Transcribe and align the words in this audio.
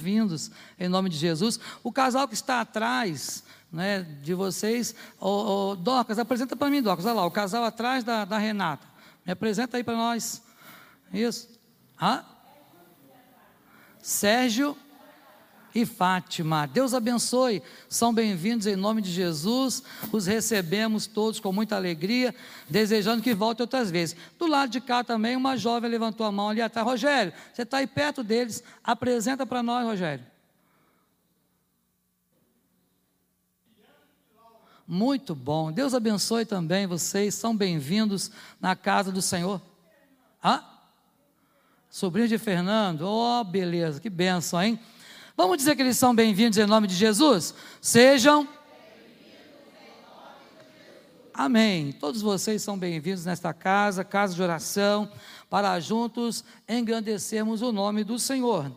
vindos 0.00 0.50
em 0.78 0.88
nome 0.88 1.08
de 1.08 1.16
Jesus. 1.16 1.60
O 1.82 1.92
casal 1.92 2.26
que 2.26 2.34
está 2.34 2.60
atrás 2.60 3.44
né, 3.70 4.02
de 4.22 4.34
vocês, 4.34 4.94
Docas, 5.78 6.18
apresenta 6.18 6.56
para 6.56 6.70
mim, 6.70 6.82
Docas, 6.82 7.04
olha 7.04 7.14
lá, 7.14 7.26
o 7.26 7.30
casal 7.30 7.64
atrás 7.64 8.02
da, 8.02 8.24
da 8.24 8.38
Renata. 8.38 8.86
Me 9.24 9.32
apresenta 9.32 9.76
aí 9.76 9.84
para 9.84 9.96
nós. 9.96 10.42
Isso. 11.12 11.48
Hã? 12.00 12.24
Sérgio 14.02 14.76
e 15.74 15.86
Fátima. 15.86 16.66
Deus 16.66 16.94
abençoe. 16.94 17.62
São 17.88 18.12
bem-vindos 18.12 18.66
em 18.66 18.76
nome 18.76 19.00
de 19.00 19.10
Jesus. 19.10 19.82
Os 20.12 20.26
recebemos 20.26 21.06
todos 21.06 21.40
com 21.40 21.52
muita 21.52 21.76
alegria, 21.76 22.34
desejando 22.68 23.22
que 23.22 23.34
volte 23.34 23.62
outras 23.62 23.90
vezes. 23.90 24.16
Do 24.38 24.46
lado 24.46 24.70
de 24.70 24.80
cá 24.80 25.04
também, 25.04 25.36
uma 25.36 25.56
jovem 25.56 25.90
levantou 25.90 26.26
a 26.26 26.32
mão 26.32 26.48
ali 26.48 26.60
atrás. 26.60 26.86
Rogério, 26.86 27.32
você 27.52 27.62
está 27.62 27.78
aí 27.78 27.86
perto 27.86 28.22
deles. 28.22 28.62
Apresenta 28.82 29.46
para 29.46 29.62
nós, 29.62 29.86
Rogério. 29.86 30.24
Muito 34.92 35.36
bom. 35.36 35.70
Deus 35.70 35.94
abençoe 35.94 36.44
também 36.44 36.84
vocês. 36.84 37.36
São 37.36 37.56
bem-vindos 37.56 38.32
na 38.60 38.74
casa 38.74 39.12
do 39.12 39.22
Senhor. 39.22 39.62
Hã? 40.44 40.64
Sobrinho 41.88 42.26
de 42.26 42.38
Fernando. 42.38 43.02
Oh, 43.02 43.44
beleza. 43.44 44.00
Que 44.00 44.10
benção, 44.10 44.60
hein? 44.60 44.80
Vamos 45.36 45.58
dizer 45.58 45.76
que 45.76 45.82
eles 45.82 45.96
são 45.96 46.14
bem-vindos 46.14 46.58
em 46.58 46.66
nome 46.66 46.86
de 46.86 46.94
Jesus? 46.94 47.54
Sejam. 47.80 48.48
Amém. 51.32 51.92
Todos 51.92 52.20
vocês 52.20 52.62
são 52.62 52.76
bem-vindos 52.76 53.24
nesta 53.24 53.54
casa, 53.54 54.04
casa 54.04 54.34
de 54.34 54.42
oração, 54.42 55.10
para 55.48 55.78
juntos 55.80 56.44
engrandecermos 56.68 57.62
o 57.62 57.72
nome 57.72 58.04
do 58.04 58.18
Senhor. 58.18 58.70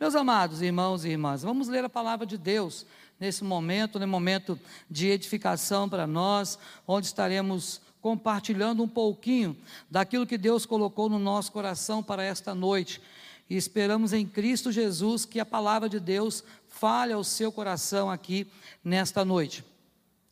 Meus 0.00 0.14
amados 0.14 0.62
irmãos 0.62 1.04
e 1.04 1.10
irmãs, 1.10 1.42
vamos 1.42 1.68
ler 1.68 1.84
a 1.84 1.88
palavra 1.88 2.26
de 2.26 2.38
Deus 2.38 2.86
nesse 3.20 3.44
momento, 3.44 3.98
no 3.98 4.08
momento 4.08 4.58
de 4.90 5.08
edificação 5.08 5.88
para 5.88 6.06
nós, 6.06 6.58
onde 6.86 7.06
estaremos 7.06 7.80
compartilhando 8.00 8.82
um 8.82 8.88
pouquinho 8.88 9.56
daquilo 9.90 10.26
que 10.26 10.38
Deus 10.38 10.64
colocou 10.64 11.08
no 11.08 11.18
nosso 11.18 11.52
coração 11.52 12.02
para 12.02 12.22
esta 12.22 12.54
noite 12.54 13.00
e 13.48 13.56
esperamos 13.56 14.12
em 14.12 14.26
Cristo 14.26 14.70
Jesus 14.70 15.24
que 15.24 15.40
a 15.40 15.46
palavra 15.46 15.88
de 15.88 15.98
Deus 15.98 16.44
fale 16.66 17.12
ao 17.12 17.24
seu 17.24 17.50
coração 17.50 18.10
aqui 18.10 18.46
nesta 18.84 19.24
noite. 19.24 19.64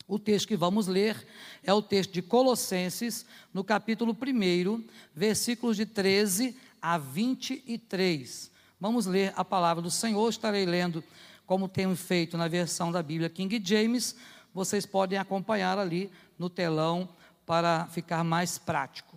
O 0.07 0.17
texto 0.17 0.47
que 0.47 0.55
vamos 0.55 0.87
ler 0.87 1.27
é 1.63 1.73
o 1.73 1.81
texto 1.81 2.13
de 2.13 2.21
Colossenses, 2.21 3.25
no 3.53 3.63
capítulo 3.63 4.15
1, 4.15 4.83
versículos 5.13 5.75
de 5.75 5.85
13 5.85 6.55
a 6.81 6.97
23. 6.97 8.51
Vamos 8.79 9.05
ler 9.05 9.33
a 9.35 9.43
palavra 9.43 9.81
do 9.81 9.91
Senhor, 9.91 10.29
estarei 10.29 10.65
lendo 10.65 11.03
como 11.45 11.67
tenho 11.67 11.95
feito 11.95 12.37
na 12.37 12.47
versão 12.47 12.91
da 12.91 13.03
Bíblia 13.03 13.29
King 13.29 13.61
James. 13.63 14.15
Vocês 14.53 14.85
podem 14.85 15.17
acompanhar 15.17 15.77
ali 15.77 16.09
no 16.37 16.49
telão 16.49 17.09
para 17.45 17.87
ficar 17.87 18.23
mais 18.23 18.57
prático. 18.57 19.16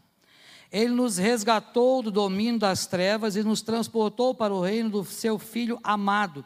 Ele 0.73 0.93
nos 0.93 1.19
resgatou 1.19 2.03
do 2.03 2.11
domínio 2.11 2.61
das 2.61 2.87
trevas 2.87 3.35
e 3.35 3.43
nos 3.43 3.61
transportou 3.61 4.35
para 4.35 4.55
o 4.55 4.61
reino 4.61 4.91
do 4.91 5.05
seu 5.05 5.39
Filho 5.39 5.81
amado, 5.83 6.45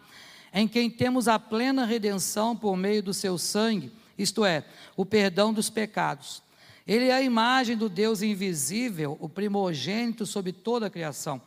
em 0.52 0.66
quem 0.66 0.88
temos 0.88 1.28
a 1.28 1.38
plena 1.38 1.84
redenção 1.84 2.56
por 2.56 2.76
meio 2.76 3.02
do 3.02 3.12
seu 3.12 3.36
sangue, 3.36 3.92
isto 4.16 4.44
é, 4.44 4.64
o 4.96 5.04
perdão 5.04 5.52
dos 5.52 5.68
pecados. 5.68 6.42
Ele 6.86 7.08
é 7.08 7.12
a 7.12 7.22
imagem 7.22 7.76
do 7.76 7.88
Deus 7.88 8.22
invisível, 8.22 9.16
o 9.20 9.28
primogênito 9.28 10.24
sobre 10.24 10.52
toda 10.52 10.86
a 10.86 10.90
criação. 10.90 11.40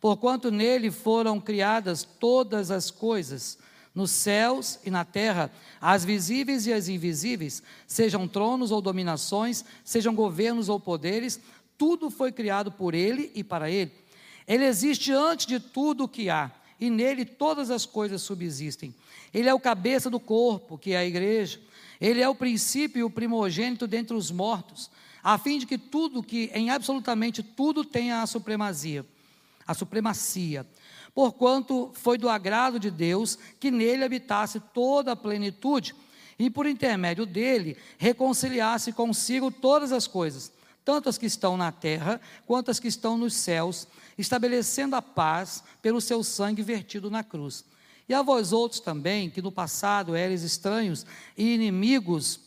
Porquanto 0.00 0.50
nele 0.50 0.90
foram 0.90 1.40
criadas 1.40 2.02
todas 2.18 2.70
as 2.70 2.90
coisas, 2.90 3.58
nos 3.94 4.10
céus 4.10 4.78
e 4.84 4.90
na 4.90 5.04
terra, 5.04 5.50
as 5.80 6.04
visíveis 6.04 6.66
e 6.66 6.72
as 6.72 6.88
invisíveis, 6.88 7.62
sejam 7.86 8.26
tronos 8.26 8.70
ou 8.70 8.80
dominações, 8.80 9.64
sejam 9.84 10.14
governos 10.14 10.68
ou 10.68 10.80
poderes, 10.80 11.40
tudo 11.82 12.10
foi 12.10 12.30
criado 12.30 12.70
por 12.70 12.94
ele 12.94 13.32
e 13.34 13.42
para 13.42 13.68
ele. 13.68 13.90
Ele 14.46 14.64
existe 14.64 15.10
antes 15.10 15.46
de 15.46 15.58
tudo 15.58 16.04
o 16.04 16.08
que 16.08 16.30
há, 16.30 16.48
e 16.78 16.88
nele 16.88 17.24
todas 17.24 17.72
as 17.72 17.84
coisas 17.84 18.22
subsistem. 18.22 18.94
Ele 19.34 19.48
é 19.48 19.52
o 19.52 19.58
cabeça 19.58 20.08
do 20.08 20.20
corpo, 20.20 20.78
que 20.78 20.92
é 20.92 20.98
a 20.98 21.04
igreja. 21.04 21.60
Ele 22.00 22.20
é 22.20 22.28
o 22.28 22.36
princípio 22.36 23.00
e 23.00 23.02
o 23.02 23.10
primogênito 23.10 23.88
dentre 23.88 24.16
os 24.16 24.30
mortos, 24.30 24.92
a 25.24 25.36
fim 25.38 25.58
de 25.58 25.66
que 25.66 25.76
tudo, 25.76 26.22
que 26.22 26.52
em 26.54 26.70
absolutamente 26.70 27.42
tudo 27.42 27.84
tenha 27.84 28.22
a 28.22 28.28
supremacia, 28.28 29.04
a 29.66 29.74
supremacia. 29.74 30.64
Porquanto 31.12 31.90
foi 31.94 32.16
do 32.16 32.28
agrado 32.28 32.78
de 32.78 32.92
Deus 32.92 33.36
que 33.58 33.72
nele 33.72 34.04
habitasse 34.04 34.60
toda 34.72 35.10
a 35.10 35.16
plenitude, 35.16 35.96
e 36.38 36.48
por 36.48 36.64
intermédio 36.64 37.26
dele 37.26 37.76
reconciliasse 37.98 38.92
consigo 38.92 39.50
todas 39.50 39.90
as 39.90 40.06
coisas 40.06 40.52
tanto 40.84 41.08
as 41.08 41.18
que 41.18 41.26
estão 41.26 41.56
na 41.56 41.70
terra 41.70 42.20
quanto 42.46 42.70
as 42.70 42.80
que 42.80 42.88
estão 42.88 43.16
nos 43.16 43.34
céus, 43.34 43.86
estabelecendo 44.18 44.96
a 44.96 45.02
paz 45.02 45.62
pelo 45.80 46.00
seu 46.00 46.22
sangue 46.24 46.62
vertido 46.62 47.10
na 47.10 47.22
cruz. 47.22 47.64
E 48.08 48.14
a 48.14 48.22
vós 48.22 48.52
outros 48.52 48.80
também, 48.80 49.30
que 49.30 49.40
no 49.40 49.52
passado 49.52 50.16
eres 50.16 50.42
estranhos 50.42 51.06
e 51.36 51.54
inimigos 51.54 52.40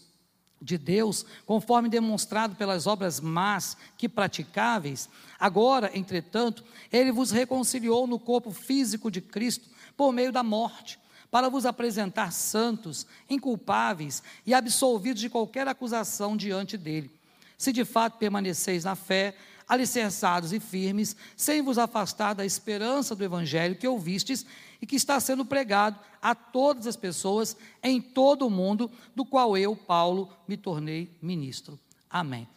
de 0.62 0.78
Deus, 0.78 1.26
conforme 1.46 1.90
demonstrado 1.90 2.56
pelas 2.56 2.88
obras 2.88 3.20
más 3.20 3.78
que 3.98 4.10
praticáveis, 4.10 5.10
agora, 5.40 5.92
entretanto, 5.94 6.64
ele 6.92 7.12
vos 7.12 7.32
reconciliou 7.32 8.08
no 8.08 8.20
corpo 8.20 8.52
físico 8.52 9.10
de 9.10 9.22
Cristo 9.22 9.70
por 9.96 10.12
meio 10.12 10.32
da 10.32 10.44
morte, 10.44 11.00
para 11.32 11.50
vos 11.50 11.66
apresentar 11.66 12.32
santos, 12.32 13.06
inculpáveis 13.30 14.24
e 14.46 14.54
absolvidos 14.54 15.22
de 15.22 15.30
qualquer 15.30 15.68
acusação 15.68 16.36
diante 16.36 16.78
dele 16.78 17.12
se 17.58 17.72
de 17.72 17.86
fato 17.86 18.18
permaneceis 18.18 18.84
na 18.84 18.96
fé, 18.96 19.36
alicerçados 19.68 20.54
e 20.54 20.60
firmes, 20.60 21.16
sem 21.36 21.62
vos 21.62 21.78
afastar 21.78 22.34
da 22.34 22.46
esperança 22.46 23.16
do 23.16 23.24
Evangelho 23.24 23.76
que 23.76 23.88
ouvistes 23.88 24.46
e 24.82 24.86
que 24.86 24.96
está 24.96 25.20
sendo 25.20 25.46
pregado 25.46 26.00
a 26.22 26.36
todas 26.36 26.86
as 26.86 26.96
pessoas 26.96 27.58
em 27.82 28.02
todo 28.02 28.46
o 28.46 28.50
mundo, 28.50 28.92
do 29.16 29.26
qual 29.26 29.58
eu, 29.58 29.76
Paulo, 29.76 30.32
me 30.48 30.58
tornei 30.58 31.18
ministro. 31.22 31.80
Amém. 32.10 32.48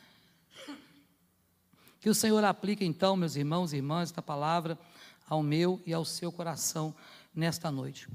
Que 2.01 2.11
o 2.11 2.15
Senhor 2.15 2.45
aplique 2.45 2.85
então, 2.85 3.17
meus 3.17 3.37
irmãos 3.37 3.73
e 3.73 3.77
irmãs, 3.77 4.11
esta 4.11 4.23
palavra 4.23 4.79
ao 5.29 5.43
meu 5.43 5.81
e 5.87 5.93
ao 5.93 6.05
seu 6.05 6.31
coração 6.31 6.95
nesta 7.35 7.71
noite. 7.71 8.09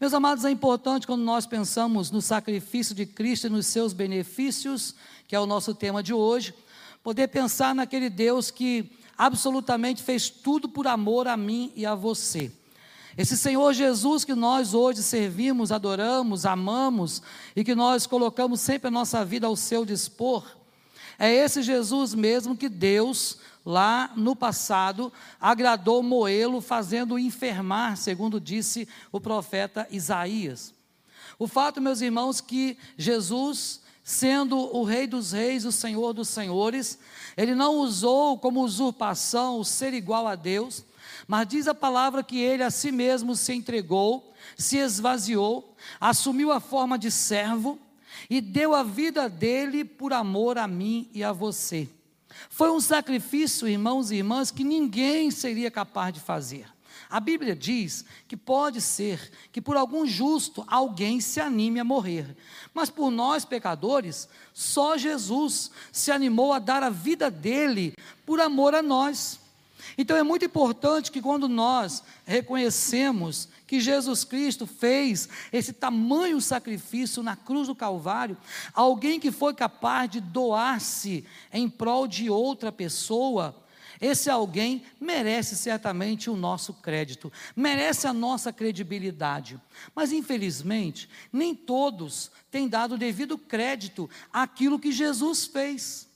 Meus 0.00 0.14
amados, 0.14 0.44
é 0.44 0.50
importante 0.50 1.06
quando 1.06 1.22
nós 1.22 1.46
pensamos 1.46 2.10
no 2.10 2.20
sacrifício 2.20 2.94
de 2.94 3.06
Cristo 3.06 3.46
e 3.46 3.50
nos 3.50 3.66
seus 3.66 3.92
benefícios, 3.92 4.94
que 5.28 5.36
é 5.36 5.40
o 5.40 5.46
nosso 5.46 5.74
tema 5.74 6.02
de 6.02 6.12
hoje, 6.12 6.54
poder 7.02 7.28
pensar 7.28 7.74
naquele 7.74 8.08
Deus 8.08 8.50
que 8.50 8.90
absolutamente 9.16 10.02
fez 10.02 10.28
tudo 10.28 10.68
por 10.68 10.86
amor 10.86 11.28
a 11.28 11.36
mim 11.36 11.72
e 11.76 11.86
a 11.86 11.94
você. 11.94 12.50
Esse 13.16 13.36
Senhor 13.36 13.72
Jesus 13.74 14.24
que 14.24 14.34
nós 14.34 14.72
hoje 14.72 15.02
servimos, 15.02 15.70
adoramos, 15.70 16.46
amamos 16.46 17.22
e 17.54 17.62
que 17.62 17.74
nós 17.74 18.06
colocamos 18.06 18.60
sempre 18.60 18.88
a 18.88 18.90
nossa 18.90 19.24
vida 19.24 19.46
ao 19.46 19.54
seu 19.54 19.84
dispor, 19.84 20.44
é 21.18 21.30
esse 21.30 21.62
Jesus 21.62 22.14
mesmo 22.14 22.56
que 22.56 22.68
Deus 22.68 23.38
lá 23.64 24.12
no 24.16 24.34
passado, 24.34 25.12
agradou 25.40 26.02
Moelo, 26.02 26.60
fazendo-o 26.60 27.18
enfermar, 27.18 27.96
segundo 27.96 28.40
disse 28.40 28.88
o 29.10 29.20
profeta 29.20 29.86
Isaías. 29.90 30.74
O 31.38 31.46
fato, 31.46 31.80
meus 31.80 32.00
irmãos, 32.00 32.40
que 32.40 32.76
Jesus, 32.96 33.80
sendo 34.04 34.56
o 34.56 34.84
Rei 34.84 35.06
dos 35.06 35.32
Reis, 35.32 35.64
o 35.64 35.72
Senhor 35.72 36.12
dos 36.12 36.28
Senhores, 36.28 36.98
ele 37.36 37.54
não 37.54 37.76
usou 37.76 38.38
como 38.38 38.62
usurpação 38.62 39.58
o 39.58 39.64
ser 39.64 39.94
igual 39.94 40.26
a 40.26 40.34
Deus, 40.34 40.84
mas 41.26 41.48
diz 41.48 41.68
a 41.68 41.74
palavra 41.74 42.22
que 42.22 42.38
ele 42.38 42.62
a 42.62 42.70
si 42.70 42.92
mesmo 42.92 43.34
se 43.34 43.52
entregou, 43.54 44.32
se 44.56 44.76
esvaziou, 44.76 45.74
assumiu 46.00 46.52
a 46.52 46.60
forma 46.60 46.98
de 46.98 47.10
servo 47.10 47.78
e 48.28 48.40
deu 48.40 48.74
a 48.74 48.82
vida 48.82 49.28
dele 49.28 49.84
por 49.84 50.12
amor 50.12 50.58
a 50.58 50.66
mim 50.66 51.08
e 51.14 51.24
a 51.24 51.32
você. 51.32 51.88
Foi 52.50 52.70
um 52.70 52.80
sacrifício, 52.80 53.68
irmãos 53.68 54.10
e 54.10 54.16
irmãs, 54.16 54.50
que 54.50 54.64
ninguém 54.64 55.30
seria 55.30 55.70
capaz 55.70 56.14
de 56.14 56.20
fazer. 56.20 56.66
A 57.12 57.20
Bíblia 57.20 57.54
diz 57.54 58.06
que 58.26 58.36
pode 58.36 58.80
ser 58.80 59.30
que 59.52 59.60
por 59.60 59.76
algum 59.76 60.06
justo 60.06 60.64
alguém 60.66 61.20
se 61.20 61.40
anime 61.40 61.78
a 61.78 61.84
morrer, 61.84 62.34
mas 62.72 62.88
por 62.88 63.10
nós 63.10 63.44
pecadores, 63.44 64.28
só 64.54 64.96
Jesus 64.96 65.70
se 65.92 66.10
animou 66.10 66.54
a 66.54 66.58
dar 66.58 66.82
a 66.82 66.88
vida 66.88 67.30
dele 67.30 67.94
por 68.24 68.40
amor 68.40 68.74
a 68.74 68.80
nós. 68.80 69.38
Então 69.98 70.16
é 70.16 70.22
muito 70.22 70.44
importante 70.44 71.12
que 71.12 71.20
quando 71.20 71.48
nós 71.48 72.02
reconhecemos 72.24 73.48
que 73.72 73.80
Jesus 73.80 74.22
Cristo 74.22 74.66
fez 74.66 75.30
esse 75.50 75.72
tamanho 75.72 76.42
sacrifício 76.42 77.22
na 77.22 77.34
cruz 77.34 77.68
do 77.68 77.74
Calvário, 77.74 78.36
alguém 78.74 79.18
que 79.18 79.32
foi 79.32 79.54
capaz 79.54 80.10
de 80.10 80.20
doar-se 80.20 81.24
em 81.50 81.70
prol 81.70 82.06
de 82.06 82.28
outra 82.28 82.70
pessoa, 82.70 83.64
esse 83.98 84.28
alguém 84.28 84.82
merece 85.00 85.56
certamente 85.56 86.28
o 86.28 86.36
nosso 86.36 86.74
crédito, 86.74 87.32
merece 87.56 88.06
a 88.06 88.12
nossa 88.12 88.52
credibilidade. 88.52 89.58
Mas, 89.94 90.12
infelizmente, 90.12 91.08
nem 91.32 91.54
todos 91.54 92.30
têm 92.50 92.68
dado 92.68 92.98
devido 92.98 93.38
crédito 93.38 94.10
àquilo 94.30 94.78
que 94.78 94.92
Jesus 94.92 95.46
fez. 95.46 96.11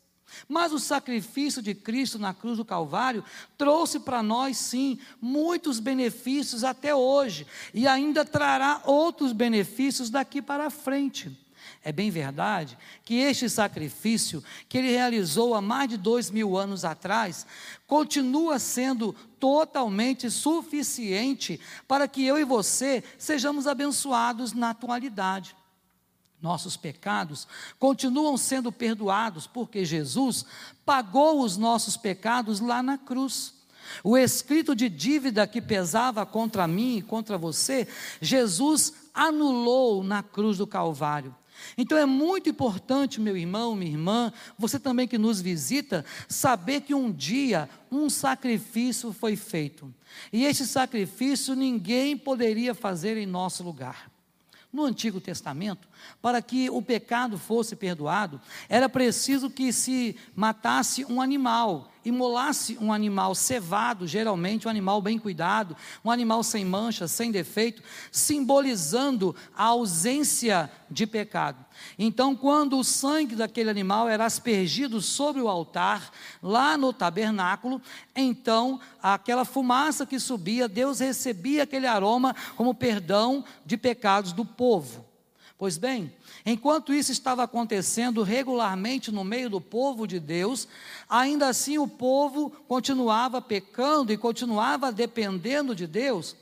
Mas 0.49 0.73
o 0.73 0.79
sacrifício 0.79 1.63
de 1.63 1.75
Cristo 1.75 2.19
na 2.19 2.35
cruz 2.35 2.57
do 2.57 2.65
Calvário 2.65 3.25
trouxe 3.57 4.01
para 4.01 4.23
nós, 4.23 4.57
sim, 4.57 4.99
muitos 5.21 5.79
benefícios 5.79 6.65
até 6.65 6.95
hoje, 6.95 7.47
e 7.73 7.87
ainda 7.87 8.25
trará 8.25 8.83
outros 8.85 9.33
benefícios 9.33 10.11
daqui 10.11 10.41
para 10.41 10.71
frente. 10.71 11.47
É 11.83 11.93
bem 11.93 12.11
verdade 12.11 12.77
que 13.05 13.15
este 13.15 13.49
sacrifício 13.49 14.43
que 14.69 14.79
ele 14.79 14.91
realizou 14.91 15.55
há 15.55 15.61
mais 15.61 15.89
de 15.89 15.97
dois 15.97 16.31
mil 16.31 16.57
anos 16.57 16.85
atrás 16.85 17.47
continua 17.87 18.59
sendo 18.59 19.13
totalmente 19.39 20.29
suficiente 20.31 21.61
para 21.87 22.09
que 22.09 22.25
eu 22.25 22.39
e 22.39 22.45
você 22.45 23.05
sejamos 23.17 23.67
abençoados 23.67 24.53
na 24.53 24.71
atualidade. 24.71 25.55
Nossos 26.41 26.77
pecados 26.77 27.49
continuam 27.79 28.37
sendo 28.37 28.71
perdoados 28.71 29.47
porque 29.47 29.85
Jesus 29.85 30.45
pagou 30.85 31.43
os 31.43 31.57
nossos 31.57 31.97
pecados 31.97 32.61
lá 32.61 32.83
na 32.83 32.99
cruz. 32.99 33.55
O 34.03 34.17
escrito 34.17 34.75
de 34.75 34.89
dívida 34.89 35.47
que 35.47 35.61
pesava 35.61 36.27
contra 36.27 36.67
mim 36.67 36.99
e 36.99 37.03
contra 37.03 37.39
você, 37.39 37.87
Jesus 38.21 38.93
anulou 39.15 40.03
na 40.05 40.23
cruz 40.23 40.59
do 40.59 40.67
Calvário. 40.67 41.35
Então 41.77 41.97
é 41.97 42.05
muito 42.05 42.49
importante, 42.49 43.21
meu 43.21 43.37
irmão, 43.37 43.75
minha 43.75 43.91
irmã, 43.91 44.33
você 44.59 44.79
também 44.79 45.09
que 45.09 45.19
nos 45.19 45.41
visita, 45.41 46.05
saber 46.29 46.83
que 46.83 46.95
um 46.95 47.11
dia 47.11 47.69
um 47.91 48.11
sacrifício 48.11 49.13
foi 49.13 49.37
feito. 49.37 49.93
E 50.33 50.45
esse 50.45 50.67
sacrifício 50.67 51.55
ninguém 51.55 52.17
poderia 52.17 52.75
fazer 52.75 53.17
em 53.17 53.27
nosso 53.27 53.63
lugar. 53.63 54.11
No 54.73 54.85
Antigo 54.85 55.21
Testamento, 55.21 55.89
para 56.21 56.43
que 56.43 56.69
o 56.71 56.83
pecado 56.83 57.39
fosse 57.39 57.77
perdoado, 57.77 58.41
era 58.69 58.89
preciso 58.89 59.51
que 59.51 59.73
se 59.73 60.17
matasse 60.35 61.05
um 61.05 61.21
animal, 61.21 61.91
imolasse 62.05 62.79
um 62.81 62.93
animal 62.93 63.35
cevado, 63.35 64.07
geralmente 64.07 64.67
um 64.67 64.71
animal 64.71 65.01
bem 65.03 65.19
cuidado, 65.19 65.77
um 66.05 66.11
animal 66.11 66.43
sem 66.43 66.65
mancha, 66.65 67.09
sem 67.09 67.31
defeito, 67.31 67.83
simbolizando 68.11 69.35
a 69.57 69.65
ausência 69.65 70.71
de 70.91 71.07
pecado. 71.07 71.65
Então, 71.99 72.35
quando 72.35 72.79
o 72.79 72.85
sangue 72.85 73.35
daquele 73.35 73.71
animal 73.71 74.09
era 74.09 74.25
aspergido 74.25 75.01
sobre 75.01 75.43
o 75.43 75.49
altar, 75.49 76.11
lá 76.43 76.77
no 76.77 76.93
tabernáculo, 76.93 77.81
então 78.15 78.81
aquela 79.03 79.45
fumaça 79.45 80.07
que 80.07 80.19
subia, 80.19 80.69
Deus 80.69 81.01
recebia 81.01 81.65
aquele 81.65 81.87
aroma 81.87 82.35
como 82.57 82.75
perdão 82.75 83.45
de 83.65 83.77
pecados 83.77 84.33
do 84.33 84.45
povo. 84.45 85.06
Pois 85.59 85.79
bem, 85.79 86.13
enquanto 86.45 86.93
isso 86.93 87.11
estava 87.11 87.43
acontecendo 87.43 88.23
regularmente 88.23 89.11
no 89.11 89.25
meio 89.25 89.49
do 89.49 89.61
povo 89.61 90.07
de 90.07 90.21
Deus, 90.21 90.69
ainda 91.09 91.49
assim 91.49 91.79
o 91.79 91.89
povo 91.89 92.51
continuava 92.69 93.41
pecando 93.41 94.13
e 94.13 94.19
continuava 94.19 94.93
dependendo 94.93 95.75
de 95.75 95.87
Deus 95.87 96.37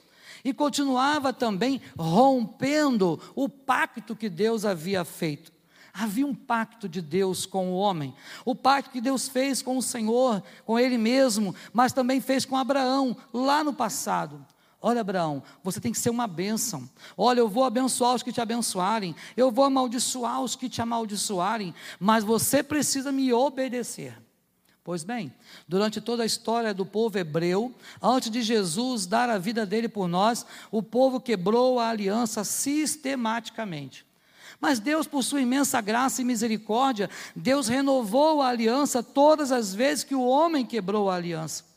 e 0.44 0.52
continuava 0.52 1.32
também 1.32 1.80
rompendo 1.96 3.20
o 3.36 3.48
pacto 3.48 4.16
que 4.16 4.28
Deus 4.28 4.64
havia 4.64 5.04
feito. 5.04 5.52
Havia 5.92 6.26
um 6.26 6.34
pacto 6.34 6.88
de 6.88 7.00
Deus 7.00 7.46
com 7.46 7.68
o 7.68 7.76
homem, 7.76 8.12
o 8.44 8.52
pacto 8.52 8.90
que 8.90 9.00
Deus 9.00 9.28
fez 9.28 9.62
com 9.62 9.78
o 9.78 9.82
Senhor, 9.82 10.42
com 10.66 10.76
Ele 10.76 10.98
mesmo, 10.98 11.54
mas 11.72 11.92
também 11.92 12.20
fez 12.20 12.44
com 12.44 12.56
Abraão, 12.56 13.16
lá 13.32 13.62
no 13.62 13.72
passado. 13.72 14.44
Olha, 14.86 15.00
Abraão, 15.00 15.42
você 15.62 15.80
tem 15.80 15.92
que 15.92 15.98
ser 15.98 16.10
uma 16.10 16.26
bênção. 16.26 16.86
Olha, 17.16 17.40
eu 17.40 17.48
vou 17.48 17.64
abençoar 17.64 18.14
os 18.14 18.22
que 18.22 18.30
te 18.30 18.42
abençoarem, 18.42 19.16
eu 19.34 19.50
vou 19.50 19.64
amaldiçoar 19.64 20.42
os 20.42 20.56
que 20.56 20.68
te 20.68 20.82
amaldiçoarem, 20.82 21.74
mas 21.98 22.22
você 22.22 22.62
precisa 22.62 23.10
me 23.10 23.32
obedecer. 23.32 24.14
Pois 24.84 25.02
bem, 25.02 25.32
durante 25.66 26.02
toda 26.02 26.22
a 26.22 26.26
história 26.26 26.74
do 26.74 26.84
povo 26.84 27.16
hebreu, 27.16 27.74
antes 28.02 28.28
de 28.28 28.42
Jesus 28.42 29.06
dar 29.06 29.30
a 29.30 29.38
vida 29.38 29.64
dele 29.64 29.88
por 29.88 30.06
nós, 30.06 30.44
o 30.70 30.82
povo 30.82 31.18
quebrou 31.18 31.80
a 31.80 31.88
aliança 31.88 32.44
sistematicamente. 32.44 34.04
Mas 34.60 34.78
Deus, 34.78 35.06
por 35.06 35.24
sua 35.24 35.40
imensa 35.40 35.80
graça 35.80 36.20
e 36.20 36.26
misericórdia, 36.26 37.08
Deus 37.34 37.68
renovou 37.68 38.42
a 38.42 38.48
aliança 38.48 39.02
todas 39.02 39.50
as 39.50 39.74
vezes 39.74 40.04
que 40.04 40.14
o 40.14 40.26
homem 40.26 40.66
quebrou 40.66 41.08
a 41.08 41.14
aliança. 41.14 41.73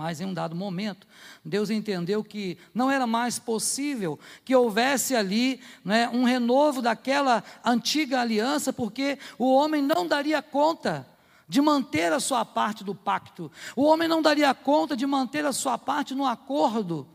Mas 0.00 0.18
em 0.18 0.24
um 0.24 0.32
dado 0.32 0.56
momento, 0.56 1.06
Deus 1.44 1.68
entendeu 1.68 2.24
que 2.24 2.56
não 2.72 2.90
era 2.90 3.06
mais 3.06 3.38
possível 3.38 4.18
que 4.46 4.56
houvesse 4.56 5.14
ali 5.14 5.60
né, 5.84 6.08
um 6.08 6.24
renovo 6.24 6.80
daquela 6.80 7.44
antiga 7.62 8.22
aliança, 8.22 8.72
porque 8.72 9.18
o 9.38 9.54
homem 9.54 9.82
não 9.82 10.06
daria 10.06 10.40
conta 10.40 11.06
de 11.46 11.60
manter 11.60 12.14
a 12.14 12.18
sua 12.18 12.46
parte 12.46 12.82
do 12.82 12.94
pacto, 12.94 13.52
o 13.76 13.82
homem 13.82 14.08
não 14.08 14.22
daria 14.22 14.54
conta 14.54 14.96
de 14.96 15.06
manter 15.06 15.44
a 15.44 15.52
sua 15.52 15.76
parte 15.76 16.14
no 16.14 16.24
acordo, 16.24 17.06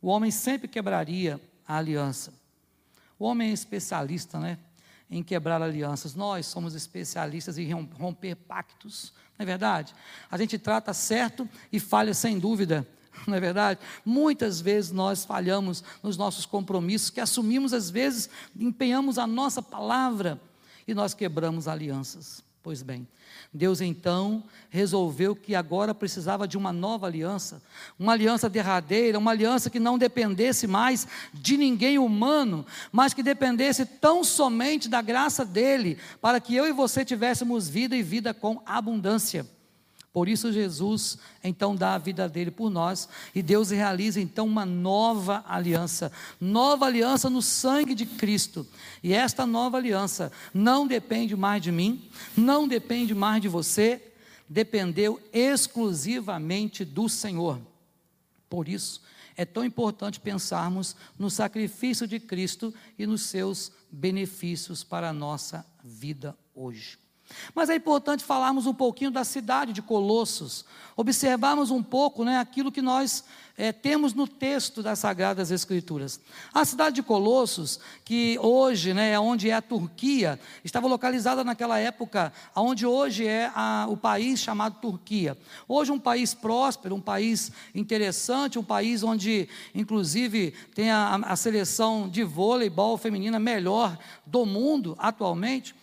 o 0.00 0.08
homem 0.08 0.30
sempre 0.30 0.66
quebraria 0.66 1.38
a 1.66 1.76
aliança. 1.76 2.32
O 3.18 3.26
homem 3.26 3.50
é 3.50 3.52
especialista, 3.52 4.38
né? 4.38 4.58
Em 5.10 5.22
quebrar 5.22 5.62
alianças. 5.62 6.14
Nós 6.14 6.46
somos 6.46 6.74
especialistas 6.74 7.58
em 7.58 7.70
romper 7.72 8.34
pactos. 8.34 9.12
Não 9.38 9.44
é 9.44 9.46
verdade? 9.46 9.94
A 10.30 10.36
gente 10.36 10.58
trata 10.58 10.92
certo 10.92 11.48
e 11.72 11.80
falha 11.80 12.12
sem 12.12 12.38
dúvida. 12.38 12.86
Não 13.26 13.34
é 13.34 13.40
verdade? 13.40 13.80
Muitas 14.04 14.60
vezes 14.60 14.92
nós 14.92 15.24
falhamos 15.24 15.82
nos 16.02 16.16
nossos 16.16 16.46
compromissos, 16.46 17.10
que 17.10 17.20
assumimos, 17.20 17.72
às 17.72 17.90
vezes, 17.90 18.28
empenhamos 18.56 19.18
a 19.18 19.26
nossa 19.26 19.62
palavra 19.62 20.40
e 20.86 20.94
nós 20.94 21.14
quebramos 21.14 21.66
alianças. 21.68 22.42
Pois 22.62 22.82
bem, 22.82 23.06
Deus 23.54 23.80
então 23.80 24.42
resolveu 24.68 25.34
que 25.34 25.54
agora 25.54 25.94
precisava 25.94 26.46
de 26.46 26.58
uma 26.58 26.72
nova 26.72 27.06
aliança, 27.06 27.62
uma 27.98 28.12
aliança 28.12 28.48
derradeira, 28.50 29.18
uma 29.18 29.30
aliança 29.30 29.70
que 29.70 29.78
não 29.78 29.96
dependesse 29.96 30.66
mais 30.66 31.06
de 31.32 31.56
ninguém 31.56 31.98
humano, 31.98 32.66
mas 32.90 33.14
que 33.14 33.22
dependesse 33.22 33.86
tão 33.86 34.24
somente 34.24 34.88
da 34.88 35.00
graça 35.00 35.44
dele, 35.44 35.98
para 36.20 36.40
que 36.40 36.54
eu 36.54 36.66
e 36.66 36.72
você 36.72 37.04
tivéssemos 37.04 37.68
vida 37.68 37.96
e 37.96 38.02
vida 38.02 38.34
com 38.34 38.60
abundância. 38.66 39.46
Por 40.12 40.28
isso 40.28 40.52
Jesus 40.52 41.18
então 41.44 41.76
dá 41.76 41.94
a 41.94 41.98
vida 41.98 42.28
dele 42.28 42.50
por 42.50 42.70
nós 42.70 43.08
e 43.34 43.42
Deus 43.42 43.70
realiza 43.70 44.20
então 44.20 44.46
uma 44.46 44.64
nova 44.64 45.44
aliança, 45.46 46.10
nova 46.40 46.86
aliança 46.86 47.28
no 47.28 47.42
sangue 47.42 47.94
de 47.94 48.06
Cristo. 48.06 48.66
E 49.02 49.12
esta 49.12 49.46
nova 49.46 49.76
aliança 49.76 50.32
não 50.52 50.86
depende 50.86 51.36
mais 51.36 51.62
de 51.62 51.70
mim, 51.70 52.08
não 52.36 52.66
depende 52.66 53.14
mais 53.14 53.42
de 53.42 53.48
você, 53.48 54.02
dependeu 54.48 55.20
exclusivamente 55.32 56.84
do 56.84 57.08
Senhor. 57.08 57.60
Por 58.48 58.66
isso 58.68 59.02
é 59.36 59.44
tão 59.44 59.64
importante 59.64 60.18
pensarmos 60.18 60.96
no 61.18 61.30
sacrifício 61.30 62.08
de 62.08 62.18
Cristo 62.18 62.74
e 62.98 63.06
nos 63.06 63.22
seus 63.22 63.70
benefícios 63.88 64.82
para 64.82 65.10
a 65.10 65.12
nossa 65.12 65.64
vida 65.84 66.36
hoje. 66.54 66.98
Mas 67.54 67.68
é 67.68 67.76
importante 67.76 68.24
falarmos 68.24 68.66
um 68.66 68.74
pouquinho 68.74 69.10
da 69.10 69.24
cidade 69.24 69.72
de 69.72 69.82
Colossos, 69.82 70.64
observarmos 70.96 71.70
um 71.70 71.82
pouco 71.82 72.24
né, 72.24 72.38
aquilo 72.38 72.72
que 72.72 72.82
nós 72.82 73.24
é, 73.58 73.72
temos 73.72 74.14
no 74.14 74.28
texto 74.28 74.82
das 74.82 75.00
Sagradas 75.00 75.50
Escrituras. 75.50 76.20
A 76.54 76.64
cidade 76.64 76.96
de 76.96 77.02
Colossos, 77.02 77.80
que 78.04 78.38
hoje 78.38 78.94
né, 78.94 79.12
é 79.12 79.20
onde 79.20 79.50
é 79.50 79.54
a 79.54 79.60
Turquia, 79.60 80.38
estava 80.64 80.86
localizada 80.86 81.42
naquela 81.42 81.78
época 81.78 82.32
onde 82.54 82.86
hoje 82.86 83.26
é 83.26 83.50
a, 83.54 83.86
o 83.88 83.96
país 83.96 84.38
chamado 84.38 84.80
Turquia. 84.80 85.36
Hoje 85.66 85.90
um 85.90 85.98
país 85.98 86.34
próspero, 86.34 86.94
um 86.94 87.00
país 87.00 87.50
interessante, 87.74 88.58
um 88.58 88.64
país 88.64 89.02
onde 89.02 89.48
inclusive 89.74 90.52
tem 90.74 90.90
a, 90.90 91.16
a 91.16 91.34
seleção 91.34 92.08
de 92.08 92.22
voleibol 92.22 92.96
feminina 92.96 93.40
melhor 93.40 93.98
do 94.24 94.46
mundo 94.46 94.94
atualmente. 94.98 95.74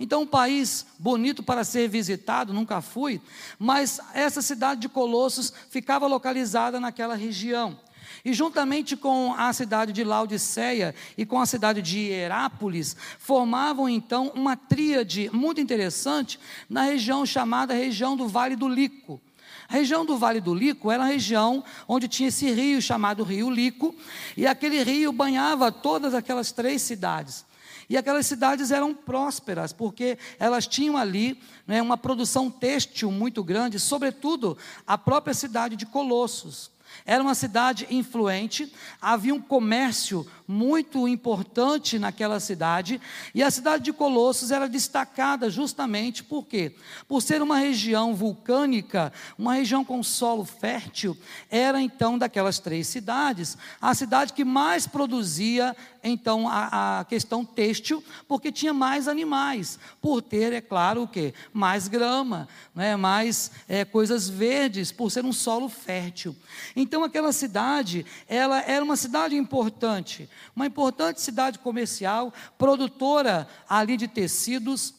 Então, 0.00 0.22
um 0.22 0.26
país 0.26 0.86
bonito 0.98 1.42
para 1.42 1.62
ser 1.62 1.86
visitado, 1.86 2.54
nunca 2.54 2.80
fui, 2.80 3.20
mas 3.58 4.00
essa 4.14 4.40
cidade 4.40 4.80
de 4.80 4.88
Colossos 4.88 5.52
ficava 5.68 6.06
localizada 6.06 6.80
naquela 6.80 7.14
região. 7.14 7.78
E 8.24 8.32
juntamente 8.32 8.96
com 8.96 9.34
a 9.34 9.52
cidade 9.52 9.92
de 9.92 10.02
Laodiceia 10.02 10.94
e 11.18 11.26
com 11.26 11.38
a 11.38 11.44
cidade 11.44 11.82
de 11.82 11.98
Hierápolis, 11.98 12.96
formavam 13.18 13.90
então 13.90 14.32
uma 14.34 14.56
tríade 14.56 15.30
muito 15.34 15.60
interessante 15.60 16.40
na 16.68 16.82
região 16.82 17.26
chamada 17.26 17.74
região 17.74 18.16
do 18.16 18.26
Vale 18.26 18.56
do 18.56 18.68
Lico. 18.68 19.20
A 19.68 19.74
região 19.74 20.06
do 20.06 20.16
Vale 20.16 20.40
do 20.40 20.54
Lico 20.54 20.90
era 20.90 21.02
a 21.02 21.06
região 21.06 21.62
onde 21.86 22.08
tinha 22.08 22.30
esse 22.30 22.50
rio 22.50 22.80
chamado 22.80 23.22
Rio 23.22 23.50
Lico, 23.50 23.94
e 24.34 24.46
aquele 24.46 24.82
rio 24.82 25.12
banhava 25.12 25.70
todas 25.70 26.14
aquelas 26.14 26.50
três 26.52 26.80
cidades. 26.80 27.44
E 27.90 27.96
aquelas 27.96 28.24
cidades 28.24 28.70
eram 28.70 28.94
prósperas, 28.94 29.72
porque 29.72 30.16
elas 30.38 30.64
tinham 30.64 30.96
ali 30.96 31.42
né, 31.66 31.82
uma 31.82 31.96
produção 31.96 32.48
têxtil 32.48 33.10
muito 33.10 33.42
grande, 33.42 33.80
sobretudo 33.80 34.56
a 34.86 34.96
própria 34.96 35.34
cidade 35.34 35.74
de 35.74 35.84
Colossos. 35.84 36.70
Era 37.04 37.22
uma 37.22 37.34
cidade 37.34 37.86
influente, 37.90 38.72
havia 39.00 39.34
um 39.34 39.40
comércio 39.40 40.26
muito 40.50 41.06
importante 41.06 41.96
naquela 41.96 42.40
cidade, 42.40 43.00
e 43.32 43.40
a 43.40 43.50
cidade 43.50 43.84
de 43.84 43.92
Colossos 43.92 44.50
era 44.50 44.68
destacada 44.68 45.48
justamente 45.48 46.24
por 46.24 46.44
quê? 46.44 46.74
Por 47.06 47.22
ser 47.22 47.40
uma 47.40 47.56
região 47.56 48.14
vulcânica, 48.14 49.12
uma 49.38 49.54
região 49.54 49.84
com 49.84 50.02
solo 50.02 50.44
fértil, 50.44 51.16
era 51.48 51.80
então 51.80 52.18
daquelas 52.18 52.58
três 52.58 52.88
cidades, 52.88 53.56
a 53.80 53.94
cidade 53.94 54.32
que 54.32 54.44
mais 54.44 54.88
produzia 54.88 55.76
então 56.02 56.48
a, 56.48 57.00
a 57.00 57.04
questão 57.04 57.44
têxtil, 57.44 58.02
porque 58.26 58.50
tinha 58.50 58.72
mais 58.72 59.06
animais, 59.06 59.78
por 60.00 60.20
ter, 60.22 60.52
é 60.52 60.60
claro, 60.60 61.02
o 61.02 61.08
quê? 61.08 61.32
Mais 61.52 61.86
grama, 61.86 62.48
né? 62.74 62.96
mais 62.96 63.50
é, 63.68 63.84
coisas 63.84 64.28
verdes, 64.28 64.90
por 64.90 65.10
ser 65.10 65.24
um 65.24 65.32
solo 65.32 65.68
fértil. 65.68 66.34
Então 66.74 66.89
aquela 66.98 67.32
cidade, 67.32 68.04
ela 68.28 68.60
era 68.62 68.84
uma 68.84 68.96
cidade 68.96 69.36
importante, 69.36 70.28
uma 70.54 70.66
importante 70.66 71.20
cidade 71.20 71.58
comercial, 71.58 72.32
produtora 72.58 73.48
ali 73.68 73.96
de 73.96 74.08
tecidos. 74.08 74.94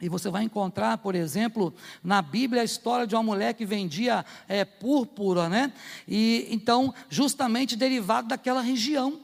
E 0.00 0.08
você 0.08 0.28
vai 0.28 0.42
encontrar, 0.42 0.98
por 0.98 1.14
exemplo, 1.14 1.74
na 2.04 2.20
Bíblia 2.20 2.62
a 2.62 2.64
história 2.64 3.06
de 3.06 3.14
uma 3.14 3.22
mulher 3.22 3.54
que 3.54 3.64
vendia 3.64 4.24
é, 4.46 4.64
púrpura, 4.64 5.48
né? 5.48 5.72
E 6.06 6.46
então, 6.50 6.94
justamente 7.08 7.76
derivado 7.76 8.28
daquela 8.28 8.60
região, 8.60 9.20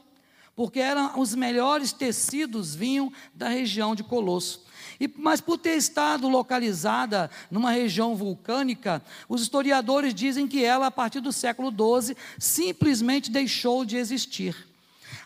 porque 0.55 0.79
eram 0.79 1.19
os 1.19 1.35
melhores 1.35 1.93
tecidos 1.93 2.73
vinham 2.75 3.11
da 3.33 3.47
região 3.47 3.95
de 3.95 4.03
Colosso. 4.03 4.65
E, 4.99 5.09
mas 5.17 5.41
por 5.41 5.57
ter 5.57 5.75
estado 5.75 6.27
localizada 6.27 7.29
numa 7.49 7.71
região 7.71 8.15
vulcânica, 8.15 9.01
os 9.27 9.41
historiadores 9.41 10.13
dizem 10.13 10.47
que 10.47 10.63
ela, 10.63 10.87
a 10.87 10.91
partir 10.91 11.19
do 11.19 11.31
século 11.31 11.71
XII, 11.71 12.15
simplesmente 12.37 13.31
deixou 13.31 13.85
de 13.85 13.97
existir. 13.97 14.72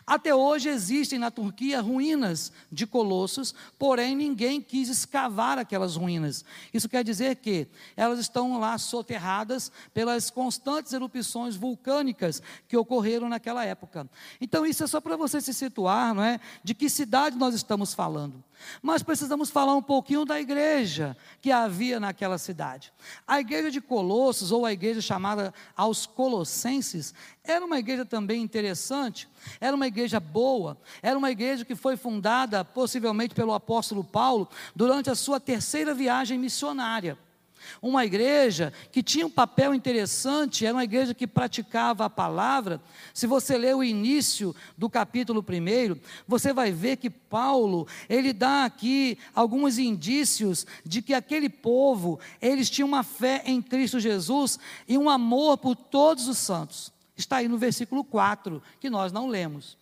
Até 0.08 0.34
hoje 0.34 0.70
existem 0.70 1.18
na 1.18 1.30
Turquia 1.30 1.82
ruínas 1.82 2.50
de 2.72 2.86
colossos, 2.86 3.54
porém 3.78 4.16
ninguém 4.16 4.58
quis 4.58 4.88
escavar 4.88 5.58
aquelas 5.58 5.96
ruínas. 5.96 6.46
Isso 6.72 6.88
quer 6.88 7.04
dizer 7.04 7.36
que 7.36 7.68
elas 7.94 8.18
estão 8.18 8.58
lá 8.58 8.78
soterradas 8.78 9.70
pelas 9.92 10.30
constantes 10.30 10.94
erupções 10.94 11.56
vulcânicas 11.56 12.42
que 12.66 12.74
ocorreram 12.74 13.28
naquela 13.28 13.66
época. 13.66 14.08
Então 14.40 14.64
isso 14.64 14.82
é 14.82 14.86
só 14.86 14.98
para 14.98 15.14
você 15.14 15.42
se 15.42 15.52
situar, 15.52 16.14
não 16.14 16.24
é? 16.24 16.40
De 16.64 16.74
que 16.74 16.88
cidade 16.88 17.36
nós 17.36 17.54
estamos 17.54 17.92
falando. 17.92 18.42
Mas 18.82 19.02
precisamos 19.02 19.50
falar 19.50 19.74
um 19.74 19.82
pouquinho 19.82 20.24
da 20.24 20.40
igreja 20.40 21.16
que 21.40 21.52
havia 21.52 22.00
naquela 22.00 22.38
cidade. 22.38 22.92
A 23.26 23.40
igreja 23.40 23.70
de 23.70 23.80
Colossos, 23.80 24.52
ou 24.52 24.64
a 24.64 24.72
igreja 24.72 25.00
chamada 25.00 25.52
aos 25.76 26.06
Colossenses, 26.06 27.14
era 27.52 27.64
uma 27.64 27.78
igreja 27.78 28.04
também 28.04 28.42
interessante, 28.42 29.26
era 29.58 29.74
uma 29.74 29.86
igreja 29.86 30.20
boa, 30.20 30.76
era 31.02 31.16
uma 31.18 31.30
igreja 31.30 31.64
que 31.64 31.74
foi 31.74 31.96
fundada 31.96 32.62
possivelmente 32.62 33.34
pelo 33.34 33.54
apóstolo 33.54 34.04
Paulo 34.04 34.48
durante 34.76 35.08
a 35.08 35.14
sua 35.14 35.40
terceira 35.40 35.94
viagem 35.94 36.38
missionária. 36.38 37.18
Uma 37.82 38.04
igreja 38.04 38.72
que 38.92 39.02
tinha 39.02 39.26
um 39.26 39.30
papel 39.30 39.74
interessante, 39.74 40.64
era 40.64 40.74
uma 40.74 40.84
igreja 40.84 41.14
que 41.14 41.26
praticava 41.26 42.04
a 42.04 42.10
palavra. 42.10 42.80
Se 43.12 43.26
você 43.26 43.58
ler 43.58 43.74
o 43.74 43.82
início 43.82 44.54
do 44.76 44.88
capítulo 44.88 45.40
1, 45.40 45.98
você 46.26 46.52
vai 46.52 46.70
ver 46.70 46.96
que 46.96 47.10
Paulo, 47.10 47.86
ele 48.08 48.32
dá 48.32 48.64
aqui 48.64 49.18
alguns 49.34 49.78
indícios 49.78 50.66
de 50.84 51.02
que 51.02 51.14
aquele 51.14 51.48
povo, 51.48 52.20
eles 52.40 52.70
tinham 52.70 52.88
uma 52.88 53.02
fé 53.02 53.42
em 53.44 53.60
Cristo 53.60 53.98
Jesus 53.98 54.58
e 54.86 54.96
um 54.96 55.10
amor 55.10 55.58
por 55.58 55.74
todos 55.74 56.28
os 56.28 56.38
santos. 56.38 56.96
Está 57.18 57.38
aí 57.38 57.48
no 57.48 57.58
versículo 57.58 58.04
4, 58.04 58.62
que 58.78 58.88
nós 58.88 59.12
não 59.12 59.26
lemos. 59.26 59.76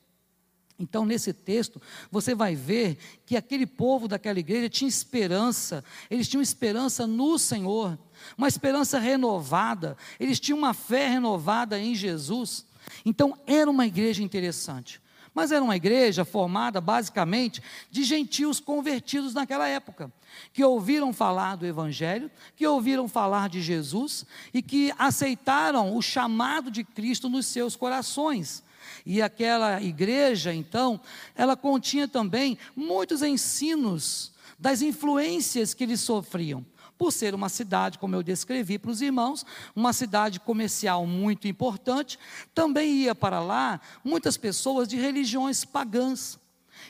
Então, 0.79 1.05
nesse 1.07 1.33
texto, 1.33 1.81
você 2.11 2.35
vai 2.35 2.55
ver 2.55 2.99
que 3.25 3.37
aquele 3.37 3.67
povo 3.67 4.09
daquela 4.09 4.39
igreja 4.39 4.69
tinha 4.69 4.89
esperança, 4.89 5.85
eles 6.11 6.29
tinham 6.29 6.43
esperança 6.43 7.07
no 7.07 7.39
Senhor, 7.39 7.99
uma 8.37 8.49
esperança 8.49 8.99
renovada, 8.99 9.97
eles 10.19 10.41
tinham 10.41 10.59
uma 10.59 10.75
fé 10.75 11.09
renovada 11.09 11.79
em 11.79 11.95
Jesus. 11.95 12.67
Então, 13.05 13.39
era 13.47 13.71
uma 13.71 13.87
igreja 13.87 14.23
interessante. 14.23 15.01
Mas 15.37 15.53
era 15.53 15.63
uma 15.63 15.77
igreja 15.77 16.25
formada 16.25 16.81
basicamente 16.81 17.63
de 17.91 18.05
gentios 18.05 18.59
convertidos 18.59 19.35
naquela 19.35 19.69
época, 19.69 20.11
que 20.51 20.65
ouviram 20.65 21.13
falar 21.13 21.57
do 21.57 21.67
Evangelho, 21.67 22.31
que 22.57 22.67
ouviram 22.67 23.07
falar 23.07 23.51
de 23.51 23.61
Jesus 23.61 24.25
e 24.55 24.63
que 24.63 24.95
aceitaram 24.99 25.95
o 25.95 26.01
chamado 26.01 26.71
de 26.71 26.83
Cristo 26.83 27.29
nos 27.29 27.45
seus 27.45 27.77
corações. 27.77 28.65
E 29.05 29.21
aquela 29.21 29.83
igreja, 29.83 30.55
então, 30.55 30.99
ela 31.35 31.55
continha 31.55 32.09
também 32.09 32.57
muitos 32.75 33.21
ensinos 33.21 34.33
das 34.59 34.81
influências 34.81 35.75
que 35.75 35.85
eles 35.85 36.01
sofriam. 36.01 36.65
Por 36.99 37.13
ser 37.13 37.35
uma 37.35 37.49
cidade, 37.49 37.99
como 37.99 38.15
eu 38.15 38.23
descrevi 38.23 38.79
para 38.79 38.91
os 38.91 39.03
irmãos, 39.03 39.45
uma 39.75 39.93
cidade 39.93 40.41
comercial 40.41 41.07
muito 41.07 41.47
importante, 41.47 42.19
também 42.55 42.93
ia 42.93 43.15
para 43.15 43.41
lá 43.41 43.81
muitas 44.03 44.37
pessoas 44.37 44.89
de 44.89 44.97
religiões 44.97 45.65
pagãs 45.65 46.39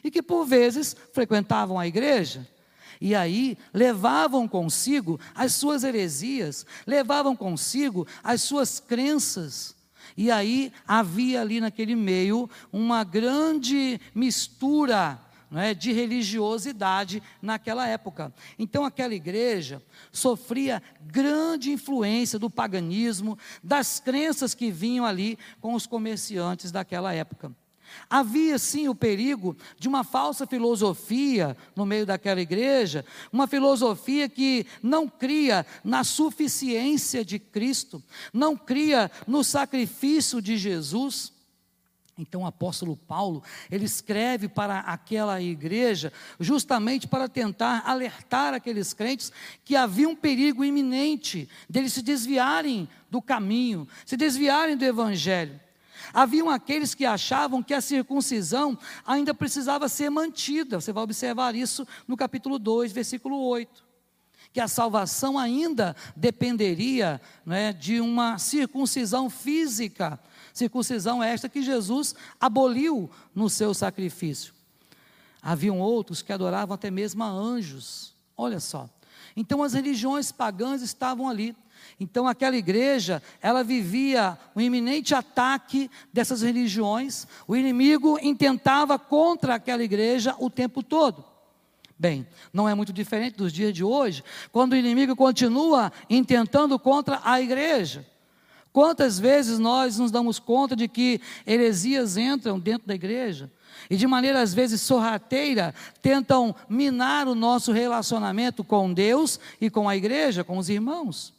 e 0.02 0.10
que 0.10 0.22
por 0.22 0.44
vezes 0.44 0.96
frequentavam 1.12 1.78
a 1.78 1.86
igreja, 1.86 2.46
e 3.00 3.14
aí 3.14 3.58
levavam 3.74 4.48
consigo 4.48 5.20
as 5.34 5.52
suas 5.54 5.84
heresias, 5.84 6.64
levavam 6.86 7.36
consigo 7.36 8.06
as 8.22 8.42
suas 8.42 8.80
crenças. 8.80 9.74
E 10.16 10.30
aí 10.30 10.72
havia 10.86 11.42
ali 11.42 11.60
naquele 11.60 11.94
meio 11.94 12.48
uma 12.72 13.04
grande 13.04 14.00
mistura 14.14 15.20
é, 15.54 15.74
de 15.74 15.92
religiosidade 15.92 17.22
naquela 17.40 17.86
época. 17.86 18.32
Então 18.58 18.84
aquela 18.84 19.14
igreja 19.14 19.82
sofria 20.10 20.82
grande 21.02 21.70
influência 21.70 22.38
do 22.38 22.50
paganismo, 22.50 23.38
das 23.62 24.00
crenças 24.00 24.54
que 24.54 24.70
vinham 24.70 25.04
ali 25.04 25.38
com 25.60 25.74
os 25.74 25.86
comerciantes 25.86 26.72
daquela 26.72 27.12
época. 27.12 27.52
Havia 28.08 28.58
sim 28.58 28.88
o 28.88 28.94
perigo 28.94 29.56
de 29.78 29.88
uma 29.88 30.04
falsa 30.04 30.46
filosofia 30.46 31.56
no 31.74 31.86
meio 31.86 32.04
daquela 32.04 32.40
igreja, 32.40 33.04
uma 33.32 33.46
filosofia 33.46 34.28
que 34.28 34.66
não 34.82 35.08
cria 35.08 35.64
na 35.84 36.04
suficiência 36.04 37.24
de 37.24 37.38
Cristo, 37.38 38.02
não 38.32 38.56
cria 38.56 39.10
no 39.26 39.42
sacrifício 39.42 40.40
de 40.42 40.56
Jesus. 40.56 41.35
Então 42.18 42.42
o 42.42 42.46
apóstolo 42.46 42.96
Paulo, 42.96 43.42
ele 43.70 43.84
escreve 43.84 44.48
para 44.48 44.80
aquela 44.80 45.40
igreja 45.42 46.10
justamente 46.40 47.06
para 47.06 47.28
tentar 47.28 47.82
alertar 47.84 48.54
aqueles 48.54 48.94
crentes 48.94 49.30
que 49.62 49.76
havia 49.76 50.08
um 50.08 50.16
perigo 50.16 50.64
iminente 50.64 51.46
deles 51.68 51.92
se 51.92 52.00
desviarem 52.00 52.88
do 53.10 53.20
caminho, 53.20 53.86
se 54.06 54.16
desviarem 54.16 54.78
do 54.78 54.84
evangelho. 54.84 55.60
Haviam 56.12 56.48
aqueles 56.48 56.94
que 56.94 57.04
achavam 57.04 57.62
que 57.62 57.74
a 57.74 57.80
circuncisão 57.82 58.78
ainda 59.06 59.34
precisava 59.34 59.86
ser 59.86 60.08
mantida. 60.08 60.80
Você 60.80 60.92
vai 60.92 61.04
observar 61.04 61.54
isso 61.54 61.86
no 62.08 62.16
capítulo 62.16 62.58
2, 62.58 62.92
versículo 62.92 63.38
8. 63.38 63.84
Que 64.54 64.60
a 64.60 64.68
salvação 64.68 65.38
ainda 65.38 65.94
dependeria 66.14 67.20
né, 67.44 67.74
de 67.74 68.00
uma 68.00 68.38
circuncisão 68.38 69.28
física. 69.28 70.18
Circuncisão 70.56 71.22
esta 71.22 71.50
que 71.50 71.60
Jesus 71.60 72.14
aboliu 72.40 73.10
no 73.34 73.50
seu 73.50 73.74
sacrifício. 73.74 74.54
Haviam 75.42 75.78
outros 75.80 76.22
que 76.22 76.32
adoravam 76.32 76.74
até 76.74 76.90
mesmo 76.90 77.22
a 77.22 77.28
anjos. 77.28 78.14
Olha 78.34 78.58
só. 78.58 78.88
Então 79.36 79.62
as 79.62 79.74
religiões 79.74 80.32
pagãs 80.32 80.80
estavam 80.80 81.28
ali. 81.28 81.54
Então 82.00 82.26
aquela 82.26 82.56
igreja, 82.56 83.22
ela 83.42 83.62
vivia 83.62 84.38
um 84.56 84.60
iminente 84.62 85.14
ataque 85.14 85.90
dessas 86.10 86.40
religiões. 86.40 87.26
O 87.46 87.54
inimigo 87.54 88.18
intentava 88.22 88.98
contra 88.98 89.56
aquela 89.56 89.84
igreja 89.84 90.34
o 90.38 90.48
tempo 90.48 90.82
todo. 90.82 91.22
Bem, 91.98 92.26
não 92.50 92.66
é 92.66 92.74
muito 92.74 92.94
diferente 92.94 93.36
dos 93.36 93.52
dias 93.52 93.74
de 93.74 93.84
hoje, 93.84 94.24
quando 94.50 94.72
o 94.72 94.76
inimigo 94.76 95.14
continua 95.14 95.92
intentando 96.08 96.78
contra 96.78 97.20
a 97.22 97.42
igreja. 97.42 98.06
Quantas 98.76 99.18
vezes 99.18 99.58
nós 99.58 99.98
nos 99.98 100.10
damos 100.10 100.38
conta 100.38 100.76
de 100.76 100.86
que 100.86 101.18
heresias 101.46 102.18
entram 102.18 102.60
dentro 102.60 102.86
da 102.86 102.94
igreja 102.94 103.50
e 103.88 103.96
de 103.96 104.06
maneira 104.06 104.42
às 104.42 104.52
vezes 104.52 104.82
sorrateira 104.82 105.74
tentam 106.02 106.54
minar 106.68 107.26
o 107.26 107.34
nosso 107.34 107.72
relacionamento 107.72 108.62
com 108.62 108.92
Deus 108.92 109.40
e 109.58 109.70
com 109.70 109.88
a 109.88 109.96
igreja, 109.96 110.44
com 110.44 110.58
os 110.58 110.68
irmãos? 110.68 111.32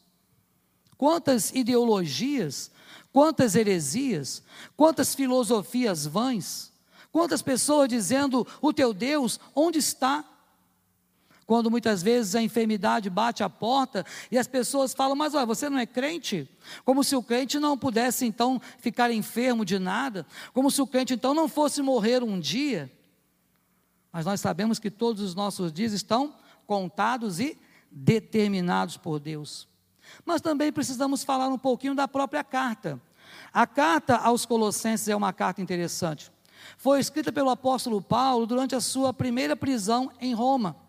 Quantas 0.97 1.51
ideologias, 1.53 2.71
quantas 3.13 3.53
heresias, 3.53 4.41
quantas 4.75 5.13
filosofias 5.13 6.07
vãs, 6.07 6.71
Quantas 7.11 7.41
pessoas 7.41 7.87
dizendo: 7.87 8.45
O 8.61 8.71
teu 8.71 8.93
Deus, 8.93 9.39
onde 9.55 9.79
está? 9.79 10.23
Quando 11.47 11.71
muitas 11.71 12.03
vezes 12.03 12.35
a 12.35 12.41
enfermidade 12.41 13.09
bate 13.09 13.41
a 13.41 13.49
porta 13.49 14.05
e 14.29 14.37
as 14.37 14.47
pessoas 14.47 14.93
falam: 14.93 15.15
Mas 15.15 15.33
olha, 15.33 15.45
você 15.45 15.69
não 15.69 15.79
é 15.79 15.85
crente? 15.85 16.47
Como 16.83 17.05
se 17.05 17.15
o 17.15 17.23
crente 17.23 17.57
não 17.57 17.77
pudesse 17.77 18.25
então 18.25 18.61
ficar 18.79 19.09
enfermo 19.11 19.63
de 19.63 19.79
nada, 19.79 20.27
como 20.53 20.69
se 20.69 20.81
o 20.81 20.85
crente 20.85 21.13
então 21.13 21.33
não 21.33 21.47
fosse 21.47 21.81
morrer 21.81 22.21
um 22.21 22.37
dia. 22.37 22.91
Mas 24.11 24.25
nós 24.25 24.41
sabemos 24.41 24.77
que 24.77 24.91
todos 24.91 25.23
os 25.23 25.33
nossos 25.33 25.71
dias 25.71 25.93
estão 25.93 26.35
contados 26.65 27.39
e 27.39 27.57
determinados 27.89 28.97
por 28.97 29.17
Deus. 29.17 29.69
Mas 30.25 30.41
também 30.41 30.69
precisamos 30.69 31.23
falar 31.23 31.47
um 31.47 31.57
pouquinho 31.57 31.95
da 31.95 32.09
própria 32.09 32.43
carta. 32.43 33.01
A 33.53 33.65
carta 33.65 34.17
aos 34.17 34.45
Colossenses 34.45 35.07
é 35.07 35.15
uma 35.15 35.31
carta 35.31 35.61
interessante. 35.61 36.29
Foi 36.77 36.99
escrita 36.99 37.31
pelo 37.31 37.49
apóstolo 37.49 38.01
Paulo 38.01 38.45
durante 38.45 38.75
a 38.75 38.81
sua 38.81 39.13
primeira 39.13 39.55
prisão 39.55 40.11
em 40.19 40.33
Roma. 40.33 40.86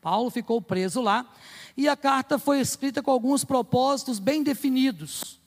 Paulo 0.00 0.30
ficou 0.30 0.60
preso 0.62 1.00
lá 1.00 1.26
e 1.76 1.88
a 1.88 1.96
carta 1.96 2.38
foi 2.38 2.60
escrita 2.60 3.02
com 3.02 3.10
alguns 3.10 3.44
propósitos 3.44 4.18
bem 4.18 4.42
definidos. 4.42 5.40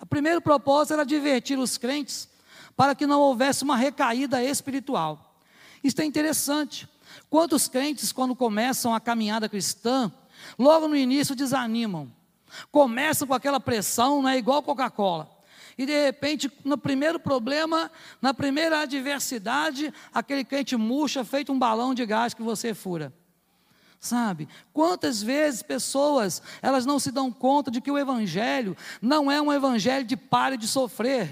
O 0.00 0.06
primeiro 0.06 0.40
propósito 0.40 0.94
era 0.94 1.02
advertir 1.02 1.58
os 1.58 1.78
crentes 1.78 2.28
para 2.76 2.94
que 2.94 3.06
não 3.06 3.20
houvesse 3.20 3.62
uma 3.62 3.76
recaída 3.76 4.42
espiritual. 4.42 5.36
Isso 5.82 6.00
é 6.00 6.04
interessante. 6.04 6.88
Quantos 7.28 7.68
crentes, 7.68 8.12
quando 8.12 8.34
começam 8.34 8.94
a 8.94 9.00
caminhada 9.00 9.48
cristã, 9.48 10.10
logo 10.58 10.88
no 10.88 10.96
início 10.96 11.34
desanimam, 11.34 12.10
começam 12.70 13.26
com 13.26 13.34
aquela 13.34 13.60
pressão, 13.60 14.22
não 14.22 14.28
é 14.28 14.36
igual 14.36 14.62
Coca-Cola. 14.62 15.30
E 15.76 15.86
de 15.86 16.04
repente, 16.04 16.50
no 16.64 16.76
primeiro 16.76 17.18
problema, 17.18 17.90
na 18.20 18.34
primeira 18.34 18.80
adversidade, 18.80 19.92
aquele 20.12 20.44
crente 20.44 20.76
murcha, 20.76 21.24
feito 21.24 21.52
um 21.52 21.58
balão 21.58 21.94
de 21.94 22.04
gás 22.04 22.34
que 22.34 22.42
você 22.42 22.74
fura. 22.74 23.12
Sabe? 24.02 24.48
Quantas 24.72 25.22
vezes 25.22 25.62
pessoas, 25.62 26.42
elas 26.60 26.84
não 26.84 26.98
se 26.98 27.12
dão 27.12 27.30
conta 27.30 27.70
de 27.70 27.80
que 27.80 27.88
o 27.88 27.96
evangelho 27.96 28.76
não 29.00 29.30
é 29.30 29.40
um 29.40 29.52
evangelho 29.52 30.04
de 30.04 30.16
pare 30.16 30.56
de 30.56 30.66
sofrer. 30.66 31.30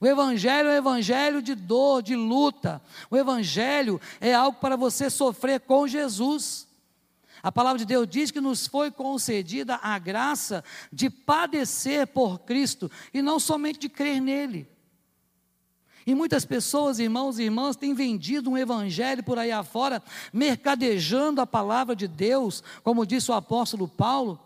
O 0.00 0.06
evangelho 0.06 0.68
é 0.68 0.74
um 0.74 0.76
evangelho 0.76 1.42
de 1.42 1.56
dor, 1.56 2.00
de 2.00 2.14
luta. 2.14 2.80
O 3.10 3.16
evangelho 3.16 4.00
é 4.20 4.32
algo 4.32 4.56
para 4.60 4.76
você 4.76 5.10
sofrer 5.10 5.58
com 5.58 5.88
Jesus. 5.88 6.68
A 7.42 7.50
palavra 7.50 7.80
de 7.80 7.84
Deus 7.84 8.06
diz 8.06 8.30
que 8.30 8.40
nos 8.40 8.68
foi 8.68 8.92
concedida 8.92 9.74
a 9.82 9.98
graça 9.98 10.62
de 10.92 11.10
padecer 11.10 12.06
por 12.06 12.38
Cristo 12.38 12.88
e 13.12 13.20
não 13.20 13.40
somente 13.40 13.80
de 13.80 13.88
crer 13.88 14.20
nele. 14.20 14.68
E 16.10 16.14
muitas 16.14 16.44
pessoas, 16.44 16.98
irmãos 16.98 17.38
e 17.38 17.44
irmãs, 17.44 17.76
têm 17.76 17.94
vendido 17.94 18.50
um 18.50 18.58
evangelho 18.58 19.22
por 19.22 19.38
aí 19.38 19.52
afora, 19.52 20.02
mercadejando 20.32 21.40
a 21.40 21.46
palavra 21.46 21.94
de 21.94 22.08
Deus, 22.08 22.64
como 22.82 23.06
disse 23.06 23.30
o 23.30 23.34
apóstolo 23.34 23.86
Paulo. 23.86 24.40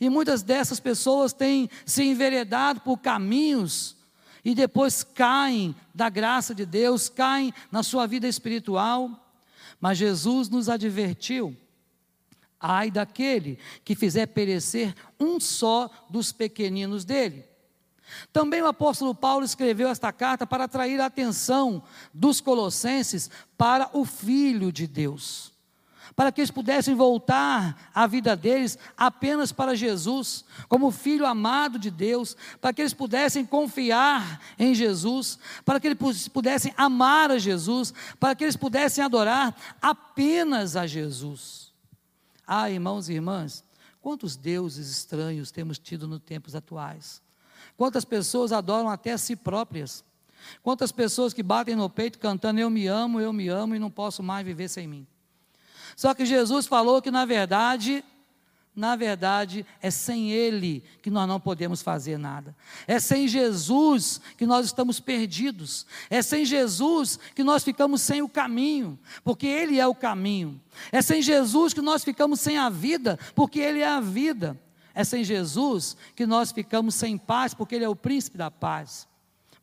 E 0.00 0.08
muitas 0.08 0.40
dessas 0.44 0.78
pessoas 0.78 1.32
têm 1.32 1.68
se 1.84 2.04
enveredado 2.04 2.80
por 2.80 2.98
caminhos 2.98 3.96
e 4.44 4.54
depois 4.54 5.02
caem 5.02 5.74
da 5.92 6.08
graça 6.08 6.54
de 6.54 6.64
Deus, 6.64 7.08
caem 7.08 7.52
na 7.72 7.82
sua 7.82 8.06
vida 8.06 8.28
espiritual. 8.28 9.10
Mas 9.80 9.98
Jesus 9.98 10.48
nos 10.48 10.68
advertiu: 10.68 11.56
ai 12.60 12.88
daquele 12.88 13.58
que 13.84 13.96
fizer 13.96 14.26
perecer 14.26 14.94
um 15.18 15.40
só 15.40 15.90
dos 16.08 16.30
pequeninos 16.30 17.04
dele. 17.04 17.52
Também 18.32 18.62
o 18.62 18.66
apóstolo 18.66 19.14
Paulo 19.14 19.44
escreveu 19.44 19.88
esta 19.88 20.12
carta 20.12 20.46
para 20.46 20.64
atrair 20.64 21.00
a 21.00 21.06
atenção 21.06 21.82
dos 22.12 22.40
colossenses 22.40 23.30
para 23.56 23.90
o 23.92 24.04
Filho 24.04 24.72
de 24.72 24.86
Deus, 24.86 25.52
para 26.14 26.30
que 26.30 26.40
eles 26.40 26.50
pudessem 26.50 26.94
voltar 26.94 27.90
a 27.94 28.06
vida 28.06 28.36
deles 28.36 28.78
apenas 28.96 29.52
para 29.52 29.74
Jesus, 29.74 30.44
como 30.68 30.90
Filho 30.90 31.26
amado 31.26 31.78
de 31.78 31.90
Deus, 31.90 32.36
para 32.60 32.72
que 32.72 32.82
eles 32.82 32.94
pudessem 32.94 33.44
confiar 33.44 34.40
em 34.58 34.74
Jesus, 34.74 35.38
para 35.64 35.80
que 35.80 35.88
eles 35.88 36.28
pudessem 36.28 36.72
amar 36.76 37.30
a 37.30 37.38
Jesus, 37.38 37.92
para 38.20 38.34
que 38.34 38.44
eles 38.44 38.56
pudessem 38.56 39.02
adorar 39.02 39.56
apenas 39.80 40.76
a 40.76 40.86
Jesus. 40.86 41.72
Ah, 42.46 42.70
irmãos 42.70 43.08
e 43.08 43.14
irmãs, 43.14 43.64
quantos 44.00 44.36
deuses 44.36 44.90
estranhos 44.90 45.50
temos 45.50 45.78
tido 45.78 46.06
nos 46.06 46.20
tempos 46.20 46.54
atuais? 46.54 47.23
Quantas 47.76 48.04
pessoas 48.04 48.52
adoram 48.52 48.88
até 48.88 49.12
a 49.12 49.18
si 49.18 49.34
próprias? 49.34 50.04
Quantas 50.62 50.92
pessoas 50.92 51.32
que 51.32 51.42
batem 51.42 51.74
no 51.74 51.88
peito 51.88 52.18
cantando 52.18 52.60
eu 52.60 52.70
me 52.70 52.86
amo, 52.86 53.20
eu 53.20 53.32
me 53.32 53.48
amo 53.48 53.74
e 53.74 53.78
não 53.78 53.90
posso 53.90 54.22
mais 54.22 54.44
viver 54.44 54.68
sem 54.68 54.86
mim? 54.86 55.06
Só 55.96 56.12
que 56.14 56.26
Jesus 56.26 56.66
falou 56.66 57.00
que 57.00 57.10
na 57.10 57.24
verdade, 57.24 58.04
na 58.74 58.96
verdade, 58.96 59.64
é 59.80 59.90
sem 59.90 60.32
Ele 60.32 60.82
que 61.00 61.10
nós 61.10 61.28
não 61.28 61.38
podemos 61.38 61.80
fazer 61.80 62.18
nada. 62.18 62.56
É 62.86 62.98
sem 62.98 63.28
Jesus 63.28 64.20
que 64.36 64.44
nós 64.44 64.66
estamos 64.66 64.98
perdidos. 64.98 65.86
É 66.10 66.20
sem 66.22 66.44
Jesus 66.44 67.18
que 67.34 67.44
nós 67.44 67.62
ficamos 67.62 68.02
sem 68.02 68.20
o 68.20 68.28
caminho, 68.28 68.98
porque 69.22 69.46
Ele 69.46 69.78
é 69.78 69.86
o 69.86 69.94
caminho. 69.94 70.60
É 70.90 71.00
sem 71.00 71.22
Jesus 71.22 71.72
que 71.72 71.80
nós 71.80 72.02
ficamos 72.02 72.40
sem 72.40 72.58
a 72.58 72.68
vida, 72.68 73.18
porque 73.34 73.60
Ele 73.60 73.78
é 73.78 73.88
a 73.88 74.00
vida. 74.00 74.60
É 74.94 75.02
sem 75.04 75.24
Jesus 75.24 75.96
que 76.14 76.26
nós 76.26 76.52
ficamos 76.52 76.94
sem 76.94 77.18
paz, 77.18 77.52
porque 77.52 77.74
Ele 77.74 77.84
é 77.84 77.88
o 77.88 77.96
príncipe 77.96 78.38
da 78.38 78.50
paz. 78.50 79.08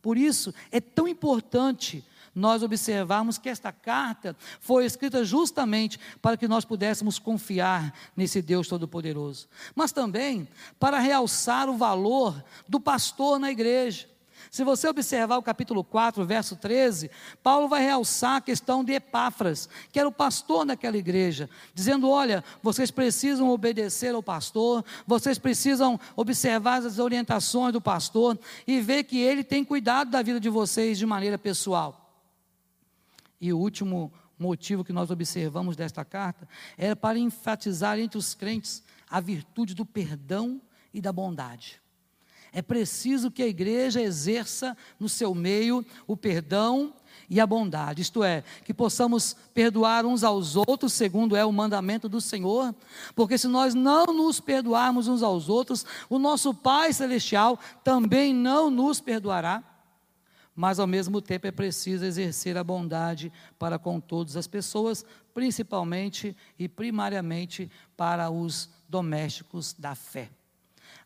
Por 0.00 0.16
isso, 0.18 0.52
é 0.70 0.80
tão 0.80 1.08
importante 1.08 2.04
nós 2.34 2.62
observarmos 2.62 3.38
que 3.38 3.48
esta 3.48 3.70
carta 3.70 4.36
foi 4.60 4.84
escrita 4.84 5.24
justamente 5.24 5.98
para 6.20 6.36
que 6.36 6.48
nós 6.48 6.64
pudéssemos 6.64 7.18
confiar 7.18 7.94
nesse 8.16 8.40
Deus 8.40 8.68
Todo-Poderoso, 8.68 9.48
mas 9.74 9.92
também 9.92 10.48
para 10.78 10.98
realçar 10.98 11.68
o 11.68 11.76
valor 11.76 12.42
do 12.68 12.80
pastor 12.80 13.38
na 13.38 13.50
igreja. 13.50 14.11
Se 14.52 14.64
você 14.64 14.86
observar 14.86 15.38
o 15.38 15.42
capítulo 15.42 15.82
4, 15.82 16.26
verso 16.26 16.56
13, 16.56 17.10
Paulo 17.42 17.68
vai 17.68 17.82
realçar 17.82 18.36
a 18.36 18.40
questão 18.42 18.84
de 18.84 18.92
Epáfras, 18.92 19.66
que 19.90 19.98
era 19.98 20.06
o 20.06 20.12
pastor 20.12 20.66
daquela 20.66 20.98
igreja, 20.98 21.48
dizendo: 21.72 22.10
Olha, 22.10 22.44
vocês 22.62 22.90
precisam 22.90 23.48
obedecer 23.48 24.14
ao 24.14 24.22
pastor, 24.22 24.84
vocês 25.06 25.38
precisam 25.38 25.98
observar 26.14 26.84
as 26.84 26.98
orientações 26.98 27.72
do 27.72 27.80
pastor 27.80 28.38
e 28.66 28.78
ver 28.78 29.04
que 29.04 29.18
ele 29.18 29.42
tem 29.42 29.64
cuidado 29.64 30.10
da 30.10 30.20
vida 30.20 30.38
de 30.38 30.50
vocês 30.50 30.98
de 30.98 31.06
maneira 31.06 31.38
pessoal. 31.38 32.14
E 33.40 33.54
o 33.54 33.58
último 33.58 34.12
motivo 34.38 34.84
que 34.84 34.92
nós 34.92 35.10
observamos 35.10 35.76
desta 35.76 36.04
carta 36.04 36.46
era 36.76 36.94
para 36.94 37.18
enfatizar 37.18 37.98
entre 37.98 38.18
os 38.18 38.34
crentes 38.34 38.82
a 39.08 39.18
virtude 39.18 39.74
do 39.74 39.86
perdão 39.86 40.60
e 40.92 41.00
da 41.00 41.10
bondade. 41.10 41.81
É 42.52 42.60
preciso 42.60 43.30
que 43.30 43.42
a 43.42 43.46
igreja 43.46 44.02
exerça 44.02 44.76
no 45.00 45.08
seu 45.08 45.34
meio 45.34 45.84
o 46.06 46.16
perdão 46.16 46.92
e 47.30 47.40
a 47.40 47.46
bondade, 47.46 48.02
isto 48.02 48.22
é, 48.22 48.44
que 48.62 48.74
possamos 48.74 49.34
perdoar 49.54 50.04
uns 50.04 50.22
aos 50.22 50.54
outros, 50.54 50.92
segundo 50.92 51.34
é 51.34 51.42
o 51.42 51.52
mandamento 51.52 52.06
do 52.06 52.20
Senhor, 52.20 52.74
porque 53.14 53.38
se 53.38 53.48
nós 53.48 53.74
não 53.74 54.04
nos 54.06 54.38
perdoarmos 54.38 55.08
uns 55.08 55.22
aos 55.22 55.48
outros, 55.48 55.86
o 56.10 56.18
nosso 56.18 56.52
Pai 56.52 56.92
Celestial 56.92 57.58
também 57.82 58.34
não 58.34 58.70
nos 58.70 59.00
perdoará. 59.00 59.64
Mas 60.54 60.78
ao 60.78 60.86
mesmo 60.86 61.22
tempo 61.22 61.46
é 61.46 61.50
preciso 61.50 62.04
exercer 62.04 62.58
a 62.58 62.64
bondade 62.64 63.32
para 63.58 63.78
com 63.78 63.98
todas 63.98 64.36
as 64.36 64.46
pessoas, 64.46 65.02
principalmente 65.32 66.36
e 66.58 66.68
primariamente 66.68 67.70
para 67.96 68.30
os 68.30 68.68
domésticos 68.86 69.72
da 69.72 69.94
fé. 69.94 70.28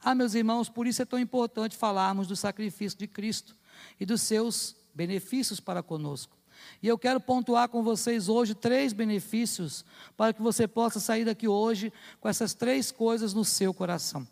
Ah, 0.09 0.14
meus 0.14 0.35
irmãos, 0.35 0.69
por 0.69 0.87
isso 0.87 1.03
é 1.03 1.05
tão 1.05 1.19
importante 1.19 1.77
falarmos 1.77 2.29
do 2.29 2.37
sacrifício 2.37 2.97
de 2.97 3.09
Cristo 3.09 3.57
e 3.99 4.07
dos 4.07 4.23
seus 4.23 4.77
benefícios 4.95 5.59
para 5.59 5.83
conosco. 5.83 6.37
E 6.81 6.87
eu 6.87 6.97
quero 6.97 7.19
pontuar 7.19 7.69
com 7.69 7.83
vocês 7.83 8.29
hoje 8.29 8.55
três 8.55 8.92
benefícios 8.92 9.85
para 10.16 10.33
que 10.33 10.40
você 10.40 10.69
possa 10.69 11.01
sair 11.01 11.25
daqui 11.25 11.49
hoje 11.49 11.92
com 12.21 12.29
essas 12.29 12.55
três 12.55 12.92
coisas 12.92 13.35
no 13.35 13.45
seu 13.45 13.75
coração. 13.75 14.25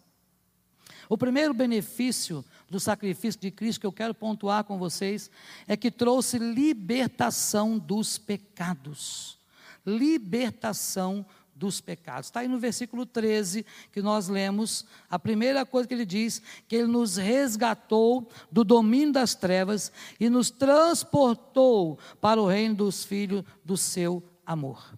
O 1.08 1.18
primeiro 1.18 1.52
benefício 1.52 2.44
do 2.70 2.78
sacrifício 2.78 3.40
de 3.40 3.50
Cristo 3.50 3.80
que 3.80 3.86
eu 3.88 3.92
quero 3.92 4.14
pontuar 4.14 4.62
com 4.62 4.78
vocês 4.78 5.28
é 5.66 5.76
que 5.76 5.90
trouxe 5.90 6.38
libertação 6.38 7.80
dos 7.80 8.16
pecados. 8.16 9.40
Libertação 9.84 11.26
dos 11.54 11.80
pecados. 11.80 12.26
Está 12.26 12.40
aí 12.40 12.48
no 12.48 12.58
versículo 12.58 13.06
13 13.06 13.64
que 13.92 14.02
nós 14.02 14.28
lemos, 14.28 14.84
a 15.08 15.18
primeira 15.18 15.64
coisa 15.64 15.86
que 15.86 15.94
ele 15.94 16.06
diz, 16.06 16.42
que 16.66 16.76
ele 16.76 16.88
nos 16.88 17.16
resgatou 17.16 18.28
do 18.50 18.64
domínio 18.64 19.12
das 19.12 19.34
trevas 19.34 19.92
e 20.18 20.28
nos 20.28 20.50
transportou 20.50 21.98
para 22.20 22.40
o 22.40 22.46
reino 22.46 22.74
dos 22.74 23.04
filhos 23.04 23.44
do 23.64 23.76
seu 23.76 24.22
amor. 24.44 24.94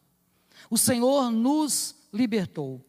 O 0.70 0.78
Senhor 0.78 1.30
nos 1.30 1.94
libertou. 2.12 2.80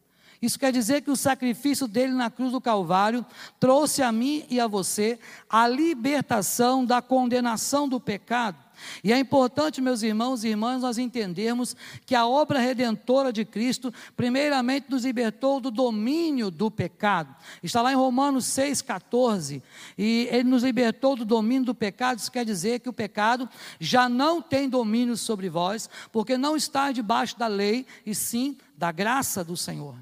Isso 0.41 0.59
quer 0.59 0.71
dizer 0.71 1.01
que 1.01 1.09
o 1.09 1.15
sacrifício 1.15 1.87
dele 1.87 2.13
na 2.13 2.29
cruz 2.29 2.51
do 2.51 2.61
Calvário 2.61 3.25
trouxe 3.59 4.03
a 4.03 4.11
mim 4.11 4.45
e 4.49 4.59
a 4.59 4.67
você 4.67 5.19
a 5.49 5.67
libertação 5.67 6.85
da 6.85 7.01
condenação 7.01 7.89
do 7.89 7.99
pecado. 7.99 8.66
E 9.03 9.11
é 9.13 9.19
importante, 9.19 9.81
meus 9.81 10.01
irmãos 10.03 10.43
e 10.43 10.49
irmãs, 10.49 10.81
nós 10.81 10.97
entendermos 10.97 11.75
que 12.05 12.15
a 12.15 12.25
obra 12.25 12.59
redentora 12.59 13.31
de 13.31 13.45
Cristo, 13.45 13.93
primeiramente, 14.15 14.89
nos 14.89 15.05
libertou 15.05 15.59
do 15.59 15.71
domínio 15.71 16.49
do 16.49 16.69
pecado. 16.69 17.35
Está 17.61 17.81
lá 17.81 17.91
em 17.91 17.95
Romanos 17.95 18.45
6,14. 18.45 19.61
E 19.97 20.27
ele 20.31 20.49
nos 20.49 20.63
libertou 20.63 21.15
do 21.15 21.25
domínio 21.25 21.65
do 21.65 21.75
pecado. 21.75 22.19
Isso 22.19 22.31
quer 22.31 22.45
dizer 22.45 22.79
que 22.79 22.89
o 22.89 22.93
pecado 22.93 23.49
já 23.79 24.07
não 24.09 24.41
tem 24.41 24.69
domínio 24.69 25.17
sobre 25.17 25.49
vós, 25.49 25.89
porque 26.11 26.37
não 26.37 26.55
está 26.55 26.91
debaixo 26.91 27.37
da 27.37 27.47
lei, 27.47 27.85
e 28.05 28.13
sim 28.13 28.57
da 28.77 28.91
graça 28.91 29.43
do 29.43 29.57
Senhor. 29.57 29.95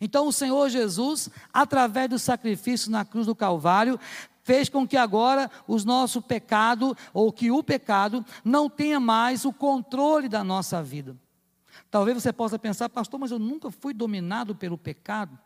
Então, 0.00 0.26
o 0.26 0.32
Senhor 0.32 0.68
Jesus, 0.68 1.30
através 1.52 2.10
do 2.10 2.18
sacrifício 2.18 2.90
na 2.90 3.04
cruz 3.04 3.26
do 3.26 3.34
Calvário, 3.34 3.98
fez 4.46 4.68
com 4.68 4.86
que 4.86 4.96
agora 4.96 5.50
os 5.66 5.84
nosso 5.84 6.22
pecado, 6.22 6.96
ou 7.12 7.32
que 7.32 7.50
o 7.50 7.64
pecado, 7.64 8.24
não 8.44 8.70
tenha 8.70 9.00
mais 9.00 9.44
o 9.44 9.52
controle 9.52 10.28
da 10.28 10.44
nossa 10.44 10.80
vida. 10.80 11.16
Talvez 11.90 12.22
você 12.22 12.32
possa 12.32 12.56
pensar, 12.56 12.88
pastor, 12.88 13.18
mas 13.18 13.32
eu 13.32 13.40
nunca 13.40 13.72
fui 13.72 13.92
dominado 13.92 14.54
pelo 14.54 14.78
pecado. 14.78 15.36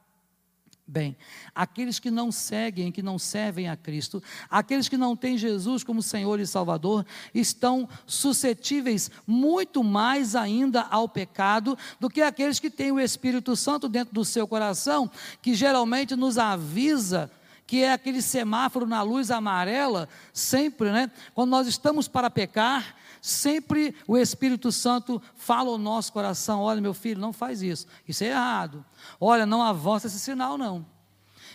Bem, 0.86 1.16
aqueles 1.54 1.98
que 1.98 2.10
não 2.10 2.30
seguem, 2.30 2.92
que 2.92 3.00
não 3.00 3.18
servem 3.18 3.70
a 3.70 3.76
Cristo, 3.76 4.22
aqueles 4.50 4.86
que 4.86 4.98
não 4.98 5.16
têm 5.16 5.38
Jesus 5.38 5.82
como 5.82 6.02
Senhor 6.02 6.38
e 6.38 6.46
Salvador, 6.46 7.06
estão 7.34 7.88
suscetíveis 8.04 9.10
muito 9.26 9.82
mais 9.82 10.36
ainda 10.36 10.82
ao 10.82 11.08
pecado 11.08 11.78
do 11.98 12.10
que 12.10 12.20
aqueles 12.20 12.58
que 12.58 12.68
têm 12.68 12.92
o 12.92 13.00
Espírito 13.00 13.56
Santo 13.56 13.88
dentro 13.88 14.12
do 14.12 14.26
seu 14.26 14.46
coração, 14.46 15.10
que 15.40 15.54
geralmente 15.54 16.14
nos 16.14 16.36
avisa 16.36 17.30
que 17.70 17.84
é 17.84 17.92
aquele 17.92 18.20
semáforo 18.20 18.84
na 18.84 19.00
luz 19.00 19.30
amarela, 19.30 20.08
sempre, 20.32 20.90
né? 20.90 21.08
Quando 21.32 21.50
nós 21.50 21.68
estamos 21.68 22.08
para 22.08 22.28
pecar, 22.28 22.96
sempre 23.22 23.94
o 24.08 24.18
Espírito 24.18 24.72
Santo 24.72 25.22
fala 25.36 25.70
ao 25.70 25.78
nosso 25.78 26.12
coração: 26.12 26.62
olha, 26.62 26.80
meu 26.80 26.92
filho, 26.92 27.20
não 27.20 27.32
faz 27.32 27.62
isso, 27.62 27.86
isso 28.08 28.24
é 28.24 28.30
errado. 28.30 28.84
Olha, 29.20 29.46
não 29.46 29.62
avança 29.62 30.08
esse 30.08 30.18
sinal, 30.18 30.58
não. 30.58 30.84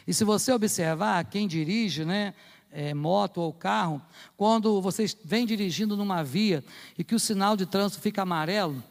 E 0.08 0.14
se 0.14 0.24
você 0.24 0.54
observar, 0.54 1.26
quem 1.26 1.50
dirige, 1.50 2.06
né? 2.06 2.34
É, 2.72 2.94
moto 2.94 3.42
ou 3.42 3.52
carro, 3.52 4.02
quando 4.38 4.82
você 4.82 5.06
vem 5.26 5.46
dirigindo 5.46 5.98
numa 5.98 6.24
via 6.24 6.64
e 6.98 7.04
que 7.04 7.16
o 7.16 7.20
sinal 7.20 7.58
de 7.58 7.66
trânsito 7.66 8.02
fica 8.02 8.22
amarelo, 8.22 8.82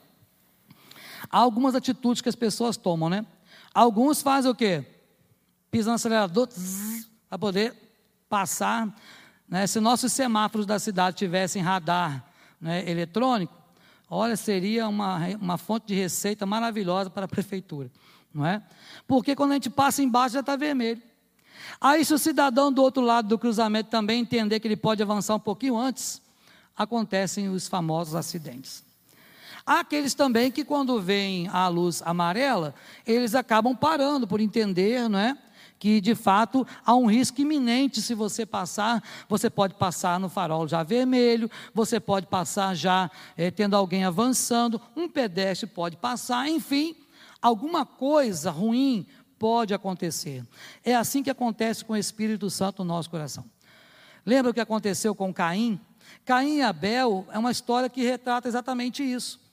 há 1.30 1.38
algumas 1.38 1.74
atitudes 1.74 2.20
que 2.20 2.28
as 2.28 2.34
pessoas 2.34 2.76
tomam, 2.76 3.08
né? 3.08 3.24
Alguns 3.72 4.20
fazem 4.20 4.50
o 4.50 4.54
quê? 4.54 4.84
Pisam 5.70 5.92
no 5.92 5.96
acelerador 5.96 6.48
para 7.34 7.38
poder 7.38 7.74
passar. 8.28 8.88
Né? 9.48 9.66
Se 9.66 9.80
nossos 9.80 10.12
semáforos 10.12 10.66
da 10.66 10.78
cidade 10.78 11.16
tivessem 11.16 11.60
radar 11.60 12.24
né, 12.60 12.88
eletrônico, 12.88 13.52
olha, 14.08 14.36
seria 14.36 14.88
uma, 14.88 15.18
uma 15.40 15.58
fonte 15.58 15.88
de 15.88 15.94
receita 15.94 16.46
maravilhosa 16.46 17.10
para 17.10 17.24
a 17.24 17.28
prefeitura. 17.28 17.90
Não 18.32 18.46
é? 18.46 18.62
Porque 19.06 19.34
quando 19.34 19.52
a 19.52 19.54
gente 19.54 19.70
passa 19.70 20.02
embaixo 20.02 20.34
já 20.34 20.40
está 20.40 20.56
vermelho. 20.56 21.02
Aí, 21.80 22.04
se 22.04 22.12
o 22.14 22.18
cidadão 22.18 22.72
do 22.72 22.82
outro 22.82 23.02
lado 23.02 23.28
do 23.28 23.38
cruzamento 23.38 23.90
também 23.90 24.20
entender 24.20 24.60
que 24.60 24.68
ele 24.68 24.76
pode 24.76 25.02
avançar 25.02 25.34
um 25.34 25.40
pouquinho 25.40 25.76
antes, 25.76 26.20
acontecem 26.76 27.48
os 27.48 27.68
famosos 27.68 28.14
acidentes. 28.14 28.84
Há 29.66 29.80
aqueles 29.80 30.14
também 30.14 30.50
que, 30.50 30.64
quando 30.64 31.00
vem 31.00 31.48
a 31.48 31.68
luz 31.68 32.02
amarela, 32.04 32.74
eles 33.06 33.34
acabam 33.34 33.74
parando 33.74 34.26
por 34.26 34.40
entender, 34.40 35.08
não 35.08 35.18
é? 35.18 35.36
Que 35.78 36.00
de 36.00 36.14
fato 36.14 36.66
há 36.84 36.94
um 36.94 37.06
risco 37.06 37.40
iminente 37.40 38.00
se 38.00 38.14
você 38.14 38.46
passar. 38.46 39.02
Você 39.28 39.50
pode 39.50 39.74
passar 39.74 40.18
no 40.18 40.28
farol 40.28 40.66
já 40.66 40.82
vermelho, 40.82 41.50
você 41.74 42.00
pode 42.00 42.26
passar 42.26 42.74
já 42.74 43.10
é, 43.36 43.50
tendo 43.50 43.76
alguém 43.76 44.04
avançando, 44.04 44.80
um 44.96 45.08
pedestre 45.08 45.66
pode 45.66 45.96
passar, 45.96 46.48
enfim, 46.48 46.96
alguma 47.40 47.84
coisa 47.84 48.50
ruim 48.50 49.06
pode 49.38 49.74
acontecer. 49.74 50.42
É 50.82 50.94
assim 50.94 51.22
que 51.22 51.30
acontece 51.30 51.84
com 51.84 51.92
o 51.92 51.96
Espírito 51.96 52.48
Santo 52.48 52.82
no 52.82 52.94
nosso 52.94 53.10
coração. 53.10 53.44
Lembra 54.24 54.50
o 54.50 54.54
que 54.54 54.60
aconteceu 54.60 55.14
com 55.14 55.34
Caim? 55.34 55.78
Caim 56.24 56.56
e 56.56 56.62
Abel 56.62 57.26
é 57.30 57.38
uma 57.38 57.50
história 57.50 57.90
que 57.90 58.02
retrata 58.02 58.48
exatamente 58.48 59.02
isso. 59.02 59.43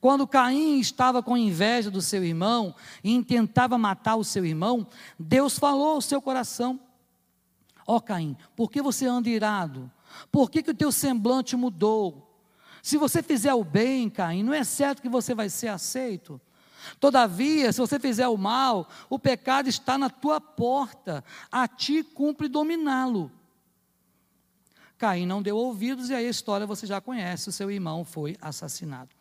Quando 0.00 0.26
Caim 0.26 0.80
estava 0.80 1.22
com 1.22 1.36
inveja 1.36 1.90
do 1.90 2.00
seu 2.00 2.24
irmão 2.24 2.74
e 3.04 3.12
intentava 3.12 3.76
matar 3.76 4.16
o 4.16 4.24
seu 4.24 4.46
irmão, 4.46 4.86
Deus 5.18 5.58
falou 5.58 5.90
ao 5.90 6.00
seu 6.00 6.22
coração: 6.22 6.80
Ó 7.86 7.96
oh, 7.96 8.00
Caim, 8.00 8.36
por 8.56 8.70
que 8.70 8.80
você 8.80 9.06
anda 9.06 9.28
irado? 9.28 9.90
Por 10.32 10.50
que, 10.50 10.62
que 10.62 10.70
o 10.70 10.74
teu 10.74 10.90
semblante 10.90 11.54
mudou? 11.54 12.26
Se 12.82 12.96
você 12.96 13.22
fizer 13.22 13.52
o 13.52 13.62
bem, 13.62 14.08
Caim, 14.08 14.42
não 14.42 14.54
é 14.54 14.64
certo 14.64 15.02
que 15.02 15.08
você 15.08 15.34
vai 15.34 15.50
ser 15.50 15.68
aceito. 15.68 16.40
Todavia, 16.98 17.70
se 17.70 17.78
você 17.78 18.00
fizer 18.00 18.26
o 18.26 18.38
mal, 18.38 18.88
o 19.10 19.18
pecado 19.18 19.68
está 19.68 19.98
na 19.98 20.08
tua 20.08 20.40
porta, 20.40 21.22
a 21.52 21.68
ti 21.68 22.02
cumpre 22.02 22.48
dominá-lo. 22.48 23.30
Caim 24.96 25.26
não 25.26 25.42
deu 25.42 25.56
ouvidos 25.56 26.08
e 26.08 26.14
aí 26.14 26.26
a 26.26 26.30
história 26.30 26.66
você 26.66 26.86
já 26.86 27.02
conhece: 27.02 27.50
o 27.50 27.52
seu 27.52 27.70
irmão 27.70 28.02
foi 28.02 28.36
assassinado. 28.40 29.19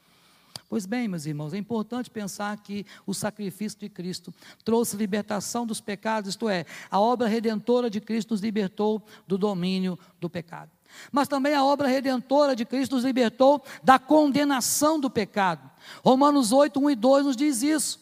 Pois 0.70 0.86
bem, 0.86 1.08
meus 1.08 1.26
irmãos, 1.26 1.52
é 1.52 1.58
importante 1.58 2.12
pensar 2.12 2.56
que 2.58 2.86
o 3.04 3.12
sacrifício 3.12 3.80
de 3.80 3.90
Cristo 3.90 4.32
trouxe 4.64 4.96
libertação 4.96 5.66
dos 5.66 5.82
pecados, 5.82 6.30
isto 6.30 6.48
é, 6.48 6.64
a 6.92 7.00
obra 7.00 7.28
redentora 7.28 7.90
de 7.90 8.00
Cristo 8.00 8.32
nos 8.32 8.42
libertou 8.42 9.02
do 9.28 9.36
domínio 9.36 9.98
do 10.22 10.30
pecado. 10.30 10.70
Mas 11.12 11.28
também 11.28 11.56
a 11.56 11.64
obra 11.64 11.88
redentora 11.88 12.56
de 12.56 12.66
Cristo 12.66 12.96
nos 12.96 13.04
libertou 13.04 13.64
da 13.84 13.98
condenação 13.98 15.00
do 15.00 15.10
pecado. 15.10 15.68
Romanos 16.04 16.52
8, 16.52 16.80
1 16.80 16.90
e 16.92 16.96
2 16.96 17.26
nos 17.26 17.36
diz 17.36 17.64
isso. 17.64 18.00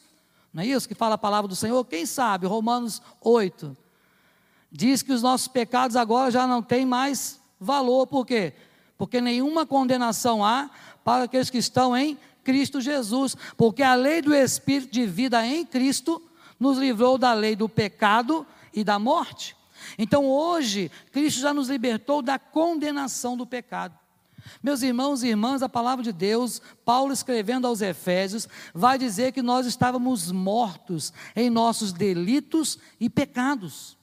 Não 0.53 0.61
é 0.61 0.65
isso 0.65 0.89
que 0.89 0.95
fala 0.95 1.15
a 1.15 1.17
palavra 1.17 1.47
do 1.47 1.55
Senhor? 1.55 1.85
Quem 1.85 2.05
sabe? 2.05 2.47
Romanos 2.47 3.01
8. 3.21 3.77
Diz 4.69 5.01
que 5.01 5.13
os 5.13 5.21
nossos 5.21 5.47
pecados 5.47 5.95
agora 5.95 6.31
já 6.31 6.45
não 6.45 6.61
têm 6.61 6.85
mais 6.85 7.39
valor. 7.59 8.07
Por 8.07 8.25
quê? 8.25 8.53
Porque 8.97 9.21
nenhuma 9.21 9.65
condenação 9.65 10.43
há 10.43 10.69
para 11.03 11.23
aqueles 11.23 11.49
que 11.49 11.57
estão 11.57 11.95
em 11.95 12.17
Cristo 12.47 12.79
Jesus, 12.79 13.35
porque 13.57 13.83
a 13.83 13.93
lei 13.93 14.21
do 14.21 14.33
Espírito 14.33 14.93
de 14.93 15.05
vida 15.05 15.45
em 15.45 15.65
Cristo 15.65 16.21
nos 16.57 16.77
livrou 16.77 17.17
da 17.17 17.33
lei 17.33 17.57
do 17.57 17.67
pecado 17.67 18.47
e 18.73 18.85
da 18.85 18.97
morte. 18.97 19.53
Então 19.97 20.25
hoje, 20.25 20.89
Cristo 21.11 21.41
já 21.41 21.53
nos 21.53 21.67
libertou 21.67 22.21
da 22.21 22.39
condenação 22.39 23.35
do 23.35 23.45
pecado. 23.45 23.99
Meus 24.63 24.81
irmãos 24.81 25.23
e 25.23 25.27
irmãs, 25.27 25.61
a 25.61 25.67
palavra 25.67 26.01
de 26.01 26.13
Deus, 26.13 26.61
Paulo 26.85 27.11
escrevendo 27.11 27.67
aos 27.67 27.81
Efésios, 27.81 28.47
vai 28.73 28.97
dizer 28.97 29.33
que 29.33 29.41
nós 29.41 29.65
estávamos 29.65 30.31
mortos 30.31 31.11
em 31.35 31.49
nossos 31.49 31.91
delitos 31.91 32.79
e 32.97 33.09
pecados. 33.09 33.97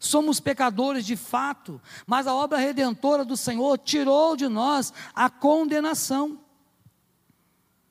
Somos 0.00 0.40
pecadores 0.40 1.04
de 1.04 1.16
fato, 1.16 1.78
mas 2.06 2.26
a 2.26 2.34
obra 2.34 2.56
redentora 2.56 3.26
do 3.26 3.36
Senhor 3.36 3.76
tirou 3.76 4.34
de 4.34 4.48
nós 4.48 4.90
a 5.14 5.28
condenação. 5.28 6.47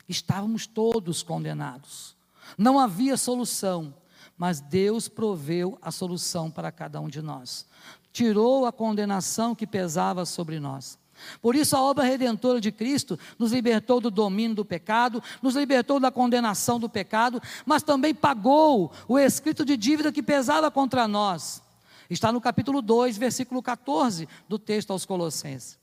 Estávamos 0.08 0.66
todos 0.66 1.22
condenados. 1.22 2.16
Não 2.58 2.80
havia 2.80 3.18
solução, 3.18 3.94
mas 4.38 4.62
Deus 4.62 5.08
proveu 5.08 5.78
a 5.82 5.92
solução 5.92 6.50
para 6.50 6.72
cada 6.72 7.02
um 7.02 7.08
de 7.08 7.22
nós. 7.22 7.66
Tirou 8.14 8.66
a 8.66 8.72
condenação 8.72 9.54
que 9.54 9.68
pesava 9.68 10.26
sobre 10.26 10.60
nós. 10.60 10.98
Por 11.42 11.56
isso, 11.56 11.76
a 11.76 11.82
obra 11.82 12.04
redentora 12.04 12.62
de 12.62 12.72
Cristo 12.72 13.18
nos 13.40 13.52
libertou 13.52 14.00
do 14.00 14.12
domínio 14.12 14.56
do 14.56 14.66
pecado, 14.66 15.22
nos 15.42 15.56
libertou 15.56 16.00
da 16.00 16.12
condenação 16.12 16.80
do 16.80 16.88
pecado, 16.88 17.42
mas 17.66 17.84
também 17.84 18.14
pagou 18.14 18.92
o 19.08 19.18
escrito 19.18 19.66
de 19.66 19.76
dívida 19.76 20.12
que 20.12 20.22
pesava 20.22 20.70
contra 20.70 21.08
nós. 21.08 21.62
Está 22.10 22.32
no 22.32 22.40
capítulo 22.40 22.82
2, 22.82 23.18
versículo 23.18 23.62
14 23.62 24.30
do 24.48 24.58
texto 24.58 24.92
aos 24.92 25.06
Colossenses. 25.06 25.78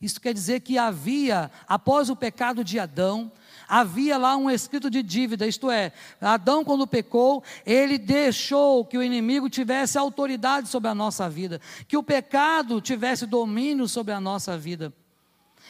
Isso 0.00 0.20
quer 0.20 0.32
dizer 0.32 0.60
que 0.60 0.78
havia, 0.78 1.50
após 1.68 2.08
o 2.08 2.16
pecado 2.16 2.64
de 2.64 2.78
Adão, 2.78 3.30
havia 3.68 4.16
lá 4.16 4.36
um 4.36 4.50
escrito 4.50 4.88
de 4.90 5.02
dívida, 5.02 5.46
isto 5.46 5.70
é, 5.70 5.92
Adão, 6.20 6.64
quando 6.64 6.86
pecou, 6.86 7.44
ele 7.66 7.98
deixou 7.98 8.84
que 8.84 8.96
o 8.96 9.02
inimigo 9.02 9.50
tivesse 9.50 9.98
autoridade 9.98 10.68
sobre 10.68 10.88
a 10.88 10.94
nossa 10.94 11.28
vida, 11.28 11.60
que 11.86 11.96
o 11.96 12.02
pecado 12.02 12.80
tivesse 12.80 13.26
domínio 13.26 13.86
sobre 13.86 14.12
a 14.12 14.20
nossa 14.20 14.56
vida. 14.56 14.92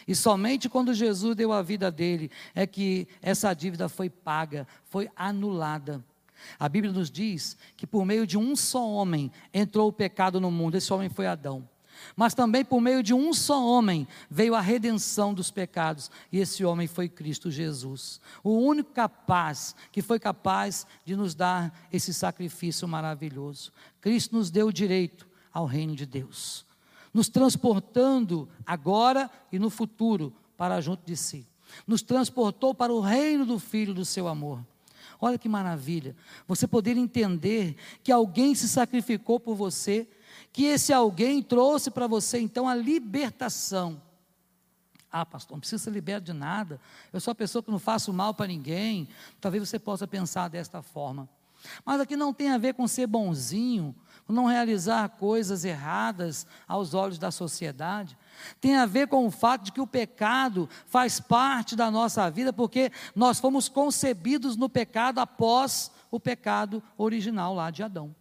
E 0.06 0.14
somente 0.14 0.68
quando 0.68 0.94
Jesus 0.94 1.36
deu 1.36 1.52
a 1.52 1.60
vida 1.60 1.90
dele 1.90 2.30
é 2.54 2.66
que 2.66 3.06
essa 3.20 3.52
dívida 3.52 3.88
foi 3.88 4.08
paga, 4.08 4.66
foi 4.84 5.10
anulada. 5.14 6.04
A 6.58 6.68
Bíblia 6.68 6.92
nos 6.92 7.10
diz 7.10 7.56
que 7.76 7.86
por 7.86 8.04
meio 8.04 8.26
de 8.26 8.38
um 8.38 8.56
só 8.56 8.88
homem 8.88 9.30
entrou 9.52 9.88
o 9.88 9.92
pecado 9.92 10.40
no 10.40 10.50
mundo, 10.50 10.76
esse 10.76 10.92
homem 10.92 11.08
foi 11.08 11.26
Adão. 11.26 11.68
Mas 12.16 12.34
também 12.34 12.64
por 12.64 12.80
meio 12.80 13.02
de 13.02 13.14
um 13.14 13.32
só 13.32 13.64
homem 13.64 14.06
veio 14.30 14.54
a 14.54 14.60
redenção 14.60 15.32
dos 15.32 15.50
pecados, 15.50 16.10
e 16.30 16.38
esse 16.38 16.64
homem 16.64 16.86
foi 16.86 17.08
Cristo 17.08 17.50
Jesus, 17.50 18.20
o 18.42 18.50
único 18.50 18.92
capaz, 18.92 19.74
que 19.92 20.02
foi 20.02 20.18
capaz 20.18 20.86
de 21.04 21.16
nos 21.16 21.34
dar 21.34 21.88
esse 21.92 22.12
sacrifício 22.12 22.86
maravilhoso. 22.86 23.72
Cristo 24.00 24.36
nos 24.36 24.50
deu 24.50 24.68
o 24.68 24.72
direito 24.72 25.28
ao 25.52 25.66
reino 25.66 25.94
de 25.94 26.06
Deus, 26.06 26.64
nos 27.12 27.28
transportando 27.28 28.48
agora 28.66 29.30
e 29.50 29.58
no 29.58 29.70
futuro 29.70 30.32
para 30.56 30.80
junto 30.80 31.04
de 31.04 31.16
si. 31.16 31.46
Nos 31.86 32.02
transportou 32.02 32.74
para 32.74 32.92
o 32.92 33.00
reino 33.00 33.46
do 33.46 33.58
Filho 33.58 33.94
do 33.94 34.04
seu 34.04 34.26
amor. 34.26 34.64
Olha 35.20 35.38
que 35.38 35.48
maravilha, 35.48 36.16
você 36.48 36.66
poder 36.66 36.96
entender 36.96 37.76
que 38.02 38.10
alguém 38.10 38.54
se 38.54 38.68
sacrificou 38.68 39.38
por 39.38 39.54
você 39.54 40.08
que 40.52 40.64
esse 40.64 40.92
alguém 40.92 41.42
trouxe 41.42 41.90
para 41.90 42.06
você 42.06 42.38
então 42.38 42.68
a 42.68 42.74
libertação. 42.74 44.00
Ah, 45.12 45.26
pastor, 45.26 45.56
não 45.56 45.60
precisa 45.60 45.82
ser 45.82 45.90
liberto 45.90 46.26
de 46.26 46.32
nada. 46.32 46.80
Eu 47.12 47.20
sou 47.20 47.32
a 47.32 47.34
pessoa 47.34 47.62
que 47.62 47.70
não 47.70 47.80
faço 47.80 48.12
mal 48.12 48.32
para 48.32 48.46
ninguém. 48.46 49.08
Talvez 49.40 49.68
você 49.68 49.78
possa 49.78 50.06
pensar 50.06 50.48
desta 50.48 50.82
forma. 50.82 51.28
Mas 51.84 52.00
aqui 52.00 52.16
não 52.16 52.32
tem 52.32 52.50
a 52.50 52.58
ver 52.58 52.74
com 52.74 52.86
ser 52.86 53.06
bonzinho, 53.06 53.94
com 54.26 54.32
não 54.32 54.46
realizar 54.46 55.08
coisas 55.10 55.64
erradas 55.64 56.46
aos 56.66 56.94
olhos 56.94 57.18
da 57.18 57.30
sociedade. 57.30 58.16
Tem 58.60 58.76
a 58.76 58.86
ver 58.86 59.08
com 59.08 59.26
o 59.26 59.30
fato 59.30 59.64
de 59.64 59.72
que 59.72 59.80
o 59.80 59.86
pecado 59.86 60.68
faz 60.86 61.20
parte 61.20 61.74
da 61.74 61.90
nossa 61.90 62.30
vida, 62.30 62.52
porque 62.52 62.90
nós 63.14 63.40
fomos 63.40 63.68
concebidos 63.68 64.56
no 64.56 64.68
pecado 64.68 65.18
após 65.18 65.90
o 66.10 66.18
pecado 66.18 66.82
original 66.96 67.54
lá 67.54 67.70
de 67.70 67.82
Adão. 67.82 68.14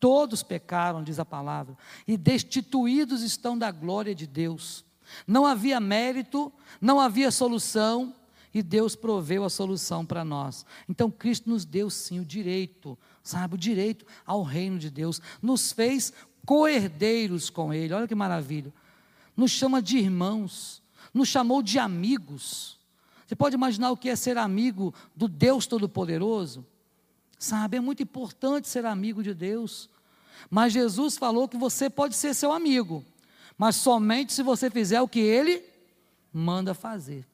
Todos 0.00 0.42
pecaram, 0.42 1.04
diz 1.04 1.18
a 1.18 1.24
palavra, 1.26 1.76
e 2.08 2.16
destituídos 2.16 3.22
estão 3.22 3.56
da 3.56 3.70
glória 3.70 4.14
de 4.14 4.26
Deus. 4.26 4.82
Não 5.26 5.44
havia 5.44 5.78
mérito, 5.78 6.50
não 6.80 6.98
havia 6.98 7.30
solução, 7.30 8.14
e 8.52 8.62
Deus 8.62 8.96
proveu 8.96 9.44
a 9.44 9.50
solução 9.50 10.04
para 10.04 10.24
nós. 10.24 10.64
Então 10.88 11.10
Cristo 11.10 11.50
nos 11.50 11.66
deu 11.66 11.90
sim 11.90 12.18
o 12.18 12.24
direito, 12.24 12.98
sabe, 13.22 13.54
o 13.54 13.58
direito 13.58 14.06
ao 14.26 14.42
reino 14.42 14.78
de 14.78 14.90
Deus, 14.90 15.20
nos 15.42 15.70
fez 15.70 16.12
coerdeiros 16.46 17.50
com 17.50 17.72
Ele, 17.72 17.92
olha 17.92 18.08
que 18.08 18.14
maravilha. 18.14 18.72
Nos 19.36 19.50
chama 19.50 19.82
de 19.82 19.98
irmãos, 19.98 20.82
nos 21.12 21.28
chamou 21.28 21.62
de 21.62 21.78
amigos. 21.78 22.78
Você 23.26 23.36
pode 23.36 23.54
imaginar 23.54 23.90
o 23.90 23.96
que 23.96 24.08
é 24.08 24.16
ser 24.16 24.38
amigo 24.38 24.94
do 25.14 25.28
Deus 25.28 25.66
Todo-Poderoso? 25.66 26.66
Sabe, 27.40 27.78
é 27.78 27.80
muito 27.80 28.02
importante 28.02 28.68
ser 28.68 28.84
amigo 28.84 29.22
de 29.22 29.32
Deus. 29.32 29.88
Mas 30.50 30.74
Jesus 30.74 31.16
falou 31.16 31.48
que 31.48 31.56
você 31.56 31.88
pode 31.88 32.14
ser 32.14 32.34
seu 32.34 32.52
amigo, 32.52 33.02
mas 33.56 33.76
somente 33.76 34.34
se 34.34 34.42
você 34.42 34.68
fizer 34.68 35.00
o 35.00 35.08
que 35.08 35.20
ele 35.20 35.64
manda 36.30 36.74
fazer. 36.74 37.26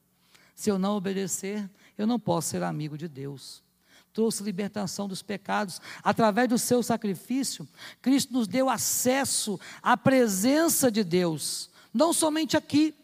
Se 0.54 0.70
eu 0.70 0.78
não 0.78 0.96
obedecer, 0.96 1.68
eu 1.98 2.06
não 2.06 2.20
posso 2.20 2.50
ser 2.50 2.62
amigo 2.62 2.96
de 2.96 3.08
Deus. 3.08 3.64
Trouxe 4.12 4.44
libertação 4.44 5.08
dos 5.08 5.22
pecados 5.22 5.80
através 6.04 6.48
do 6.48 6.56
seu 6.56 6.84
sacrifício. 6.84 7.68
Cristo 8.00 8.32
nos 8.32 8.46
deu 8.46 8.70
acesso 8.70 9.58
à 9.82 9.96
presença 9.96 10.88
de 10.88 11.02
Deus, 11.02 11.68
não 11.92 12.12
somente 12.12 12.56
aqui, 12.56 12.94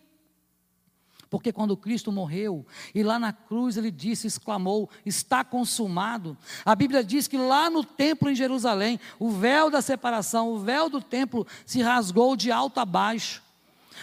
porque 1.33 1.51
quando 1.51 1.79
Cristo 1.79 2.13
morreu 2.13 2.67
e 2.95 3.03
lá 3.03 3.19
na 3.19 3.33
cruz 3.33 3.79
ele 3.79 3.91
disse, 3.91 4.27
exclamou: 4.27 4.91
Está 5.07 5.43
consumado. 5.43 6.37
A 6.63 6.75
Bíblia 6.75 7.03
diz 7.03 7.27
que 7.27 7.39
lá 7.39 7.71
no 7.71 7.83
templo 7.83 8.29
em 8.29 8.35
Jerusalém, 8.35 9.01
o 9.19 9.31
véu 9.31 9.71
da 9.71 9.81
separação, 9.81 10.51
o 10.51 10.59
véu 10.59 10.91
do 10.91 11.01
templo 11.01 11.47
se 11.65 11.81
rasgou 11.81 12.37
de 12.37 12.53
alto 12.53 12.81
a 12.81 12.85
baixo. 12.85 13.43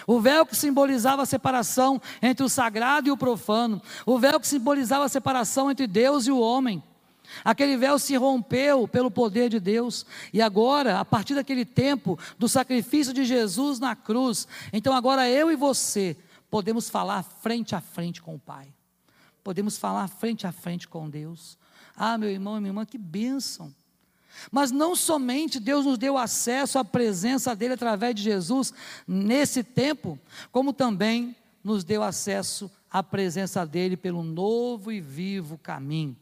O 0.07 0.19
véu 0.19 0.43
que 0.43 0.55
simbolizava 0.55 1.21
a 1.21 1.25
separação 1.27 2.01
entre 2.19 2.43
o 2.43 2.49
sagrado 2.49 3.07
e 3.07 3.11
o 3.11 3.17
profano, 3.17 3.79
o 4.07 4.17
véu 4.17 4.39
que 4.39 4.47
simbolizava 4.47 5.05
a 5.05 5.09
separação 5.09 5.69
entre 5.69 5.85
Deus 5.85 6.25
e 6.25 6.31
o 6.31 6.39
homem. 6.39 6.81
Aquele 7.45 7.77
véu 7.77 7.99
se 7.99 8.15
rompeu 8.15 8.87
pelo 8.87 9.11
poder 9.11 9.49
de 9.49 9.59
Deus, 9.59 10.03
e 10.33 10.41
agora, 10.41 10.99
a 10.99 11.05
partir 11.05 11.35
daquele 11.35 11.63
tempo, 11.63 12.17
do 12.39 12.49
sacrifício 12.49 13.13
de 13.13 13.23
Jesus 13.23 13.79
na 13.79 13.95
cruz, 13.95 14.47
então 14.73 14.95
agora 14.95 15.29
eu 15.29 15.51
e 15.51 15.55
você 15.55 16.17
podemos 16.49 16.89
falar 16.89 17.23
frente 17.23 17.75
a 17.75 17.81
frente 17.81 18.21
com 18.21 18.35
o 18.35 18.39
Pai, 18.39 18.73
podemos 19.43 19.77
falar 19.77 20.07
frente 20.07 20.45
a 20.47 20.51
frente 20.51 20.87
com 20.87 21.09
Deus. 21.09 21.57
Ah, 21.95 22.17
meu 22.17 22.29
irmão 22.29 22.57
e 22.57 22.59
minha 22.59 22.69
irmã, 22.69 22.85
que 22.85 22.97
bênção! 22.97 23.73
Mas 24.51 24.71
não 24.71 24.95
somente 24.95 25.59
Deus 25.59 25.85
nos 25.85 25.97
deu 25.97 26.17
acesso 26.17 26.79
à 26.79 26.85
presença 26.85 27.55
dEle 27.55 27.73
através 27.73 28.15
de 28.15 28.21
Jesus 28.21 28.73
nesse 29.07 29.63
tempo, 29.63 30.19
como 30.51 30.71
também 30.71 31.35
nos 31.63 31.83
deu 31.83 32.03
acesso 32.03 32.71
à 32.89 33.03
presença 33.03 33.65
dEle 33.65 33.97
pelo 33.97 34.23
novo 34.23 34.91
e 34.91 35.01
vivo 35.01 35.57
caminho. 35.57 36.15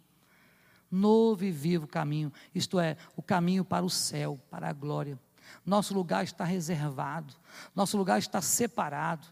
Novo 0.90 1.44
e 1.44 1.52
vivo 1.52 1.86
caminho, 1.86 2.32
isto 2.56 2.80
é, 2.80 2.96
o 3.16 3.22
caminho 3.22 3.66
para 3.66 3.86
o 3.86 3.90
céu, 3.90 4.40
para 4.50 4.70
a 4.70 4.74
glória. 4.74 5.20
Nosso 5.66 5.94
lugar 5.94 6.24
está 6.24 6.46
reservado, 6.46 7.34
nosso 7.76 7.98
lugar 7.98 8.20
está 8.20 8.42
separado. 8.42 9.28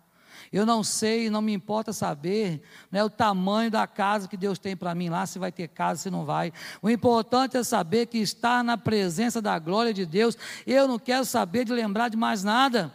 Eu 0.56 0.66
não 0.66 0.86
sei, 0.86 1.30
não 1.30 1.42
me 1.42 1.52
importa 1.52 1.92
saber 1.92 2.62
né, 2.90 3.04
o 3.04 3.10
tamanho 3.10 3.70
da 3.70 3.86
casa 3.86 4.26
que 4.26 4.38
Deus 4.38 4.58
tem 4.58 4.74
para 4.74 4.96
mim 4.96 5.10
lá, 5.10 5.26
se 5.26 5.38
vai 5.38 5.52
ter 5.52 5.68
casa, 5.68 6.04
se 6.04 6.10
não 6.10 6.24
vai. 6.24 6.54
O 6.82 6.90
importante 6.90 7.58
é 7.58 7.64
saber 7.64 8.06
que 8.06 8.20
estar 8.20 8.64
na 8.64 8.78
presença 8.78 9.42
da 9.42 9.60
glória 9.60 9.94
de 9.94 10.06
Deus, 10.06 10.38
eu 10.66 10.88
não 10.88 10.98
quero 10.98 11.26
saber 11.26 11.66
de 11.66 11.74
lembrar 11.74 12.08
de 12.08 12.16
mais 12.16 12.42
nada. 12.42 12.90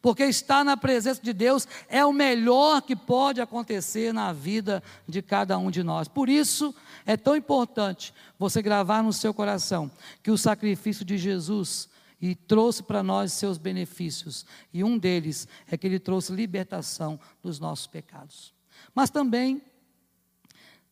Porque 0.00 0.24
estar 0.24 0.64
na 0.64 0.78
presença 0.78 1.20
de 1.22 1.34
Deus 1.34 1.68
é 1.90 2.06
o 2.06 2.12
melhor 2.12 2.80
que 2.80 2.96
pode 2.96 3.42
acontecer 3.42 4.14
na 4.14 4.32
vida 4.32 4.82
de 5.06 5.20
cada 5.20 5.58
um 5.58 5.70
de 5.70 5.82
nós. 5.82 6.08
Por 6.08 6.26
isso 6.26 6.74
é 7.04 7.18
tão 7.18 7.36
importante 7.36 8.14
você 8.38 8.62
gravar 8.62 9.02
no 9.02 9.12
seu 9.12 9.34
coração 9.34 9.90
que 10.22 10.30
o 10.30 10.38
sacrifício 10.38 11.04
de 11.04 11.18
Jesus 11.18 11.86
e 12.20 12.34
trouxe 12.34 12.82
para 12.82 13.02
nós 13.02 13.32
seus 13.32 13.58
benefícios. 13.58 14.44
E 14.72 14.82
um 14.82 14.98
deles 14.98 15.46
é 15.66 15.76
que 15.76 15.86
ele 15.86 15.98
trouxe 15.98 16.32
libertação 16.32 17.18
dos 17.42 17.58
nossos 17.60 17.86
pecados. 17.86 18.52
Mas 18.94 19.10
também 19.10 19.62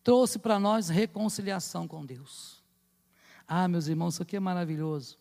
trouxe 0.02 0.38
para 0.38 0.58
nós 0.60 0.88
reconciliação 0.88 1.88
com 1.88 2.04
Deus. 2.04 2.62
Ah, 3.46 3.66
meus 3.66 3.86
irmãos, 3.86 4.14
isso 4.14 4.22
aqui 4.22 4.36
é 4.36 4.40
maravilhoso. 4.40 5.18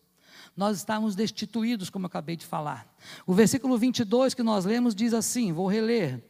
Nós 0.56 0.78
estávamos 0.78 1.14
destituídos, 1.14 1.90
como 1.90 2.04
eu 2.04 2.08
acabei 2.08 2.36
de 2.36 2.46
falar. 2.46 2.86
O 3.26 3.34
versículo 3.34 3.76
22 3.76 4.34
que 4.34 4.42
nós 4.42 4.64
lemos 4.64 4.94
diz 4.94 5.12
assim: 5.12 5.52
vou 5.52 5.66
reler. 5.66 6.22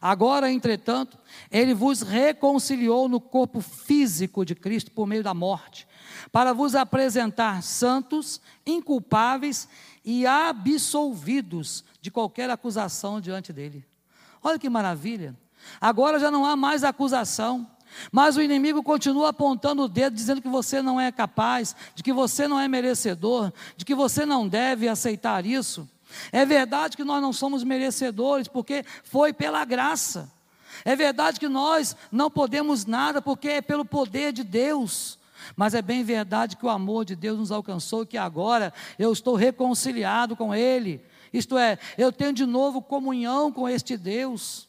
Agora, 0.00 0.50
entretanto, 0.50 1.18
ele 1.50 1.74
vos 1.74 2.02
reconciliou 2.02 3.08
no 3.08 3.20
corpo 3.20 3.60
físico 3.60 4.44
de 4.44 4.54
Cristo 4.54 4.90
por 4.90 5.06
meio 5.06 5.22
da 5.22 5.34
morte, 5.34 5.86
para 6.30 6.52
vos 6.52 6.74
apresentar 6.74 7.62
santos, 7.62 8.40
inculpáveis 8.66 9.68
e 10.04 10.26
absolvidos 10.26 11.84
de 12.00 12.10
qualquer 12.10 12.50
acusação 12.50 13.20
diante 13.20 13.52
dele. 13.52 13.84
Olha 14.42 14.58
que 14.58 14.68
maravilha! 14.68 15.36
Agora 15.80 16.18
já 16.18 16.30
não 16.30 16.44
há 16.44 16.56
mais 16.56 16.84
acusação, 16.84 17.66
mas 18.10 18.36
o 18.36 18.42
inimigo 18.42 18.82
continua 18.82 19.30
apontando 19.30 19.82
o 19.82 19.88
dedo, 19.88 20.14
dizendo 20.14 20.42
que 20.42 20.48
você 20.48 20.82
não 20.82 21.00
é 21.00 21.10
capaz, 21.12 21.74
de 21.94 22.02
que 22.02 22.12
você 22.12 22.48
não 22.48 22.58
é 22.58 22.68
merecedor, 22.68 23.52
de 23.76 23.84
que 23.84 23.94
você 23.94 24.26
não 24.26 24.48
deve 24.48 24.88
aceitar 24.88 25.44
isso. 25.44 25.88
É 26.30 26.44
verdade 26.44 26.96
que 26.96 27.04
nós 27.04 27.20
não 27.20 27.32
somos 27.32 27.64
merecedores, 27.64 28.48
porque 28.48 28.84
foi 29.02 29.32
pela 29.32 29.64
graça. 29.64 30.30
É 30.84 30.96
verdade 30.96 31.38
que 31.38 31.48
nós 31.48 31.96
não 32.10 32.30
podemos 32.30 32.86
nada, 32.86 33.20
porque 33.22 33.48
é 33.48 33.62
pelo 33.62 33.84
poder 33.84 34.32
de 34.32 34.42
Deus. 34.42 35.18
Mas 35.56 35.74
é 35.74 35.82
bem 35.82 36.02
verdade 36.02 36.56
que 36.56 36.64
o 36.64 36.70
amor 36.70 37.04
de 37.04 37.14
Deus 37.14 37.38
nos 37.38 37.52
alcançou 37.52 38.02
e 38.02 38.06
que 38.06 38.18
agora 38.18 38.72
eu 38.98 39.12
estou 39.12 39.34
reconciliado 39.34 40.34
com 40.34 40.54
Ele. 40.54 41.04
Isto 41.32 41.58
é, 41.58 41.78
eu 41.98 42.12
tenho 42.12 42.32
de 42.32 42.46
novo 42.46 42.80
comunhão 42.80 43.52
com 43.52 43.68
este 43.68 43.96
Deus. 43.96 44.68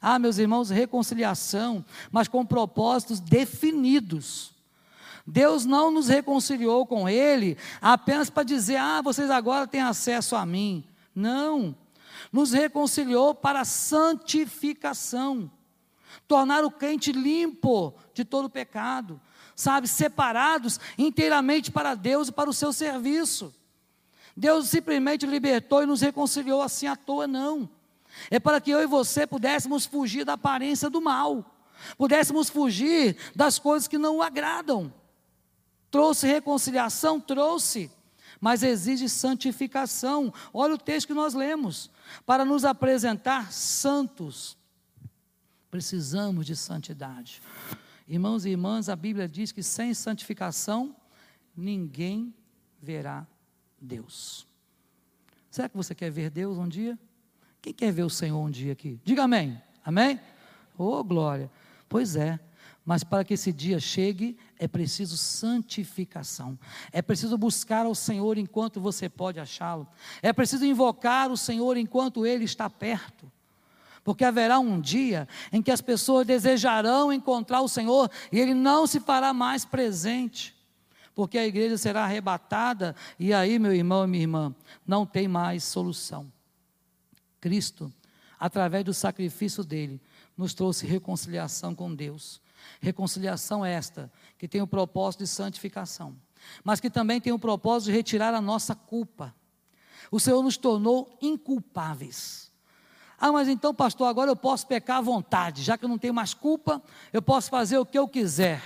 Ah, 0.00 0.18
meus 0.18 0.38
irmãos, 0.38 0.70
reconciliação, 0.70 1.84
mas 2.10 2.28
com 2.28 2.44
propósitos 2.44 3.20
definidos. 3.20 4.52
Deus 5.26 5.66
não 5.66 5.90
nos 5.90 6.08
reconciliou 6.08 6.86
com 6.86 7.06
Ele 7.08 7.58
apenas 7.82 8.30
para 8.30 8.44
dizer, 8.44 8.76
ah, 8.76 9.02
vocês 9.02 9.30
agora 9.30 9.66
têm 9.66 9.82
acesso 9.82 10.34
a 10.34 10.46
mim. 10.46 10.82
Não. 11.14 11.76
Nos 12.32 12.52
reconciliou 12.52 13.34
para 13.34 13.64
santificação, 13.64 15.50
tornar 16.26 16.64
o 16.64 16.70
crente 16.70 17.12
limpo 17.12 17.94
de 18.14 18.24
todo 18.24 18.48
pecado, 18.48 19.20
sabe, 19.54 19.86
separados 19.86 20.80
inteiramente 20.96 21.70
para 21.70 21.94
Deus 21.94 22.28
e 22.28 22.32
para 22.32 22.48
o 22.48 22.54
seu 22.54 22.72
serviço. 22.72 23.54
Deus 24.36 24.68
simplesmente 24.68 25.26
libertou 25.26 25.82
e 25.82 25.86
nos 25.86 26.00
reconciliou 26.00 26.62
assim 26.62 26.86
à 26.86 26.96
toa, 26.96 27.26
não. 27.26 27.68
É 28.30 28.38
para 28.38 28.60
que 28.60 28.70
eu 28.70 28.80
e 28.80 28.86
você 28.86 29.26
pudéssemos 29.26 29.86
fugir 29.86 30.24
da 30.24 30.34
aparência 30.34 30.90
do 30.90 31.00
mal, 31.00 31.44
pudéssemos 31.96 32.48
fugir 32.48 33.16
das 33.34 33.58
coisas 33.58 33.88
que 33.88 33.98
não 33.98 34.16
o 34.16 34.22
agradam. 34.22 34.92
Trouxe 35.90 36.26
reconciliação? 36.26 37.20
Trouxe, 37.20 37.90
mas 38.40 38.62
exige 38.62 39.08
santificação. 39.08 40.32
Olha 40.52 40.74
o 40.74 40.78
texto 40.78 41.06
que 41.06 41.14
nós 41.14 41.34
lemos. 41.34 41.90
Para 42.26 42.44
nos 42.44 42.64
apresentar 42.64 43.52
santos, 43.52 44.56
precisamos 45.70 46.46
de 46.46 46.56
santidade. 46.56 47.40
Irmãos 48.06 48.44
e 48.44 48.50
irmãs, 48.50 48.88
a 48.88 48.96
Bíblia 48.96 49.28
diz 49.28 49.52
que 49.52 49.62
sem 49.62 49.92
santificação, 49.92 50.96
ninguém 51.56 52.34
verá 52.80 53.26
Deus. 53.80 54.46
Será 55.50 55.68
que 55.68 55.76
você 55.76 55.94
quer 55.94 56.10
ver 56.10 56.30
Deus 56.30 56.56
um 56.56 56.68
dia? 56.68 56.98
Quem 57.68 57.74
quer 57.74 57.92
ver 57.92 58.04
o 58.04 58.08
Senhor 58.08 58.40
um 58.40 58.50
dia 58.50 58.72
aqui? 58.72 58.98
Diga 59.04 59.24
amém. 59.24 59.60
Amém? 59.84 60.18
Oh, 60.78 61.04
glória. 61.04 61.50
Pois 61.86 62.16
é. 62.16 62.40
Mas 62.82 63.04
para 63.04 63.22
que 63.22 63.34
esse 63.34 63.52
dia 63.52 63.78
chegue, 63.78 64.38
é 64.58 64.66
preciso 64.66 65.18
santificação. 65.18 66.58
É 66.90 67.02
preciso 67.02 67.36
buscar 67.36 67.84
ao 67.84 67.94
Senhor 67.94 68.38
enquanto 68.38 68.80
você 68.80 69.06
pode 69.06 69.38
achá-lo. 69.38 69.86
É 70.22 70.32
preciso 70.32 70.64
invocar 70.64 71.30
o 71.30 71.36
Senhor 71.36 71.76
enquanto 71.76 72.24
ele 72.24 72.44
está 72.44 72.70
perto. 72.70 73.30
Porque 74.02 74.24
haverá 74.24 74.58
um 74.58 74.80
dia 74.80 75.28
em 75.52 75.60
que 75.60 75.70
as 75.70 75.82
pessoas 75.82 76.26
desejarão 76.26 77.12
encontrar 77.12 77.60
o 77.60 77.68
Senhor 77.68 78.10
e 78.32 78.40
ele 78.40 78.54
não 78.54 78.86
se 78.86 78.98
fará 78.98 79.34
mais 79.34 79.66
presente. 79.66 80.56
Porque 81.14 81.36
a 81.36 81.46
igreja 81.46 81.76
será 81.76 82.04
arrebatada 82.04 82.96
e 83.18 83.34
aí, 83.34 83.58
meu 83.58 83.74
irmão 83.74 84.04
e 84.04 84.06
minha 84.06 84.22
irmã, 84.22 84.54
não 84.86 85.04
tem 85.04 85.28
mais 85.28 85.64
solução. 85.64 86.32
Cristo, 87.40 87.92
através 88.38 88.84
do 88.84 88.94
sacrifício 88.94 89.64
dele, 89.64 90.00
nos 90.36 90.54
trouxe 90.54 90.86
reconciliação 90.86 91.74
com 91.74 91.94
Deus. 91.94 92.40
Reconciliação 92.80 93.64
esta, 93.64 94.10
que 94.36 94.48
tem 94.48 94.60
o 94.62 94.66
propósito 94.66 95.20
de 95.20 95.28
santificação, 95.28 96.16
mas 96.62 96.80
que 96.80 96.90
também 96.90 97.20
tem 97.20 97.32
o 97.32 97.38
propósito 97.38 97.90
de 97.90 97.96
retirar 97.96 98.34
a 98.34 98.40
nossa 98.40 98.74
culpa. 98.74 99.34
O 100.10 100.20
Senhor 100.20 100.42
nos 100.42 100.56
tornou 100.56 101.16
inculpáveis. 101.20 102.50
Ah, 103.18 103.32
mas 103.32 103.48
então, 103.48 103.74
pastor, 103.74 104.06
agora 104.06 104.30
eu 104.30 104.36
posso 104.36 104.66
pecar 104.66 104.98
à 104.98 105.00
vontade, 105.00 105.62
já 105.62 105.76
que 105.76 105.84
eu 105.84 105.88
não 105.88 105.98
tenho 105.98 106.14
mais 106.14 106.34
culpa, 106.34 106.80
eu 107.12 107.20
posso 107.20 107.50
fazer 107.50 107.76
o 107.76 107.84
que 107.84 107.98
eu 107.98 108.06
quiser. 108.06 108.62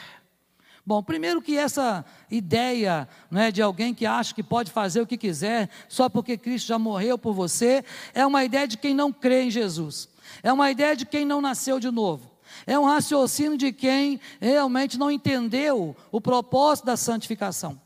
Bom, 0.85 1.01
primeiro 1.01 1.41
que 1.41 1.57
essa 1.57 2.05
ideia 2.29 3.09
é, 3.33 3.53
de 3.53 3.63
alguém 3.63 3.95
que 3.95 4.05
acha 4.05 4.35
que 4.35 4.43
pode 4.43 4.73
fazer 4.73 5.01
o 5.01 5.07
que 5.07 5.17
quiser 5.17 5.71
só 5.89 6.09
porque 6.09 6.37
Cristo 6.37 6.67
já 6.67 6.79
morreu 6.79 7.17
por 7.17 7.33
você, 7.33 7.85
é 8.13 8.27
uma 8.27 8.45
ideia 8.45 8.67
de 8.67 8.77
quem 8.77 8.93
não 8.93 9.13
crê 9.13 9.45
em 9.45 9.51
Jesus, 9.51 10.09
é 10.43 10.53
uma 10.53 10.71
ideia 10.71 10.97
de 10.97 11.07
quem 11.07 11.25
não 11.25 11.41
nasceu 11.41 11.79
de 11.79 11.91
novo. 11.91 12.33
É 12.67 12.79
um 12.79 12.85
raciocínio 12.85 13.57
de 13.57 13.73
quem 13.73 14.21
realmente 14.41 14.99
não 14.99 15.11
entendeu 15.11 15.97
o 16.11 16.21
propósito 16.21 16.85
da 16.85 16.97
santificação. 16.97 17.81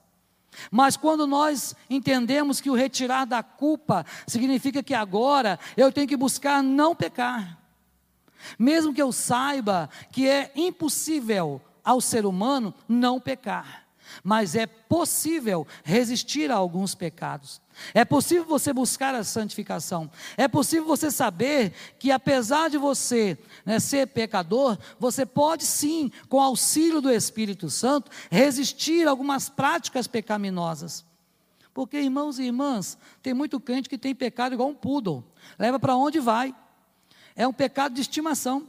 Mas 0.71 0.97
quando 0.97 1.27
nós 1.27 1.75
entendemos 1.89 2.61
que 2.61 2.71
o 2.71 2.75
retirar 2.75 3.27
da 3.27 3.43
culpa 3.43 4.05
significa 4.27 4.83
que 4.83 4.95
agora 4.95 5.59
eu 5.77 5.93
tenho 5.93 6.09
que 6.09 6.17
buscar 6.17 6.63
não 6.63 6.97
pecar, 6.97 7.59
mesmo 8.59 8.93
que 8.93 9.03
eu 9.03 9.13
saiba 9.13 9.89
que 10.11 10.27
é 10.27 10.51
impossível 10.57 11.61
ao 11.87 12.01
ser 12.01 12.27
humano 12.27 12.75
não 12.89 13.21
pecar, 13.21 13.87
mas 14.25 14.57
é 14.57 14.67
possível 14.67 15.65
resistir 15.85 16.51
a 16.51 16.57
alguns 16.57 16.97
pecados. 16.97 17.61
É 17.95 18.05
possível 18.05 18.45
você 18.45 18.73
buscar 18.73 19.15
a 19.15 19.23
santificação. 19.23 20.11
É 20.37 20.49
possível 20.49 20.87
você 20.87 21.11
saber 21.11 21.73
que, 21.99 22.11
apesar 22.11 22.71
de 22.71 22.79
você 22.79 23.39
né, 23.65 23.79
ser 23.79 24.09
pecador, 24.09 24.79
você 24.99 25.25
pode 25.25 25.65
sim, 25.65 26.11
com 26.29 26.41
auxílio 26.41 27.01
do 27.01 27.11
Espírito 27.11 27.71
Santo, 27.71 28.11
resistir 28.31 29.07
a 29.07 29.11
algumas 29.11 29.49
práticas 29.49 30.07
pecaminosas. 30.07 31.05
Porque, 31.75 31.99
irmãos 31.99 32.39
e 32.39 32.45
irmãs, 32.45 32.97
tem 33.23 33.35
muito 33.35 33.61
crente 33.61 33.89
que 33.89 33.99
tem 33.99 34.15
pecado 34.15 34.55
igual 34.55 34.71
um 34.71 34.75
poodle, 34.75 35.23
leva 35.59 35.79
para 35.79 35.95
onde 35.95 36.19
vai. 36.19 36.55
É 37.37 37.47
um 37.47 37.53
pecado 37.53 37.95
de 37.95 38.01
estimação. 38.01 38.67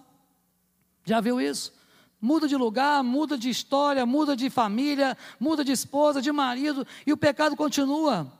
Já 1.06 1.22
viu 1.22 1.40
isso? 1.40 1.77
Muda 2.20 2.48
de 2.48 2.56
lugar, 2.56 3.04
muda 3.04 3.38
de 3.38 3.50
história, 3.50 4.06
muda 4.06 4.36
de 4.36 4.50
família, 4.50 5.16
muda 5.40 5.64
de 5.64 5.72
esposa, 5.72 6.22
de 6.22 6.32
marido, 6.32 6.86
e 7.06 7.14
o 7.14 7.18
pecado 7.18 7.56
continua. 7.56 8.32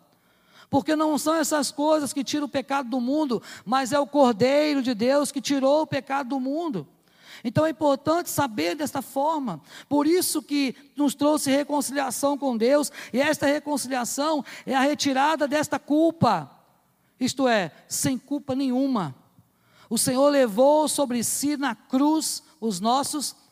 Porque 0.70 0.96
não 0.96 1.18
são 1.18 1.36
essas 1.36 1.72
coisas 1.72 2.12
que 2.12 2.24
tiram 2.24 2.46
o 2.46 2.50
pecado 2.50 2.90
do 2.90 3.00
mundo, 3.00 3.42
mas 3.64 3.94
é 3.94 4.00
o 4.00 4.08
Cordeiro 4.08 4.82
de 4.82 4.94
Deus 4.94 5.32
que 5.32 5.40
tirou 5.40 5.84
o 5.84 5.88
pecado 5.88 6.30
do 6.30 6.40
mundo. 6.40 6.88
Então 7.44 7.66
é 7.66 7.70
importante 7.70 8.30
saber 8.30 8.76
desta 8.76 9.02
forma. 9.02 9.62
Por 9.88 10.08
isso 10.08 10.42
que 10.42 10.76
nos 10.96 11.14
trouxe 11.14 11.52
reconciliação 11.52 12.38
com 12.38 12.58
Deus, 12.58 12.92
e 13.14 13.22
esta 13.22 13.46
reconciliação 13.46 14.44
é 14.66 14.76
a 14.76 14.82
retirada 14.82 15.48
desta 15.48 15.78
culpa. 15.78 16.52
Isto 17.20 17.48
é, 17.48 17.72
sem 17.88 18.18
culpa 18.18 18.56
nenhuma. 18.56 19.16
O 19.90 19.98
Senhor 19.98 20.28
levou 20.30 20.88
sobre 20.88 21.24
si 21.24 21.56
na 21.56 21.76
cruz 21.76 22.44
os 22.60 22.80
nossos 22.80 23.32
pecados. 23.32 23.47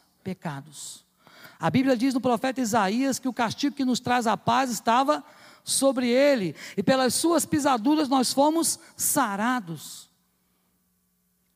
A 1.60 1.70
Bíblia 1.70 1.96
diz 1.96 2.14
no 2.14 2.22
profeta 2.22 2.62
Isaías 2.62 3.20
que 3.20 3.28
o 3.28 3.34
castigo 3.34 3.76
que 3.76 3.86
nos 3.86 4.00
traz 4.00 4.28
a 4.28 4.36
paz 4.36 4.70
estava 4.70 5.24
sobre 5.64 6.10
ele, 6.10 6.56
e 6.78 6.84
pelas 6.84 7.16
suas 7.16 7.46
pisaduras 7.46 8.08
nós 8.08 8.32
fomos 8.32 8.80
sarados. 8.96 10.10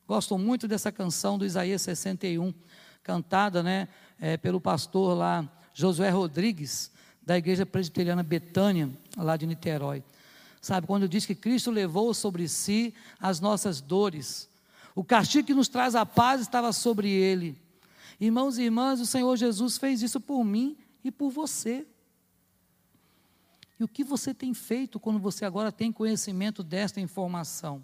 Gosto 0.06 0.36
muito 0.36 0.66
dessa 0.66 0.90
canção 0.90 1.38
do 1.38 1.46
Isaías 1.46 1.82
61, 1.82 2.52
cantada 3.04 3.62
né, 3.62 3.86
é, 4.20 4.36
pelo 4.36 4.60
pastor 4.60 5.16
lá, 5.16 5.48
Josué 5.72 6.10
Rodrigues, 6.10 6.90
da 7.22 7.38
igreja 7.38 7.64
presbiteriana 7.64 8.24
Betânia, 8.24 8.90
lá 9.16 9.36
de 9.36 9.46
Niterói. 9.46 10.02
Sabe, 10.60 10.86
quando 10.86 11.08
diz 11.08 11.24
que 11.24 11.34
Cristo 11.34 11.70
levou 11.70 12.12
sobre 12.12 12.48
si 12.48 12.92
as 13.20 13.38
nossas 13.38 13.80
dores, 13.80 14.48
o 14.94 15.04
castigo 15.04 15.46
que 15.46 15.54
nos 15.54 15.68
traz 15.68 15.94
a 15.94 16.04
paz 16.04 16.40
estava 16.40 16.72
sobre 16.72 17.08
ele. 17.08 17.56
Irmãos 18.20 18.58
e 18.58 18.62
irmãs, 18.62 19.00
o 19.00 19.06
Senhor 19.06 19.34
Jesus 19.36 19.78
fez 19.78 20.02
isso 20.02 20.20
por 20.20 20.44
mim 20.44 20.76
e 21.02 21.10
por 21.10 21.30
você. 21.30 21.86
E 23.78 23.84
o 23.84 23.88
que 23.88 24.04
você 24.04 24.34
tem 24.34 24.52
feito 24.52 25.00
quando 25.00 25.18
você 25.18 25.46
agora 25.46 25.72
tem 25.72 25.90
conhecimento 25.90 26.62
desta 26.62 27.00
informação? 27.00 27.82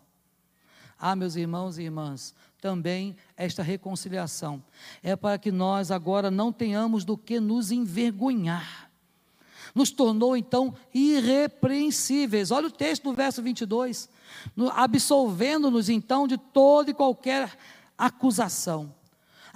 Ah, 0.98 1.16
meus 1.16 1.36
irmãos 1.36 1.78
e 1.78 1.82
irmãs, 1.84 2.34
também 2.60 3.16
esta 3.34 3.62
reconciliação 3.62 4.62
é 5.02 5.16
para 5.16 5.38
que 5.38 5.50
nós 5.50 5.90
agora 5.90 6.30
não 6.30 6.52
tenhamos 6.52 7.04
do 7.04 7.16
que 7.16 7.40
nos 7.40 7.70
envergonhar. 7.70 8.90
Nos 9.74 9.90
tornou 9.90 10.36
então 10.36 10.74
irrepreensíveis. 10.92 12.50
Olha 12.50 12.68
o 12.68 12.70
texto 12.70 13.04
do 13.04 13.12
verso 13.12 13.42
22. 13.42 14.08
Absolvendo-nos 14.72 15.88
então 15.88 16.26
de 16.26 16.38
toda 16.38 16.90
e 16.90 16.94
qualquer 16.94 17.56
acusação. 17.96 18.94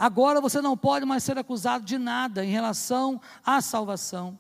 Agora 0.01 0.41
você 0.41 0.63
não 0.63 0.79
pode 0.79 1.05
mais 1.05 1.23
ser 1.23 1.37
acusado 1.37 1.85
de 1.85 1.99
nada 1.99 2.43
em 2.43 2.49
relação 2.49 3.21
à 3.45 3.61
salvação. 3.61 4.39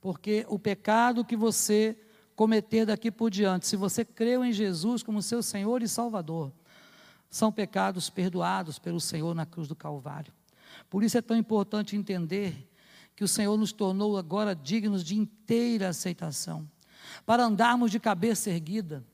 Porque 0.00 0.46
o 0.48 0.56
pecado 0.56 1.24
que 1.24 1.36
você 1.36 1.98
cometer 2.36 2.86
daqui 2.86 3.10
por 3.10 3.28
diante, 3.28 3.66
se 3.66 3.74
você 3.74 4.04
creu 4.04 4.44
em 4.44 4.52
Jesus 4.52 5.02
como 5.02 5.20
seu 5.20 5.42
Senhor 5.42 5.82
e 5.82 5.88
Salvador, 5.88 6.52
são 7.28 7.50
pecados 7.50 8.08
perdoados 8.08 8.78
pelo 8.78 9.00
Senhor 9.00 9.34
na 9.34 9.44
cruz 9.44 9.66
do 9.66 9.74
Calvário. 9.74 10.32
Por 10.88 11.02
isso 11.02 11.18
é 11.18 11.22
tão 11.22 11.36
importante 11.36 11.96
entender 11.96 12.70
que 13.16 13.24
o 13.24 13.28
Senhor 13.28 13.56
nos 13.56 13.72
tornou 13.72 14.16
agora 14.16 14.54
dignos 14.54 15.02
de 15.02 15.16
inteira 15.16 15.88
aceitação, 15.88 16.70
para 17.26 17.42
andarmos 17.42 17.90
de 17.90 17.98
cabeça 17.98 18.48
erguida, 18.48 19.04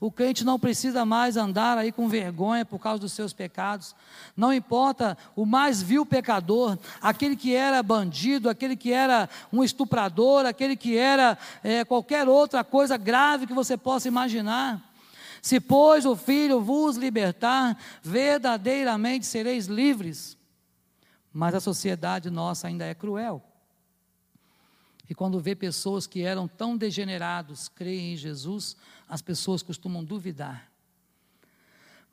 o 0.00 0.12
crente 0.12 0.44
não 0.44 0.60
precisa 0.60 1.04
mais 1.04 1.36
andar 1.36 1.76
aí 1.76 1.90
com 1.90 2.08
vergonha 2.08 2.64
por 2.64 2.78
causa 2.78 3.00
dos 3.00 3.12
seus 3.12 3.32
pecados. 3.32 3.96
Não 4.36 4.52
importa 4.52 5.18
o 5.34 5.44
mais 5.44 5.82
vil 5.82 6.06
pecador, 6.06 6.78
aquele 7.02 7.34
que 7.34 7.52
era 7.52 7.82
bandido, 7.82 8.48
aquele 8.48 8.76
que 8.76 8.92
era 8.92 9.28
um 9.52 9.64
estuprador, 9.64 10.46
aquele 10.46 10.76
que 10.76 10.96
era 10.96 11.36
é, 11.64 11.84
qualquer 11.84 12.28
outra 12.28 12.62
coisa 12.62 12.96
grave 12.96 13.46
que 13.46 13.52
você 13.52 13.76
possa 13.76 14.06
imaginar. 14.06 14.80
Se, 15.42 15.58
pois, 15.58 16.06
o 16.06 16.14
Filho 16.14 16.60
vos 16.60 16.96
libertar, 16.96 17.76
verdadeiramente 18.00 19.26
sereis 19.26 19.66
livres. 19.66 20.38
Mas 21.32 21.54
a 21.54 21.60
sociedade 21.60 22.30
nossa 22.30 22.68
ainda 22.68 22.84
é 22.84 22.94
cruel. 22.94 23.42
E 25.08 25.14
quando 25.14 25.40
vê 25.40 25.54
pessoas 25.54 26.06
que 26.06 26.22
eram 26.22 26.46
tão 26.46 26.76
degenerados 26.76 27.68
creem 27.68 28.12
em 28.12 28.16
Jesus, 28.16 28.76
as 29.08 29.22
pessoas 29.22 29.62
costumam 29.62 30.04
duvidar. 30.04 30.70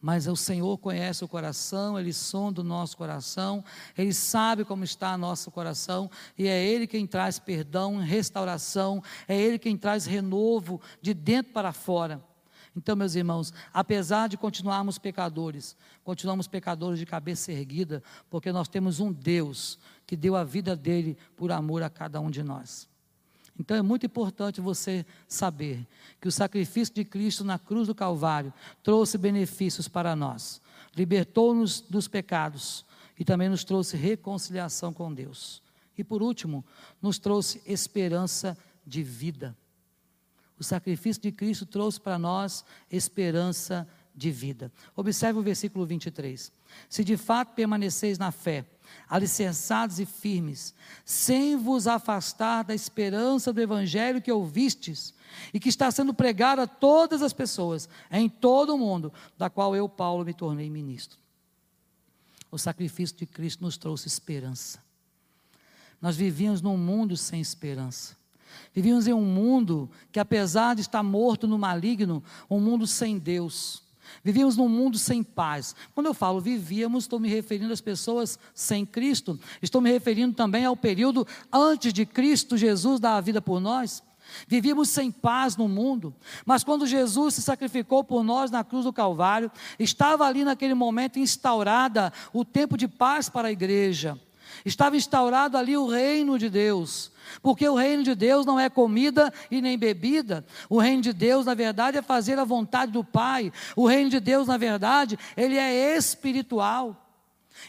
Mas 0.01 0.27
o 0.27 0.36
Senhor 0.36 0.77
conhece 0.77 1.23
o 1.25 1.27
coração, 1.27 1.99
Ele 1.99 2.13
sonda 2.13 2.62
o 2.62 2.63
nosso 2.63 2.95
coração, 2.95 3.65
Ele 3.97 4.13
sabe 4.13 4.63
como 4.63 4.84
está 4.84 5.17
nosso 5.17 5.49
coração, 5.49 6.10
e 6.38 6.47
é 6.47 6.63
Ele 6.63 6.86
quem 6.86 7.08
traz 7.08 7.39
perdão, 7.39 7.98
restauração, 7.98 9.04
é 9.27 9.35
Ele 9.35 9.58
quem 9.58 9.75
traz 9.75 10.06
renovo 10.06 10.79
de 11.02 11.13
dentro 11.13 11.52
para 11.54 11.73
fora. 11.73 12.23
Então, 12.75 12.96
meus 12.96 13.15
irmãos, 13.15 13.54
apesar 13.73 14.27
de 14.27 14.37
continuarmos 14.37 14.98
pecadores, 14.98 15.77
continuamos 16.04 16.46
pecadores 16.46 17.00
de 17.00 17.06
cabeça 17.06 17.52
erguida, 17.52 18.04
porque 18.29 18.52
nós 18.52 18.67
temos 18.67 19.00
um 19.00 19.13
Deus 19.13 19.79
que 20.06 20.15
deu 20.15 20.35
a 20.35 20.43
vida 20.43 20.75
dele 20.75 21.17
por 21.35 21.51
amor 21.51 21.83
a 21.83 21.89
cada 21.89 22.19
um 22.19 22.29
de 22.29 22.43
nós. 22.43 22.87
Então 23.60 23.77
é 23.77 23.81
muito 23.81 24.06
importante 24.06 24.60
você 24.60 25.06
saber 25.27 25.87
que 26.19 26.27
o 26.27 26.31
sacrifício 26.31 26.93
de 26.93 27.06
Cristo 27.06 27.43
na 27.43 27.58
cruz 27.58 27.87
do 27.87 27.95
Calvário 27.95 28.53
trouxe 28.83 29.17
benefícios 29.17 29.87
para 29.87 30.15
nós, 30.15 30.62
libertou-nos 30.95 31.79
dos 31.79 32.08
pecados 32.08 32.85
e 33.17 33.23
também 33.23 33.47
nos 33.47 33.63
trouxe 33.63 33.95
reconciliação 33.95 34.91
com 34.91 35.13
Deus. 35.13 35.62
E 35.97 36.03
por 36.03 36.21
último, 36.21 36.65
nos 37.01 37.17
trouxe 37.17 37.62
esperança 37.65 38.58
de 38.85 39.01
vida. 39.01 39.56
O 40.60 40.63
sacrifício 40.63 41.21
de 41.21 41.31
Cristo 41.31 41.65
trouxe 41.65 41.99
para 41.99 42.19
nós 42.19 42.65
esperança 42.91 43.87
de 44.13 44.31
vida. 44.31 44.71
Observe 44.95 45.39
o 45.39 45.43
versículo 45.43 45.85
23. 45.85 46.51
Se 46.89 47.03
de 47.03 47.17
fato 47.17 47.53
permaneceis 47.53 48.17
na 48.17 48.31
fé, 48.31 48.65
alicerçados 49.10 50.00
e 50.00 50.06
firmes, 50.06 50.73
sem 51.04 51.56
vos 51.56 51.87
afastar 51.87 52.63
da 52.63 52.73
esperança 52.73 53.54
do 53.54 53.62
evangelho 53.62 54.21
que 54.21 54.31
ouvistes 54.31 55.13
e 55.54 55.60
que 55.60 55.69
está 55.69 55.89
sendo 55.91 56.13
pregado 56.13 56.62
a 56.62 56.67
todas 56.67 57.21
as 57.21 57.33
pessoas 57.33 57.89
em 58.12 58.29
todo 58.29 58.75
o 58.75 58.77
mundo, 58.77 59.12
da 59.37 59.50
qual 59.50 59.75
eu, 59.75 59.87
Paulo, 59.87 60.25
me 60.25 60.33
tornei 60.33 60.69
ministro. 60.69 61.19
O 62.52 62.58
sacrifício 62.58 63.17
de 63.17 63.25
Cristo 63.25 63.63
nos 63.63 63.77
trouxe 63.77 64.08
esperança. 64.08 64.79
Nós 66.02 66.15
vivíamos 66.15 66.62
num 66.62 66.77
mundo 66.77 67.17
sem 67.17 67.41
esperança. 67.41 68.15
Vivíamos 68.73 69.08
em 69.08 69.13
um 69.13 69.25
mundo 69.25 69.89
que, 70.12 70.19
apesar 70.19 70.75
de 70.75 70.81
estar 70.81 71.04
morto 71.04 71.48
no 71.48 71.58
maligno, 71.58 72.23
um 72.50 72.60
mundo 72.60 72.85
sem 72.85 73.17
Deus. 73.17 73.83
Vivíamos 74.23 74.58
num 74.58 74.69
mundo 74.69 74.97
sem 74.97 75.23
paz. 75.23 75.75
Quando 75.93 76.08
eu 76.08 76.13
falo 76.13 76.39
vivíamos, 76.39 77.03
estou 77.03 77.19
me 77.19 77.29
referindo 77.29 77.73
às 77.73 77.81
pessoas 77.81 78.39
sem 78.53 78.85
Cristo. 78.85 79.39
Estou 79.62 79.81
me 79.81 79.91
referindo 79.91 80.35
também 80.35 80.65
ao 80.65 80.75
período 80.75 81.27
antes 81.51 81.93
de 81.93 82.06
Cristo 82.06 82.58
Jesus 82.58 82.99
dar 82.99 83.17
a 83.17 83.21
vida 83.21 83.41
por 83.41 83.60
nós. 83.60 84.03
Vivíamos 84.47 84.89
sem 84.89 85.12
paz 85.12 85.56
no 85.56 85.67
mundo, 85.67 86.13
mas 86.45 86.63
quando 86.63 86.87
Jesus 86.87 87.35
se 87.35 87.41
sacrificou 87.41 88.03
por 88.03 88.23
nós 88.23 88.49
na 88.51 88.63
cruz 88.63 88.85
do 88.85 88.93
Calvário, 88.93 89.51
estava 89.79 90.25
ali 90.25 90.43
naquele 90.43 90.73
momento 90.73 91.19
instaurada 91.19 92.12
o 92.33 92.43
tempo 92.43 92.77
de 92.77 92.87
paz 92.87 93.29
para 93.29 93.49
a 93.49 93.51
igreja. 93.51 94.19
Estava 94.63 94.95
instaurado 94.95 95.58
ali 95.58 95.75
o 95.75 95.87
reino 95.87 96.37
de 96.37 96.49
Deus. 96.49 97.12
Porque 97.41 97.67
o 97.67 97.75
reino 97.75 98.03
de 98.03 98.15
Deus 98.15 98.45
não 98.45 98.60
é 98.60 98.69
comida 98.69 99.33
e 99.49 99.62
nem 99.62 99.77
bebida. 99.77 100.45
O 100.69 100.79
reino 100.79 101.01
de 101.01 101.12
Deus, 101.12 101.45
na 101.45 101.53
verdade, 101.53 101.97
é 101.97 102.01
fazer 102.01 102.37
a 102.39 102.43
vontade 102.43 102.91
do 102.91 103.03
Pai. 103.03 103.51
O 103.75 103.87
reino 103.87 104.10
de 104.10 104.19
Deus, 104.19 104.47
na 104.47 104.58
verdade, 104.58 105.17
ele 105.35 105.58
é 105.58 105.97
espiritual. 105.97 107.01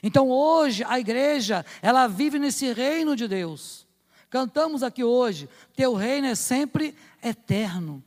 Então 0.03 0.28
hoje 0.28 0.84
a 0.87 0.99
igreja, 0.99 1.64
ela 1.80 2.07
vive 2.07 2.39
nesse 2.39 2.72
reino 2.72 3.16
de 3.16 3.26
Deus. 3.26 3.87
Cantamos 4.28 4.82
aqui 4.82 5.05
hoje, 5.05 5.49
teu 5.74 5.95
reino 5.95 6.26
é 6.26 6.34
sempre 6.34 6.95
eterno. 7.22 8.03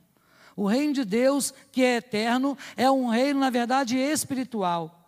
O 0.56 0.68
reino 0.68 0.94
de 0.94 1.06
Deus, 1.06 1.54
que 1.72 1.82
é 1.82 1.96
eterno, 1.96 2.58
é 2.76 2.92
um 2.92 3.08
reino, 3.08 3.40
na 3.40 3.50
verdade, 3.50 3.98
espiritual. 3.98 4.99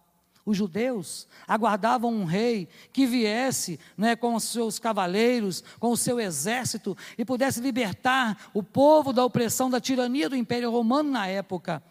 Os 0.45 0.57
judeus 0.57 1.27
aguardavam 1.47 2.11
um 2.13 2.25
rei 2.25 2.67
que 2.91 3.05
viesse 3.05 3.79
né, 3.95 4.15
com 4.15 4.35
os 4.35 4.43
seus 4.45 4.79
cavaleiros, 4.79 5.63
com 5.79 5.91
o 5.91 5.97
seu 5.97 6.19
exército 6.19 6.97
e 7.17 7.23
pudesse 7.23 7.61
libertar 7.61 8.49
o 8.53 8.63
povo 8.63 9.13
da 9.13 9.23
opressão, 9.23 9.69
da 9.69 9.79
tirania 9.79 10.29
do 10.29 10.35
Império 10.35 10.71
Romano 10.71 11.11
na 11.11 11.27
época. 11.27 11.83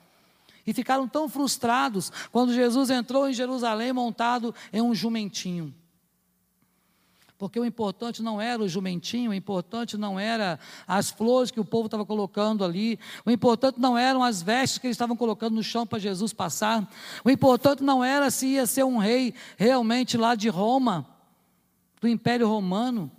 E 0.67 0.75
ficaram 0.75 1.09
tão 1.09 1.29
frustrados 1.29 2.13
quando 2.31 2.53
Jesus 2.53 2.91
entrou 2.91 3.29
em 3.29 3.33
Jerusalém 3.33 3.93
montado 3.93 4.55
em 4.73 4.83
um 4.83 4.95
jumentinho. 4.95 5.75
Porque 7.41 7.59
o 7.59 7.65
importante 7.65 8.23
não 8.23 8.39
era 8.39 8.63
o 8.63 8.69
jumentinho, 8.69 9.31
o 9.31 9.35
importante 9.35 9.97
não 9.97 10.21
era 10.21 10.61
as 10.87 11.09
flores 11.09 11.51
que 11.51 11.59
o 11.59 11.65
povo 11.65 11.87
estava 11.87 12.05
colocando 12.05 12.63
ali, 12.63 12.99
o 13.25 13.31
importante 13.31 13.81
não 13.81 13.97
eram 13.97 14.23
as 14.23 14.43
vestes 14.43 14.77
que 14.77 14.87
eles 14.87 14.95
estavam 14.95 15.17
colocando 15.17 15.55
no 15.55 15.63
chão 15.63 15.87
para 15.87 15.99
Jesus 15.99 16.35
passar, 16.35 16.87
o 17.25 17.31
importante 17.31 17.83
não 17.83 18.05
era 18.05 18.31
se 18.31 18.47
ia 18.47 18.67
ser 18.67 18.85
um 18.85 18.99
rei 18.99 19.33
realmente 19.57 20.19
lá 20.19 20.35
de 20.35 20.51
Roma, 20.51 21.07
do 21.99 22.07
Império 22.07 22.47
Romano, 22.47 23.11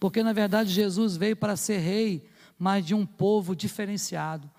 porque 0.00 0.24
na 0.24 0.32
verdade 0.32 0.70
Jesus 0.70 1.16
veio 1.16 1.36
para 1.36 1.54
ser 1.54 1.78
rei, 1.78 2.28
mas 2.58 2.84
de 2.84 2.96
um 2.96 3.06
povo 3.06 3.54
diferenciado, 3.54 4.50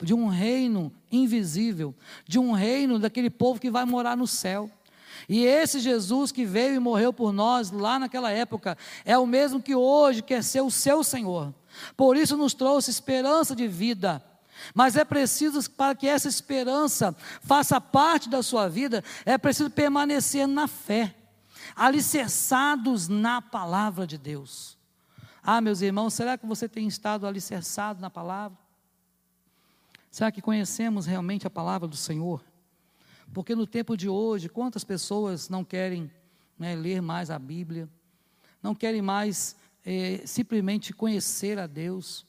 de 0.00 0.14
um 0.14 0.28
reino 0.28 0.92
invisível, 1.10 1.92
de 2.28 2.38
um 2.38 2.52
reino 2.52 3.00
daquele 3.00 3.28
povo 3.28 3.58
que 3.58 3.72
vai 3.72 3.84
morar 3.84 4.16
no 4.16 4.28
céu. 4.28 4.70
E 5.28 5.44
esse 5.44 5.80
Jesus 5.80 6.30
que 6.30 6.44
veio 6.44 6.74
e 6.74 6.78
morreu 6.78 7.12
por 7.12 7.32
nós 7.32 7.70
lá 7.70 7.98
naquela 7.98 8.30
época, 8.30 8.76
é 9.04 9.16
o 9.16 9.26
mesmo 9.26 9.62
que 9.62 9.74
hoje 9.74 10.22
quer 10.22 10.44
ser 10.44 10.60
o 10.60 10.70
seu 10.70 11.02
Senhor. 11.02 11.54
Por 11.96 12.16
isso 12.16 12.36
nos 12.36 12.52
trouxe 12.52 12.90
esperança 12.90 13.56
de 13.56 13.66
vida. 13.66 14.22
Mas 14.74 14.96
é 14.96 15.04
preciso, 15.04 15.70
para 15.70 15.94
que 15.94 16.06
essa 16.06 16.28
esperança 16.28 17.14
faça 17.42 17.80
parte 17.80 18.28
da 18.28 18.42
sua 18.42 18.68
vida, 18.68 19.02
é 19.24 19.38
preciso 19.38 19.70
permanecer 19.70 20.46
na 20.46 20.66
fé, 20.66 21.14
alicerçados 21.74 23.08
na 23.08 23.40
palavra 23.40 24.06
de 24.06 24.18
Deus. 24.18 24.76
Ah, 25.42 25.60
meus 25.60 25.80
irmãos, 25.80 26.12
será 26.14 26.36
que 26.36 26.46
você 26.46 26.68
tem 26.68 26.86
estado 26.86 27.26
alicerçado 27.26 28.00
na 28.00 28.10
palavra? 28.10 28.58
Será 30.10 30.32
que 30.32 30.42
conhecemos 30.42 31.06
realmente 31.06 31.46
a 31.46 31.50
palavra 31.50 31.86
do 31.86 31.96
Senhor? 31.96 32.44
Porque 33.32 33.54
no 33.54 33.66
tempo 33.66 33.96
de 33.96 34.08
hoje, 34.08 34.48
quantas 34.48 34.84
pessoas 34.84 35.48
não 35.48 35.64
querem 35.64 36.10
né, 36.58 36.74
ler 36.74 37.00
mais 37.00 37.30
a 37.30 37.38
Bíblia, 37.38 37.88
não 38.62 38.74
querem 38.74 39.02
mais 39.02 39.56
é, 39.84 40.22
simplesmente 40.26 40.92
conhecer 40.92 41.58
a 41.58 41.66
Deus. 41.66 42.26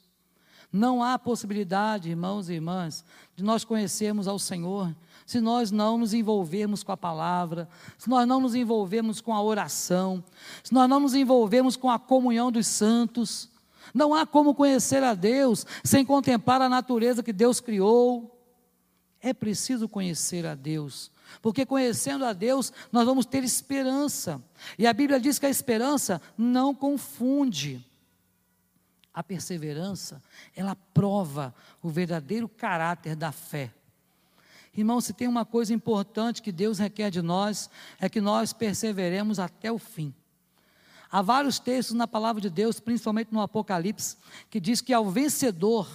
Não 0.72 1.04
há 1.04 1.18
possibilidade, 1.18 2.10
irmãos 2.10 2.48
e 2.48 2.54
irmãs, 2.54 3.04
de 3.36 3.44
nós 3.44 3.64
conhecermos 3.64 4.28
ao 4.28 4.38
Senhor 4.38 4.94
se 5.30 5.40
nós 5.40 5.70
não 5.70 5.96
nos 5.96 6.12
envolvermos 6.12 6.82
com 6.82 6.92
a 6.92 6.98
palavra, 6.98 7.70
se 8.00 8.10
nós 8.10 8.28
não 8.28 8.42
nos 8.42 8.56
envolvermos 8.56 9.22
com 9.22 9.32
a 9.32 9.40
oração, 9.40 10.24
se 10.64 10.74
nós 10.74 10.90
não 10.90 11.00
nos 11.00 11.14
envolvermos 11.14 11.76
com 11.76 11.88
a 11.88 12.00
comunhão 12.00 12.52
dos 12.52 12.66
santos. 12.66 13.48
Não 13.94 14.12
há 14.12 14.26
como 14.26 14.56
conhecer 14.56 15.04
a 15.04 15.14
Deus 15.14 15.68
sem 15.84 16.04
contemplar 16.04 16.64
a 16.64 16.68
natureza 16.68 17.22
que 17.22 17.32
Deus 17.32 17.60
criou. 17.60 18.39
É 19.22 19.34
preciso 19.34 19.90
conhecer 19.90 20.46
a 20.46 20.56
Deus, 20.56 21.12
porque 21.42 21.66
conhecendo 21.66 22.24
a 22.24 22.32
Deus, 22.34 22.72
nós 22.92 23.06
vamos 23.06 23.26
ter 23.26 23.44
esperança. 23.44 24.42
E 24.78 24.88
a 24.88 24.94
Bíblia 24.94 25.20
diz 25.20 25.38
que 25.38 25.46
a 25.46 25.50
esperança 25.50 26.22
não 26.38 26.74
confunde. 26.74 27.86
A 29.14 29.22
perseverança, 29.22 30.22
ela 30.56 30.76
prova 30.94 31.54
o 31.82 31.90
verdadeiro 31.90 32.48
caráter 32.48 33.16
da 33.16 33.32
fé. 33.32 33.74
Irmão, 34.74 35.02
se 35.02 35.12
tem 35.12 35.28
uma 35.28 35.44
coisa 35.44 35.74
importante 35.74 36.42
que 36.42 36.52
Deus 36.52 36.80
requer 36.80 37.10
de 37.10 37.22
nós, 37.22 37.70
é 38.00 38.08
que 38.08 38.22
nós 38.22 38.54
perseveremos 38.54 39.40
até 39.40 39.72
o 39.72 39.78
fim. 39.78 40.14
Há 41.12 41.22
vários 41.22 41.58
textos 41.60 41.96
na 41.96 42.08
palavra 42.08 42.40
de 42.40 42.50
Deus, 42.50 42.80
principalmente 42.80 43.34
no 43.34 43.42
Apocalipse, 43.42 44.16
que 44.50 44.60
diz 44.60 44.80
que 44.80 44.94
ao 44.94 45.10
vencedor 45.10 45.90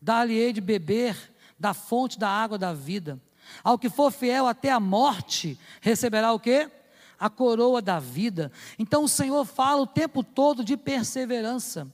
dá-lhe 0.00 0.52
de 0.52 0.60
beber 0.60 1.16
da 1.60 1.74
fonte 1.74 2.18
da 2.18 2.28
água 2.28 2.56
da 2.56 2.72
vida. 2.72 3.20
Ao 3.62 3.78
que 3.78 3.90
for 3.90 4.10
fiel 4.10 4.46
até 4.46 4.70
a 4.70 4.80
morte, 4.80 5.58
receberá 5.82 6.32
o 6.32 6.40
quê? 6.40 6.70
A 7.18 7.28
coroa 7.28 7.82
da 7.82 8.00
vida. 8.00 8.50
Então 8.78 9.04
o 9.04 9.08
Senhor 9.08 9.44
fala 9.44 9.82
o 9.82 9.86
tempo 9.86 10.24
todo 10.24 10.64
de 10.64 10.76
perseverança. 10.76 11.86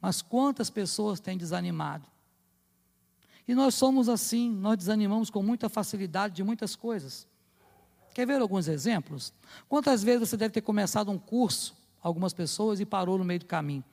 Mas 0.00 0.20
quantas 0.20 0.68
pessoas 0.68 1.20
têm 1.20 1.38
desanimado? 1.38 2.06
E 3.46 3.54
nós 3.54 3.74
somos 3.74 4.08
assim, 4.08 4.50
nós 4.50 4.76
desanimamos 4.76 5.30
com 5.30 5.42
muita 5.42 5.68
facilidade 5.68 6.34
de 6.34 6.42
muitas 6.42 6.74
coisas. 6.74 7.28
Quer 8.12 8.26
ver 8.26 8.40
alguns 8.40 8.68
exemplos? 8.68 9.32
Quantas 9.68 10.02
vezes 10.02 10.28
você 10.28 10.36
deve 10.36 10.52
ter 10.52 10.62
começado 10.62 11.10
um 11.10 11.18
curso, 11.18 11.76
algumas 12.02 12.32
pessoas, 12.32 12.80
e 12.80 12.86
parou 12.86 13.18
no 13.18 13.24
meio 13.24 13.40
do 13.40 13.46
caminho? 13.46 13.84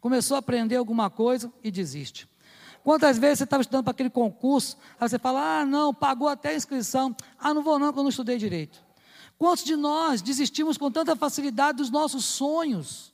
Começou 0.00 0.34
a 0.34 0.38
aprender 0.38 0.76
alguma 0.76 1.08
coisa 1.10 1.52
e 1.62 1.70
desiste. 1.70 2.28
Quantas 2.88 3.18
vezes 3.18 3.40
você 3.40 3.44
estava 3.44 3.60
estudando 3.60 3.84
para 3.84 3.90
aquele 3.90 4.08
concurso, 4.08 4.74
aí 4.98 5.06
você 5.06 5.18
fala, 5.18 5.60
ah, 5.60 5.66
não, 5.66 5.92
pagou 5.92 6.26
até 6.26 6.48
a 6.48 6.54
inscrição, 6.54 7.14
ah, 7.38 7.52
não 7.52 7.62
vou 7.62 7.78
não, 7.78 7.88
porque 7.88 7.98
eu 7.98 8.02
não 8.02 8.08
estudei 8.08 8.38
direito. 8.38 8.82
Quantos 9.36 9.62
de 9.62 9.76
nós 9.76 10.22
desistimos 10.22 10.78
com 10.78 10.90
tanta 10.90 11.14
facilidade 11.14 11.76
dos 11.76 11.90
nossos 11.90 12.24
sonhos? 12.24 13.12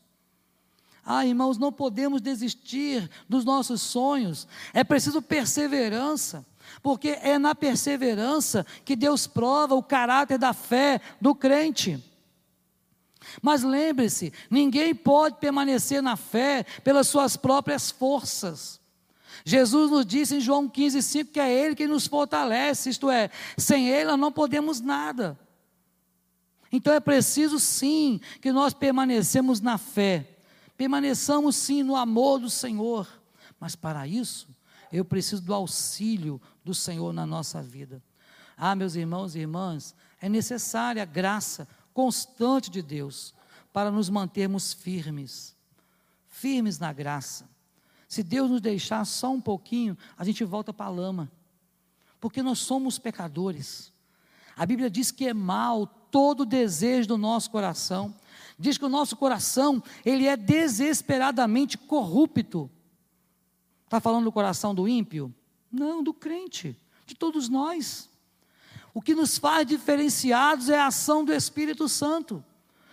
Ah, 1.04 1.26
irmãos, 1.26 1.58
não 1.58 1.72
podemos 1.72 2.20
desistir 2.20 3.10
dos 3.28 3.44
nossos 3.44 3.82
sonhos, 3.82 4.46
é 4.72 4.84
preciso 4.84 5.20
perseverança, 5.20 6.46
porque 6.80 7.18
é 7.20 7.36
na 7.36 7.52
perseverança 7.52 8.64
que 8.84 8.94
Deus 8.94 9.26
prova 9.26 9.74
o 9.74 9.82
caráter 9.82 10.38
da 10.38 10.52
fé 10.52 11.00
do 11.20 11.34
crente. 11.34 12.00
Mas 13.42 13.64
lembre-se, 13.64 14.32
ninguém 14.48 14.94
pode 14.94 15.38
permanecer 15.38 16.00
na 16.00 16.16
fé 16.16 16.64
pelas 16.84 17.08
suas 17.08 17.36
próprias 17.36 17.90
forças. 17.90 18.83
Jesus 19.44 19.90
nos 19.90 20.06
disse 20.06 20.36
em 20.36 20.40
João 20.40 20.68
15,5 20.68 21.32
que 21.32 21.40
é 21.40 21.52
Ele 21.52 21.74
que 21.74 21.86
nos 21.86 22.06
fortalece, 22.06 22.88
isto 22.88 23.10
é, 23.10 23.30
sem 23.58 23.88
Ele 23.88 24.06
nós 24.06 24.18
não 24.18 24.32
podemos 24.32 24.80
nada. 24.80 25.38
Então 26.72 26.92
é 26.92 27.00
preciso 27.00 27.60
sim 27.60 28.20
que 28.40 28.50
nós 28.50 28.72
permanecemos 28.72 29.60
na 29.60 29.76
fé, 29.78 30.34
Permaneçamos 30.76 31.54
sim 31.56 31.82
no 31.82 31.94
amor 31.94 32.40
do 32.40 32.50
Senhor, 32.50 33.08
mas 33.60 33.76
para 33.76 34.06
isso 34.06 34.48
eu 34.92 35.04
preciso 35.04 35.42
do 35.42 35.54
auxílio 35.54 36.40
do 36.64 36.74
Senhor 36.74 37.12
na 37.12 37.24
nossa 37.24 37.62
vida. 37.62 38.02
Ah, 38.56 38.74
meus 38.74 38.94
irmãos 38.94 39.34
e 39.34 39.40
irmãs, 39.40 39.94
é 40.20 40.28
necessária 40.28 41.02
a 41.02 41.06
graça 41.06 41.68
constante 41.92 42.70
de 42.70 42.82
Deus 42.82 43.34
para 43.72 43.90
nos 43.90 44.08
mantermos 44.08 44.72
firmes, 44.72 45.56
firmes 46.28 46.78
na 46.78 46.92
graça. 46.92 47.48
Se 48.14 48.22
Deus 48.22 48.48
nos 48.48 48.60
deixar 48.60 49.04
só 49.04 49.32
um 49.32 49.40
pouquinho, 49.40 49.98
a 50.16 50.22
gente 50.22 50.44
volta 50.44 50.72
para 50.72 50.86
a 50.86 50.88
lama, 50.88 51.32
porque 52.20 52.44
nós 52.44 52.60
somos 52.60 52.96
pecadores. 52.96 53.92
A 54.56 54.64
Bíblia 54.64 54.88
diz 54.88 55.10
que 55.10 55.26
é 55.26 55.34
mal 55.34 55.84
todo 55.84 56.46
desejo 56.46 57.08
do 57.08 57.18
nosso 57.18 57.50
coração. 57.50 58.14
Diz 58.56 58.78
que 58.78 58.84
o 58.84 58.88
nosso 58.88 59.16
coração, 59.16 59.82
ele 60.04 60.28
é 60.28 60.36
desesperadamente 60.36 61.76
corrupto. 61.76 62.70
Está 63.84 63.98
falando 63.98 64.22
do 64.22 64.30
coração 64.30 64.72
do 64.72 64.86
ímpio? 64.86 65.34
Não, 65.68 66.00
do 66.00 66.14
crente, 66.14 66.80
de 67.04 67.16
todos 67.16 67.48
nós. 67.48 68.08
O 68.94 69.02
que 69.02 69.12
nos 69.12 69.38
faz 69.38 69.66
diferenciados 69.66 70.68
é 70.68 70.78
a 70.78 70.86
ação 70.86 71.24
do 71.24 71.32
Espírito 71.32 71.88
Santo 71.88 72.44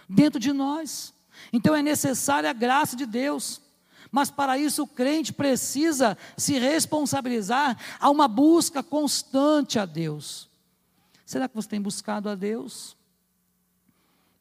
dentro 0.10 0.40
de 0.40 0.52
nós. 0.52 1.14
Então 1.54 1.76
é 1.76 1.84
necessária 1.84 2.50
a 2.50 2.54
graça 2.54 2.96
de 2.96 3.06
Deus. 3.06 3.62
Mas 4.12 4.30
para 4.30 4.58
isso 4.58 4.84
o 4.84 4.88
crente 4.88 5.32
precisa 5.32 6.18
se 6.36 6.60
responsabilizar 6.60 7.78
a 8.00 8.10
uma 8.10 8.28
busca 8.28 8.84
constante 8.84 9.80
a 9.80 9.86
Deus. 9.86 10.50
Será 11.26 11.48
que 11.48 11.56
você 11.56 11.70
tem 11.70 11.82
buscado 11.82 12.28
a 12.28 12.36
Deus? 12.36 12.98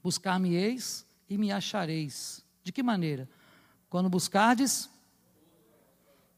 Buscar-me-eis 0.03 1.07
e 1.29 1.39
me 1.39 1.53
achareis. 1.53 2.45
De 2.65 2.73
que 2.73 2.83
maneira? 2.83 3.29
Quando 3.89 4.09
buscardes 4.09 4.91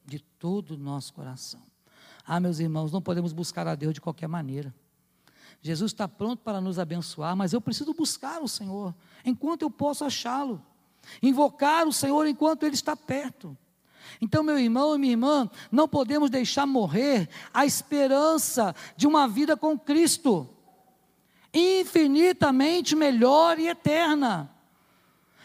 de 0.05 0.19
todo 0.19 0.73
o 0.73 0.79
nosso 0.79 1.15
coração. 1.15 1.63
Ah, 2.27 2.39
meus 2.39 2.59
irmãos, 2.59 2.93
não 2.93 3.01
podemos 3.01 3.33
buscar 3.33 3.67
a 3.67 3.75
Deus 3.75 3.95
de 3.95 4.01
qualquer 4.01 4.29
maneira. 4.29 4.75
Jesus 5.63 5.93
está 5.93 6.07
pronto 6.07 6.41
para 6.41 6.61
nos 6.61 6.79
abençoar, 6.79 7.37
mas 7.37 7.53
eu 7.53 7.61
preciso 7.61 7.95
buscar 7.95 8.43
o 8.43 8.49
Senhor 8.49 8.95
enquanto 9.25 9.63
eu 9.63 9.71
posso 9.71 10.05
achá-lo. 10.05 10.65
Invocar 11.23 11.87
o 11.87 11.93
Senhor 11.93 12.27
enquanto 12.27 12.65
Ele 12.65 12.75
está 12.75 12.97
perto. 12.97 13.57
Então, 14.21 14.43
meu 14.43 14.59
irmão 14.59 14.95
e 14.95 14.99
minha 14.99 15.13
irmã, 15.13 15.51
não 15.71 15.89
podemos 15.89 16.31
deixar 16.31 16.67
morrer 16.67 17.29
a 17.53 17.67
esperança 17.67 18.75
de 18.97 19.07
uma 19.07 19.27
vida 19.27 19.57
com 19.57 19.79
Cristo, 19.79 20.49
infinitamente 21.53 22.95
melhor 22.95 23.59
e 23.59 23.69
eterna. 23.69 24.51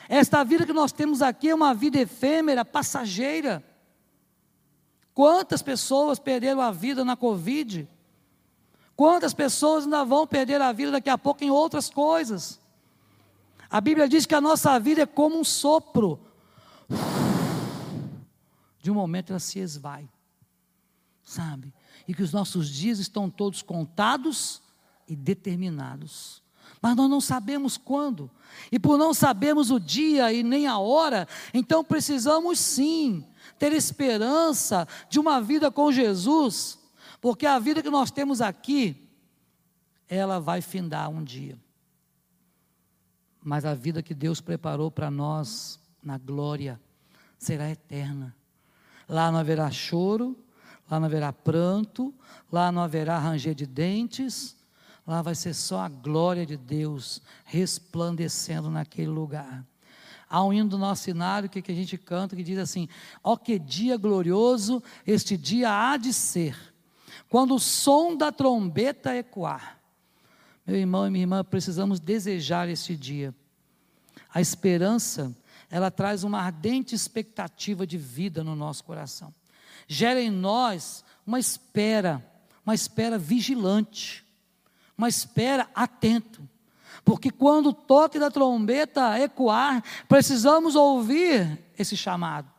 Esta 0.10 0.44
vida 0.44 0.66
que 0.66 0.74
nós 0.74 0.92
temos 0.92 1.22
aqui 1.22 1.50
é 1.50 1.56
uma 1.56 1.74
vida 1.74 2.00
efêmera, 2.00 2.64
passageira. 2.64 3.64
Quantas 5.14 5.62
pessoas 5.62 6.20
perderam 6.20 6.62
a 6.62 6.72
vida 6.72 7.04
na 7.04 7.18
Covid? 7.18 7.90
Quantas 8.96 9.34
pessoas 9.34 9.84
ainda 9.84 10.06
vão 10.06 10.26
perder 10.26 10.62
a 10.62 10.72
vida 10.72 10.92
daqui 10.92 11.10
a 11.10 11.18
pouco 11.18 11.44
em 11.44 11.52
outras 11.52 11.90
coisas? 11.90 12.60
A 13.70 13.82
Bíblia 13.82 14.08
diz 14.08 14.26
que 14.26 14.36
a 14.36 14.42
nossa 14.42 14.80
vida 14.80 15.02
é 15.02 15.06
como 15.06 15.40
um 15.40 15.44
sopro. 15.44 16.20
De 18.80 18.90
um 18.90 18.94
momento 18.94 19.32
ela 19.32 19.40
se 19.40 19.60
esvai, 19.60 20.08
sabe? 21.24 21.74
E 22.08 22.14
que 22.14 22.24
os 22.24 22.32
nossos 22.32 22.70
dias 22.70 23.00
estão 23.00 23.30
todos 23.30 23.62
contados 23.62 24.62
e 25.08 25.16
determinados. 25.16 26.42
Mas 26.82 26.96
nós 26.96 27.10
não 27.10 27.20
sabemos 27.20 27.76
quando. 27.76 28.32
E 28.72 28.80
por 28.80 28.98
não 28.98 29.14
sabermos 29.14 29.72
o 29.72 29.80
dia 29.80 30.32
e 30.32 30.44
nem 30.44 30.68
a 30.68 30.78
hora, 30.78 31.28
então 31.54 31.84
precisamos 31.84 32.60
sim 32.60 33.28
ter 33.60 33.74
esperança 33.74 34.88
de 35.10 35.20
uma 35.20 35.42
vida 35.42 35.70
com 35.70 35.92
Jesus, 35.92 36.80
porque 37.20 37.46
a 37.46 37.60
vida 37.60 37.82
que 37.82 37.90
nós 37.90 38.12
temos 38.12 38.40
aqui, 38.40 39.10
ela 40.08 40.40
vai 40.40 40.62
findar 40.62 41.10
um 41.10 41.24
dia 41.24 41.60
mas 43.48 43.64
a 43.64 43.74
vida 43.74 44.04
que 44.04 44.14
Deus 44.14 44.42
preparou 44.42 44.92
para 44.92 45.10
nós 45.10 45.80
na 46.04 46.18
glória 46.18 46.78
será 47.40 47.70
eterna. 47.70 48.36
Lá 49.08 49.32
não 49.32 49.40
haverá 49.40 49.72
choro, 49.72 50.38
lá 50.92 51.00
não 51.00 51.06
haverá 51.06 51.32
pranto, 51.32 52.14
lá 52.52 52.74
não 52.74 52.82
haverá 52.82 53.18
ranger 53.18 53.56
de 53.56 53.66
dentes, 53.66 54.54
lá 55.08 55.22
vai 55.22 55.34
ser 55.34 55.54
só 55.54 55.80
a 55.80 55.88
glória 55.88 56.46
de 56.46 56.58
Deus 56.58 57.22
resplandecendo 57.46 58.70
naquele 58.70 59.08
lugar. 59.08 59.66
Há 60.30 60.44
um 60.44 60.52
hino 60.52 60.68
do 60.68 60.78
nosso 60.78 61.04
cenário 61.04 61.50
que, 61.50 61.62
que 61.62 61.72
a 61.72 61.76
gente 61.76 61.98
canta 61.98 62.36
que 62.36 62.44
diz 62.44 62.58
assim: 62.58 62.90
Ó 63.24 63.32
oh, 63.32 63.38
que 63.38 63.58
dia 63.58 63.96
glorioso 63.96 64.84
este 65.06 65.38
dia 65.38 65.72
há 65.72 65.96
de 65.96 66.12
ser, 66.12 66.58
quando 67.30 67.56
o 67.56 67.60
som 67.62 68.14
da 68.14 68.30
trombeta 68.30 69.16
ecoar 69.16 69.77
meu 70.68 70.76
irmão 70.76 71.08
e 71.08 71.10
minha 71.10 71.24
irmã, 71.24 71.46
precisamos 71.46 71.98
desejar 71.98 72.68
este 72.68 72.94
dia. 72.94 73.34
A 74.34 74.42
esperança, 74.42 75.34
ela 75.70 75.90
traz 75.90 76.26
uma 76.26 76.42
ardente 76.42 76.94
expectativa 76.94 77.88
de 77.88 77.98
vida 77.98 78.44
no 78.44 78.54
nosso 78.54 78.84
coração. 78.84 79.34
Gera 79.88 80.22
em 80.22 80.30
nós 80.30 81.06
uma 81.26 81.40
espera, 81.40 82.22
uma 82.66 82.76
espera 82.76 83.18
vigilante, 83.18 84.26
uma 84.98 85.08
espera 85.08 85.70
atento. 85.74 86.48
Porque 87.06 87.32
quando 87.32 87.68
o 87.70 87.74
toque 87.74 88.20
da 88.20 88.30
trombeta 88.30 89.18
ecoar, 89.18 89.82
precisamos 90.10 90.76
ouvir 90.76 91.58
esse 91.80 91.96
chamado. 91.96 92.52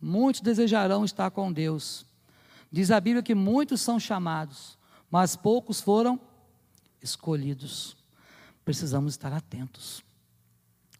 Muitos 0.00 0.40
desejarão 0.40 1.04
estar 1.04 1.30
com 1.30 1.52
Deus. 1.52 2.06
Diz 2.72 2.90
a 2.90 2.98
Bíblia 2.98 3.22
que 3.22 3.34
muitos 3.34 3.82
são 3.82 4.00
chamados, 4.00 4.78
mas 5.10 5.36
poucos 5.36 5.80
foram 5.80 6.18
escolhidos. 7.02 7.96
Precisamos 8.64 9.12
estar 9.14 9.32
atentos. 9.32 10.02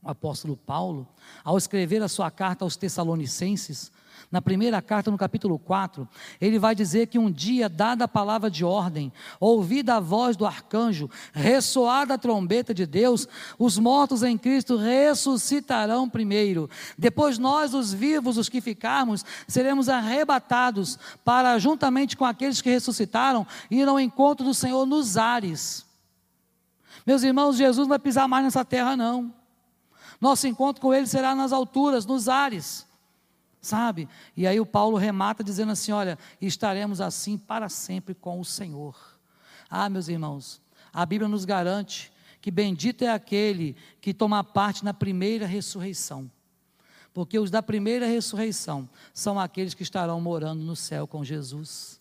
O 0.03 0.09
apóstolo 0.09 0.57
Paulo, 0.57 1.09
ao 1.43 1.59
escrever 1.59 2.03
a 2.03 2.09
sua 2.09 2.31
carta 2.31 2.65
aos 2.65 2.77
Tessalonicenses, 2.77 3.91
na 4.31 4.43
primeira 4.43 4.83
carta, 4.83 5.11
no 5.11 5.17
capítulo 5.17 5.59
4, 5.59 6.09
ele 6.41 6.59
vai 6.59 6.75
dizer 6.75 7.07
que 7.07 7.19
um 7.19 7.31
dia, 7.31 7.69
dada 7.69 8.05
a 8.05 8.09
palavra 8.09 8.51
de 8.51 8.65
ordem, 8.65 9.13
ouvida 9.39 9.97
a 9.97 10.01
voz 10.01 10.37
do 10.37 10.45
arcanjo, 10.45 11.09
ressoada 11.33 12.15
a 12.15 12.19
trombeta 12.19 12.75
de 12.75 12.87
Deus, 12.87 13.29
os 13.59 13.79
mortos 13.79 14.23
em 14.23 14.37
Cristo 14.37 14.77
ressuscitarão 14.77 16.09
primeiro. 16.09 16.69
Depois 16.99 17.39
nós, 17.39 17.73
os 17.73 17.93
vivos, 17.93 18.37
os 18.37 18.49
que 18.49 18.61
ficarmos, 18.61 19.25
seremos 19.47 19.89
arrebatados 19.89 20.99
para, 21.25 21.59
juntamente 21.59 22.17
com 22.17 22.25
aqueles 22.25 22.61
que 22.61 22.71
ressuscitaram, 22.71 23.47
ir 23.71 23.87
ao 23.87 24.01
encontro 24.01 24.45
do 24.45 24.55
Senhor 24.55 24.85
nos 24.87 25.17
ares. 25.17 25.86
Meus 27.07 27.23
irmãos, 27.23 27.57
Jesus 27.57 27.87
não 27.87 27.91
vai 27.91 27.99
pisar 27.99 28.27
mais 28.27 28.45
nessa 28.45 28.65
terra, 28.65 28.97
não. 28.97 29.33
Nosso 30.21 30.49
encontro 30.49 30.83
com 30.83 30.93
Ele 30.93 31.07
será 31.07 31.35
nas 31.35 31.53
alturas, 31.53 32.05
nos 32.05 32.29
ares, 32.29 32.87
sabe? 33.61 34.09
E 34.37 34.47
aí 34.47 34.59
o 34.59 34.67
Paulo 34.67 34.97
remata 34.97 35.45
dizendo 35.45 35.73
assim: 35.73 35.93
Olha, 35.93 36.19
estaremos 36.41 37.01
assim 37.01 37.39
para 37.39 37.69
sempre 37.69 38.15
com 38.15 38.41
o 38.41 38.45
Senhor. 38.45 38.97
Ah, 39.71 39.89
meus 39.89 40.09
irmãos, 40.09 40.61
a 40.93 41.05
Bíblia 41.07 41.29
nos 41.29 41.45
garante 41.45 42.13
que 42.41 42.51
bendito 42.51 43.03
é 43.03 43.09
aquele 43.09 43.77
que 44.01 44.15
toma 44.15 44.43
parte 44.43 44.85
na 44.85 44.95
primeira 44.95 45.47
ressurreição. 45.47 46.31
Porque 47.13 47.39
os 47.39 47.51
da 47.51 47.63
primeira 47.63 48.07
ressurreição 48.07 48.89
são 49.13 49.39
aqueles 49.39 49.75
que 49.75 49.83
estarão 49.83 50.21
morando 50.21 50.63
no 50.63 50.77
céu 50.77 51.07
com 51.07 51.25
Jesus. 51.25 52.01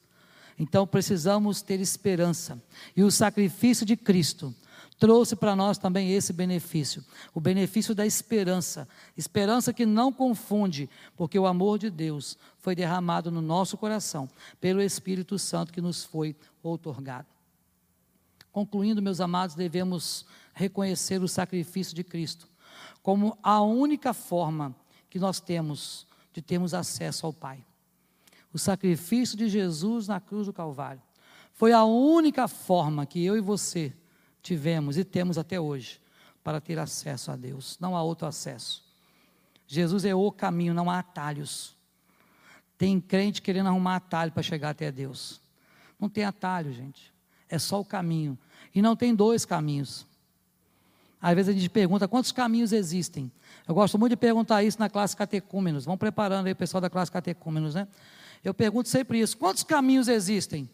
Então 0.58 0.86
precisamos 0.86 1.62
ter 1.62 1.80
esperança. 1.80 2.62
E 2.96 3.04
o 3.04 3.12
sacrifício 3.12 3.86
de 3.86 3.98
Cristo 3.98 4.54
trouxe 4.98 5.36
para 5.36 5.56
nós 5.56 5.78
também 5.78 6.12
esse 6.12 6.32
benefício, 6.32 7.04
o 7.34 7.40
benefício 7.40 7.94
da 7.94 8.06
esperança, 8.06 8.88
esperança 9.18 9.74
que 9.74 9.86
não 9.86 10.12
confunde, 10.12 10.90
porque 11.16 11.38
o 11.38 11.46
amor 11.46 11.78
de 11.78 11.90
Deus 11.90 12.38
foi 12.58 12.76
derramado 12.76 13.30
no 13.30 13.42
nosso 13.42 13.78
coração 13.78 14.30
pelo 14.60 14.82
Espírito 14.82 15.38
Santo 15.38 15.74
que 15.74 15.82
nos 15.82 16.04
foi 16.04 16.36
outorgado. 16.64 17.28
Concluindo, 18.52 19.02
meus 19.02 19.20
amados, 19.20 19.56
devemos 19.56 20.26
reconhecer 20.54 21.22
o 21.22 21.28
sacrifício 21.28 21.94
de 21.94 22.04
Cristo 22.04 22.48
como 23.04 23.38
a 23.44 23.62
única 23.62 24.14
forma 24.14 24.76
que 25.10 25.20
nós 25.20 25.40
temos 25.40 26.08
de 26.34 26.42
termos 26.42 26.74
acesso 26.74 27.26
ao 27.26 27.34
Pai. 27.34 27.64
O 28.52 28.58
sacrifício 28.58 29.38
de 29.38 29.48
Jesus 29.50 30.08
na 30.08 30.20
cruz 30.20 30.48
do 30.48 30.54
Calvário 30.54 31.02
foi 31.54 31.72
a 31.72 31.84
única 31.84 32.48
forma 32.48 33.06
que 33.06 33.24
eu 33.24 33.38
e 33.38 33.42
você 33.42 33.94
tivemos 34.46 34.96
e 34.98 35.04
temos 35.04 35.38
até 35.38 35.60
hoje 35.60 36.00
para 36.44 36.62
ter 36.62 36.78
acesso 36.78 37.32
a 37.32 37.36
Deus. 37.36 37.78
Não 37.80 37.98
há 37.98 38.04
outro 38.04 38.28
acesso. 38.28 38.84
Jesus 39.68 40.06
é 40.06 40.14
o 40.14 40.32
caminho, 40.32 40.74
não 40.74 40.90
há 40.90 41.00
atalhos. 41.00 41.76
Tem 42.78 43.02
crente 43.02 43.42
querendo 43.42 43.68
arrumar 43.68 43.96
atalho 43.96 44.32
para 44.32 44.44
chegar 44.44 44.70
até 44.70 44.92
Deus. 44.92 45.42
Não 46.00 46.08
tem 46.08 46.24
atalho, 46.24 46.72
gente. 46.72 47.12
É 47.50 47.58
só 47.58 47.80
o 47.80 47.86
caminho. 47.86 48.38
E 48.74 48.82
não 48.82 48.96
tem 48.96 49.16
dois 49.16 49.46
caminhos. 49.46 50.06
Às 51.20 51.34
vezes 51.34 51.50
a 51.50 51.58
gente 51.58 51.70
pergunta 51.70 52.08
quantos 52.08 52.32
caminhos 52.32 52.72
existem. 52.72 53.32
Eu 53.68 53.74
gosto 53.74 53.98
muito 53.98 54.12
de 54.12 54.18
perguntar 54.18 54.62
isso 54.62 54.80
na 54.80 54.90
classe 54.90 55.18
catecúmenos. 55.18 55.86
Vão 55.86 55.98
preparando 55.98 56.46
aí 56.46 56.52
o 56.52 56.56
pessoal 56.56 56.82
da 56.82 56.90
classe 56.90 57.12
catecúmenos, 57.12 57.74
né? 57.74 57.88
Eu 58.44 58.54
pergunto 58.54 58.90
sempre 58.90 59.20
isso: 59.20 59.36
quantos 59.36 59.64
caminhos 59.64 60.08
existem? 60.08 60.70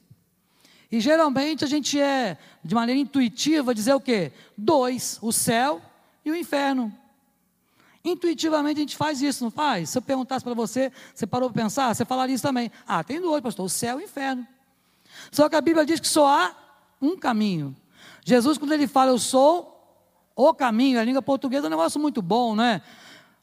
E 0.91 0.99
geralmente 0.99 1.63
a 1.63 1.67
gente 1.67 1.99
é, 1.99 2.37
de 2.63 2.75
maneira 2.75 2.99
intuitiva, 2.99 3.73
dizer 3.73 3.93
o 3.93 4.01
quê? 4.01 4.31
Dois: 4.57 5.17
o 5.21 5.31
céu 5.31 5.81
e 6.25 6.31
o 6.31 6.35
inferno. 6.35 6.93
Intuitivamente 8.03 8.77
a 8.77 8.81
gente 8.81 8.97
faz 8.97 9.21
isso, 9.21 9.43
não 9.43 9.51
faz? 9.51 9.91
Se 9.91 9.97
eu 9.97 10.01
perguntasse 10.01 10.43
para 10.43 10.55
você, 10.55 10.91
você 11.13 11.27
parou 11.27 11.49
para 11.49 11.63
pensar, 11.63 11.93
você 11.93 12.03
falaria 12.03 12.33
isso 12.33 12.43
também. 12.43 12.71
Ah, 12.87 13.03
tem 13.03 13.21
dois, 13.21 13.41
pastor, 13.41 13.65
o 13.65 13.69
céu 13.69 13.99
e 13.99 14.03
o 14.03 14.05
inferno. 14.05 14.45
Só 15.31 15.47
que 15.47 15.55
a 15.55 15.61
Bíblia 15.61 15.85
diz 15.85 15.99
que 15.99 16.07
só 16.07 16.27
há 16.27 16.55
um 17.01 17.15
caminho. 17.15 17.75
Jesus, 18.25 18.57
quando 18.57 18.71
ele 18.71 18.87
fala, 18.87 19.11
eu 19.11 19.19
sou 19.19 19.71
o 20.35 20.53
caminho, 20.53 20.99
a 20.99 21.03
língua 21.03 21.21
portuguesa 21.21 21.67
é 21.67 21.69
um 21.69 21.71
negócio 21.71 21.99
muito 21.99 22.21
bom, 22.21 22.55
não 22.55 22.63
é? 22.63 22.81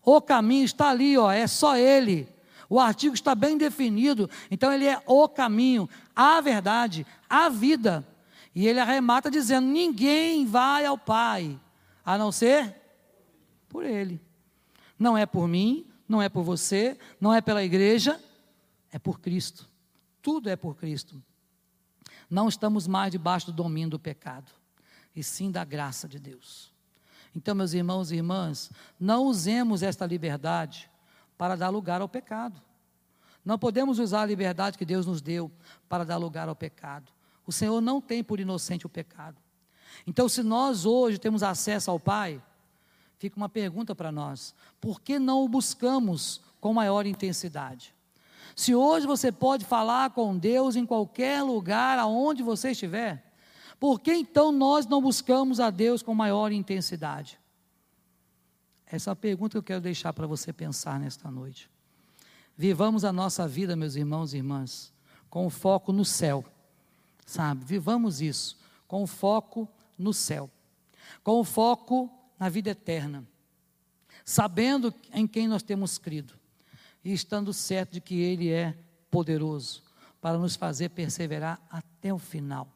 O 0.04 0.20
caminho 0.20 0.64
está 0.64 0.88
ali, 0.88 1.16
ó, 1.16 1.30
é 1.30 1.46
só 1.46 1.76
ele. 1.76 2.28
O 2.68 2.78
artigo 2.78 3.14
está 3.14 3.34
bem 3.34 3.56
definido, 3.56 4.28
então 4.50 4.72
ele 4.72 4.86
é 4.86 5.00
o 5.06 5.26
caminho, 5.28 5.88
a 6.18 6.40
verdade, 6.40 7.06
a 7.30 7.48
vida. 7.48 8.04
E 8.52 8.66
ele 8.66 8.80
arremata 8.80 9.30
dizendo: 9.30 9.68
ninguém 9.68 10.44
vai 10.44 10.84
ao 10.84 10.98
Pai, 10.98 11.58
a 12.04 12.18
não 12.18 12.32
ser 12.32 12.74
por 13.68 13.84
ele. 13.84 14.20
Não 14.98 15.16
é 15.16 15.24
por 15.24 15.46
mim, 15.46 15.86
não 16.08 16.20
é 16.20 16.28
por 16.28 16.42
você, 16.42 16.98
não 17.20 17.32
é 17.32 17.40
pela 17.40 17.62
igreja, 17.62 18.20
é 18.90 18.98
por 18.98 19.20
Cristo. 19.20 19.68
Tudo 20.20 20.50
é 20.50 20.56
por 20.56 20.74
Cristo. 20.74 21.22
Não 22.28 22.48
estamos 22.48 22.88
mais 22.88 23.12
debaixo 23.12 23.46
do 23.46 23.52
domínio 23.52 23.90
do 23.90 23.98
pecado, 23.98 24.50
e 25.14 25.22
sim 25.22 25.52
da 25.52 25.64
graça 25.64 26.08
de 26.08 26.18
Deus. 26.18 26.72
Então, 27.32 27.54
meus 27.54 27.74
irmãos 27.74 28.10
e 28.10 28.16
irmãs, 28.16 28.72
não 28.98 29.22
usemos 29.26 29.84
esta 29.84 30.04
liberdade 30.04 30.90
para 31.36 31.54
dar 31.54 31.68
lugar 31.68 32.00
ao 32.00 32.08
pecado. 32.08 32.60
Não 33.44 33.58
podemos 33.58 33.98
usar 33.98 34.22
a 34.22 34.26
liberdade 34.26 34.76
que 34.76 34.84
Deus 34.84 35.06
nos 35.06 35.20
deu 35.20 35.50
para 35.88 36.04
dar 36.04 36.16
lugar 36.16 36.48
ao 36.48 36.56
pecado. 36.56 37.10
O 37.46 37.52
Senhor 37.52 37.80
não 37.80 38.00
tem 38.00 38.22
por 38.22 38.40
inocente 38.40 38.86
o 38.86 38.90
pecado. 38.90 39.36
Então, 40.06 40.28
se 40.28 40.42
nós 40.42 40.84
hoje 40.84 41.18
temos 41.18 41.42
acesso 41.42 41.90
ao 41.90 41.98
Pai, 41.98 42.42
fica 43.18 43.36
uma 43.36 43.48
pergunta 43.48 43.94
para 43.94 44.12
nós: 44.12 44.54
por 44.80 45.00
que 45.00 45.18
não 45.18 45.44
o 45.44 45.48
buscamos 45.48 46.40
com 46.60 46.72
maior 46.72 47.06
intensidade? 47.06 47.94
Se 48.54 48.74
hoje 48.74 49.06
você 49.06 49.30
pode 49.30 49.64
falar 49.64 50.10
com 50.10 50.36
Deus 50.36 50.76
em 50.76 50.84
qualquer 50.84 51.42
lugar, 51.42 51.98
aonde 51.98 52.42
você 52.42 52.72
estiver, 52.72 53.24
por 53.78 54.00
que 54.00 54.12
então 54.12 54.50
nós 54.50 54.86
não 54.86 55.00
buscamos 55.00 55.60
a 55.60 55.70
Deus 55.70 56.02
com 56.02 56.14
maior 56.14 56.50
intensidade? 56.50 57.38
Essa 58.84 59.10
é 59.10 59.12
a 59.12 59.16
pergunta 59.16 59.52
que 59.52 59.58
eu 59.58 59.62
quero 59.62 59.80
deixar 59.80 60.12
para 60.12 60.26
você 60.26 60.52
pensar 60.52 60.98
nesta 60.98 61.30
noite. 61.30 61.70
Vivamos 62.60 63.04
a 63.04 63.12
nossa 63.12 63.46
vida, 63.46 63.76
meus 63.76 63.94
irmãos 63.94 64.34
e 64.34 64.38
irmãs, 64.38 64.92
com 65.30 65.48
foco 65.48 65.92
no 65.92 66.04
céu, 66.04 66.44
sabe? 67.24 67.64
Vivamos 67.64 68.20
isso, 68.20 68.58
com 68.88 69.06
foco 69.06 69.68
no 69.96 70.12
céu, 70.12 70.50
com 71.22 71.44
foco 71.44 72.10
na 72.36 72.48
vida 72.48 72.70
eterna, 72.70 73.24
sabendo 74.24 74.92
em 75.12 75.24
quem 75.24 75.46
nós 75.46 75.62
temos 75.62 75.98
crido 75.98 76.34
e 77.04 77.12
estando 77.12 77.52
certo 77.52 77.92
de 77.92 78.00
que 78.00 78.16
Ele 78.16 78.50
é 78.50 78.76
poderoso 79.08 79.84
para 80.20 80.36
nos 80.36 80.56
fazer 80.56 80.88
perseverar 80.88 81.60
até 81.70 82.12
o 82.12 82.18
final. 82.18 82.66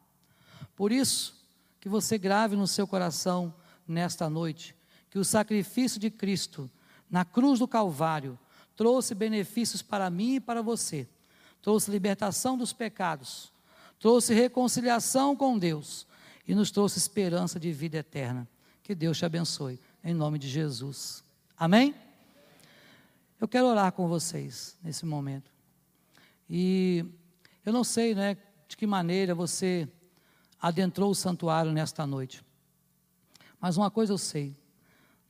Por 0.77 0.93
isso, 0.93 1.43
que 1.81 1.89
você 1.89 2.17
grave 2.17 2.55
no 2.55 2.67
seu 2.67 2.87
coração 2.87 3.53
nesta 3.85 4.29
noite 4.29 4.73
que 5.09 5.19
o 5.19 5.25
sacrifício 5.25 5.99
de 5.99 6.09
Cristo 6.09 6.71
na 7.11 7.25
cruz 7.25 7.59
do 7.59 7.67
Calvário 7.67 8.39
trouxe 8.75 9.13
benefícios 9.15 9.81
para 9.81 10.09
mim 10.09 10.35
e 10.35 10.39
para 10.39 10.61
você. 10.61 11.07
Trouxe 11.61 11.91
libertação 11.91 12.57
dos 12.57 12.73
pecados, 12.73 13.51
trouxe 13.99 14.33
reconciliação 14.33 15.35
com 15.35 15.57
Deus 15.57 16.05
e 16.47 16.53
nos 16.53 16.71
trouxe 16.71 16.97
esperança 16.97 17.59
de 17.59 17.71
vida 17.71 17.97
eterna. 17.97 18.47
Que 18.81 18.93
Deus 18.93 19.17
te 19.17 19.25
abençoe, 19.25 19.79
em 20.03 20.13
nome 20.13 20.37
de 20.37 20.49
Jesus. 20.49 21.23
Amém? 21.57 21.95
Eu 23.39 23.47
quero 23.47 23.67
orar 23.67 23.91
com 23.93 24.07
vocês 24.07 24.77
nesse 24.83 25.05
momento. 25.05 25.51
E 26.49 27.05
eu 27.65 27.71
não 27.71 27.83
sei, 27.83 28.13
né, 28.13 28.37
de 28.67 28.75
que 28.75 28.85
maneira 28.85 29.33
você 29.33 29.87
adentrou 30.61 31.11
o 31.11 31.15
santuário 31.15 31.71
nesta 31.71 32.05
noite. 32.05 32.43
Mas 33.59 33.77
uma 33.77 33.89
coisa 33.89 34.13
eu 34.13 34.17
sei: 34.17 34.55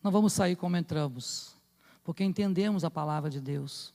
não 0.02 0.12
vamos 0.12 0.34
sair 0.34 0.56
como 0.56 0.78
entramos, 0.78 1.56
porque 2.04 2.24
entendemos 2.24 2.84
a 2.84 2.91
palavra 2.91 3.30
de 3.30 3.39
Deus. 3.39 3.93